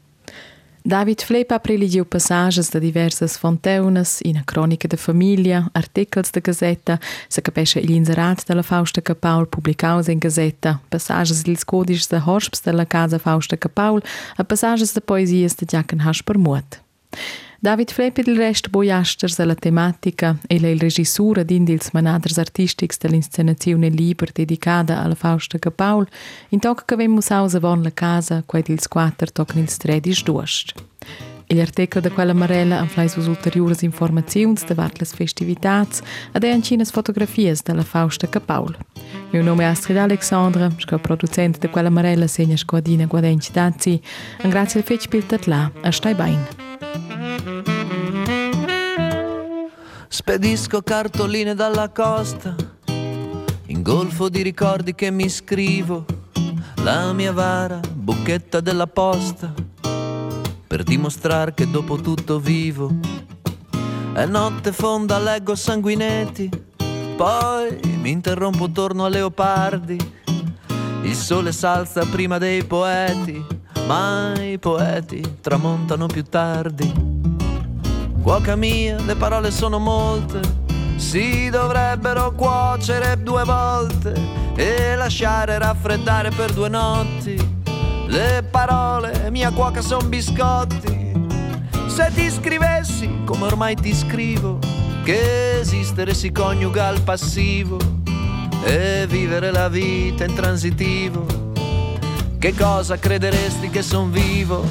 David 0.87 1.23
Flepa 1.23 1.59
preligiu 1.59 2.05
passagens 2.05 2.69
de 2.69 2.79
diversas 2.79 3.35
fonteunas, 3.35 4.19
ina 4.23 4.43
cronica 4.43 4.87
de 4.87 4.95
família, 4.95 5.65
articles 5.73 6.29
de 6.29 6.39
gazeta, 6.39 6.99
se 7.27 7.41
capesce 7.41 7.79
il 7.79 7.89
inserat 7.89 8.45
della 8.45 8.61
Fausta 8.61 9.01
Capaul 9.01 9.47
publicaus 9.47 10.07
in 10.07 10.19
gazeta, 10.19 10.79
passagens 10.89 11.41
dils 11.43 11.63
codices 11.63 12.07
de 12.07 12.17
horsps 12.17 12.61
della 12.61 12.85
casa 12.85 13.17
Fausta 13.17 13.57
Capaul, 13.57 14.03
a 14.37 14.43
passagens 14.43 14.93
de 14.93 15.01
poesias 15.01 15.55
de 15.55 15.65
Giacan 15.65 16.01
Hasper 16.01 16.37
Muot. 16.37 16.79
David 17.65 17.91
Flepe 17.91 18.21
del 18.21 18.35
rest 18.35 18.69
boiasters 18.69 19.39
alla 19.39 19.55
tematica 19.55 20.37
e 20.45 20.59
la 20.59 20.71
regissura 20.77 21.41
d'indils 21.41 21.89
manaders 21.93 22.37
artistics 22.37 22.99
dell'inscenazione 22.99 23.89
liber 23.89 24.31
dedicada 24.31 25.01
alla 25.01 25.15
Fausta 25.15 25.57
Capaul, 25.57 26.07
in 26.49 26.59
toc 26.59 26.85
che 26.85 26.95
vemmo 26.95 27.21
sausa 27.21 27.59
von 27.59 27.81
la 27.81 27.91
casa, 27.91 28.43
quai 28.45 28.61
dils 28.61 28.87
quattro 28.87 29.31
toc 29.31 29.55
nils 29.55 29.77
tredis 29.77 30.21
duost. 30.21 30.73
Gli 31.47 31.59
articoli 31.59 32.07
da 32.07 32.11
quella 32.13 32.33
marella 32.33 32.77
han 32.77 32.87
flais 32.87 33.15
us 33.15 33.25
ulteriores 33.25 33.81
informaziuns 33.81 34.63
davart 34.63 34.99
las 34.99 35.13
festivitats 35.15 36.03
ed 36.33 36.43
e 36.43 36.51
ancinas 36.51 36.91
fotografias 36.91 37.63
della 37.63 37.83
Fausta 37.83 38.27
Capaul. 38.27 38.77
Mio 39.31 39.41
nome 39.41 39.63
è 39.63 39.65
Astrid 39.65 39.97
Alexandra, 39.97 40.69
sco 40.77 40.99
producente 40.99 41.57
da 41.57 41.69
quella 41.69 41.89
marella 41.89 42.27
segna 42.27 42.57
squadina 42.57 43.07
guadenci 43.07 43.51
dazi. 43.51 43.99
Un 44.43 44.51
grazie 44.51 44.81
al 44.81 44.85
fetch 44.85 45.07
piltat 45.07 45.47
là, 45.47 45.71
a 45.81 45.89
stai 45.89 46.13
bain. 46.13 46.64
Spedisco 50.07 50.81
cartoline 50.81 51.53
dalla 51.53 51.89
costa, 51.89 52.55
in 53.67 53.81
golfo 53.81 54.29
di 54.29 54.41
ricordi 54.41 54.95
che 54.95 55.11
mi 55.11 55.29
scrivo, 55.29 56.05
la 56.83 57.13
mia 57.13 57.31
vara 57.31 57.79
bucchetta 57.93 58.59
della 58.59 58.87
posta, 58.87 59.53
per 60.67 60.83
dimostrare 60.83 61.53
che 61.53 61.69
dopo 61.69 61.97
tutto 61.97 62.39
vivo. 62.39 62.91
E 64.15 64.25
notte 64.25 64.71
fonda 64.71 65.19
leggo 65.19 65.55
sanguinetti, 65.55 66.49
poi 67.15 67.79
mi 67.99 68.11
interrompo 68.11 68.71
torno 68.71 69.05
a 69.05 69.09
leopardi. 69.09 69.97
Il 71.03 71.15
sole 71.15 71.51
s'alza 71.51 72.05
prima 72.05 72.37
dei 72.37 72.63
poeti, 72.63 73.45
ma 73.87 74.33
i 74.41 74.57
poeti 74.57 75.21
tramontano 75.41 76.07
più 76.07 76.23
tardi. 76.23 76.91
Cuoca 78.21 78.55
mia, 78.55 78.99
le 79.01 79.15
parole 79.15 79.51
sono 79.51 79.77
molte, 79.77 80.39
si 80.95 81.49
dovrebbero 81.49 82.31
cuocere 82.31 83.21
due 83.21 83.43
volte 83.43 84.13
e 84.55 84.95
lasciare 84.95 85.57
raffreddare 85.59 86.29
per 86.29 86.51
due 86.53 86.69
notti. 86.69 87.35
Le 88.07 88.43
parole, 88.49 89.29
mia 89.29 89.51
cuoca, 89.51 89.81
son 89.81 90.09
biscotti. 90.09 91.13
Se 91.87 92.11
ti 92.13 92.29
scrivessi, 92.29 93.21
come 93.25 93.45
ormai 93.45 93.75
ti 93.75 93.93
scrivo, 93.93 94.59
che 95.03 95.59
esistere 95.59 96.13
si 96.13 96.31
coniuga 96.31 96.87
al 96.87 97.01
passivo 97.01 97.77
e 98.63 99.05
vivere 99.07 99.51
la 99.51 99.69
vita 99.69 100.23
in 100.23 100.33
transitivo, 100.33 101.25
che 102.45 102.53
cosa 102.53 102.99
crederesti 102.99 103.71
che 103.71 103.81
son 103.81 104.11
vivo? 104.11 104.63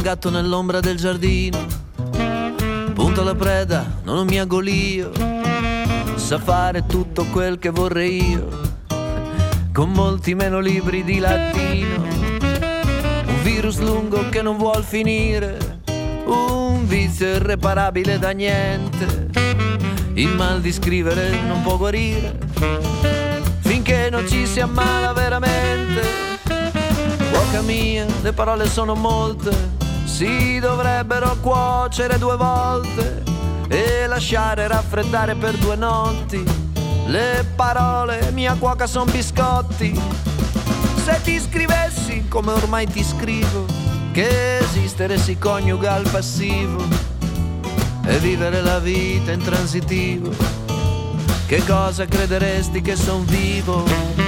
gatto 0.00 0.30
nell'ombra 0.30 0.78
del 0.80 0.96
giardino. 0.96 1.58
Punto 2.94 3.20
alla 3.20 3.34
preda, 3.34 3.98
non 4.04 4.18
ho 4.18 4.24
mia 4.24 4.44
golio. 4.44 5.10
Sa 6.14 6.38
fare 6.38 6.86
tutto 6.86 7.24
quel 7.24 7.58
che 7.58 7.70
vorrei 7.70 8.30
io. 8.30 8.67
Con 9.78 9.92
molti 9.92 10.34
meno 10.34 10.58
libri 10.58 11.04
di 11.04 11.20
latino. 11.20 12.02
Un 12.02 13.42
virus 13.44 13.78
lungo 13.78 14.28
che 14.28 14.42
non 14.42 14.56
vuol 14.56 14.82
finire. 14.82 15.78
Un 16.24 16.84
vizio 16.84 17.28
irreparabile 17.28 18.18
da 18.18 18.30
niente. 18.30 19.30
Il 20.14 20.34
mal 20.34 20.60
di 20.60 20.72
scrivere 20.72 21.30
non 21.42 21.62
può 21.62 21.76
guarire. 21.76 22.36
Finché 23.60 24.08
non 24.10 24.26
ci 24.26 24.46
si 24.46 24.58
ammala 24.58 25.12
veramente. 25.12 26.02
Bocca 27.30 27.62
mia, 27.62 28.04
le 28.22 28.32
parole 28.32 28.66
sono 28.66 28.96
molte 28.96 29.76
si 30.04 30.58
dovrebbero 30.58 31.36
cuocere 31.40 32.18
due 32.18 32.36
volte 32.36 33.22
e 33.68 34.08
lasciare 34.08 34.66
raffreddare 34.66 35.36
per 35.36 35.56
due 35.56 35.76
notti. 35.76 36.57
Le 37.08 37.42
parole, 37.56 38.30
mia 38.32 38.54
cuoca, 38.58 38.86
son 38.86 39.10
biscotti. 39.10 39.98
Se 41.02 41.18
ti 41.22 41.40
scrivessi 41.40 42.26
come 42.28 42.52
ormai 42.52 42.86
ti 42.86 43.02
scrivo, 43.02 43.64
che 44.12 44.58
esistere 44.58 45.16
si 45.16 45.38
coniuga 45.38 45.94
al 45.94 46.06
passivo 46.10 46.84
e 48.04 48.18
vivere 48.18 48.60
la 48.60 48.78
vita 48.78 49.32
in 49.32 49.42
transitivo, 49.42 50.30
che 51.46 51.64
cosa 51.64 52.04
crederesti 52.04 52.82
che 52.82 52.94
son 52.94 53.24
vivo? 53.24 54.27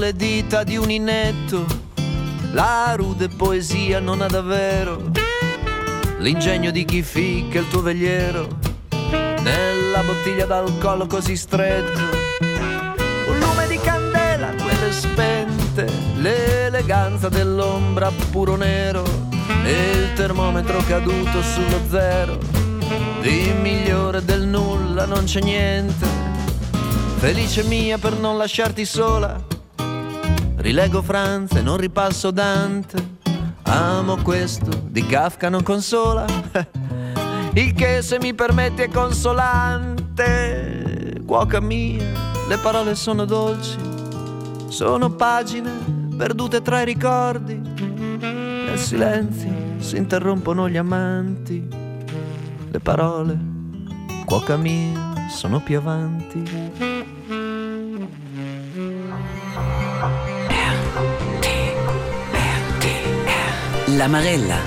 Le 0.00 0.14
dita 0.14 0.64
di 0.64 0.78
un 0.78 0.90
inetto, 0.90 1.66
la 2.52 2.94
rude 2.96 3.28
poesia 3.28 4.00
non 4.00 4.22
ha 4.22 4.28
davvero 4.28 5.10
l'ingegno 6.20 6.70
di 6.70 6.86
chi 6.86 7.02
ficca 7.02 7.58
il 7.58 7.68
tuo 7.68 7.82
vegliero 7.82 8.48
nella 9.42 10.02
bottiglia 10.02 10.46
d'alcol 10.46 11.06
così 11.06 11.36
stretto. 11.36 12.00
Un 12.40 13.38
lume 13.40 13.66
di 13.68 13.78
candela, 13.78 14.54
quelle 14.54 14.90
spente, 14.90 15.86
l'eleganza 16.16 17.28
dell'ombra 17.28 18.10
puro 18.30 18.56
nero 18.56 19.04
e 19.62 19.90
il 19.90 20.14
termometro 20.14 20.82
caduto 20.86 21.42
sullo 21.42 21.78
zero. 21.90 22.38
Di 23.20 23.52
migliore 23.60 24.24
del 24.24 24.46
nulla 24.46 25.04
non 25.04 25.24
c'è 25.24 25.42
niente. 25.42 26.06
Felice 27.18 27.64
mia 27.64 27.98
per 27.98 28.14
non 28.14 28.38
lasciarti 28.38 28.86
sola 28.86 29.49
Rilego 30.60 31.00
Franz 31.00 31.52
e 31.52 31.62
non 31.62 31.78
ripasso 31.78 32.30
Dante. 32.30 33.16
Amo 33.62 34.16
questo, 34.22 34.70
di 34.88 35.06
Kafka 35.06 35.48
non 35.48 35.62
consola. 35.62 36.26
Il 37.54 37.72
che 37.72 38.02
se 38.02 38.18
mi 38.20 38.34
permetti 38.34 38.82
è 38.82 38.88
consolante. 38.90 39.98
Cuoca 41.24 41.60
mia, 41.60 42.04
le 42.46 42.58
parole 42.58 42.94
sono 42.94 43.24
dolci, 43.24 43.78
sono 44.68 45.10
pagine 45.10 45.70
perdute 46.14 46.60
tra 46.60 46.82
i 46.82 46.84
ricordi. 46.84 47.54
Nel 47.54 48.78
silenzio 48.78 49.50
si 49.78 49.96
interrompono 49.96 50.68
gli 50.68 50.76
amanti, 50.76 51.66
le 52.70 52.80
parole, 52.80 53.38
cuoca 54.26 54.58
mia, 54.58 55.14
sono 55.30 55.60
più 55.60 55.78
avanti. 55.78 56.89
La 63.96 64.06
Marella. 64.08 64.60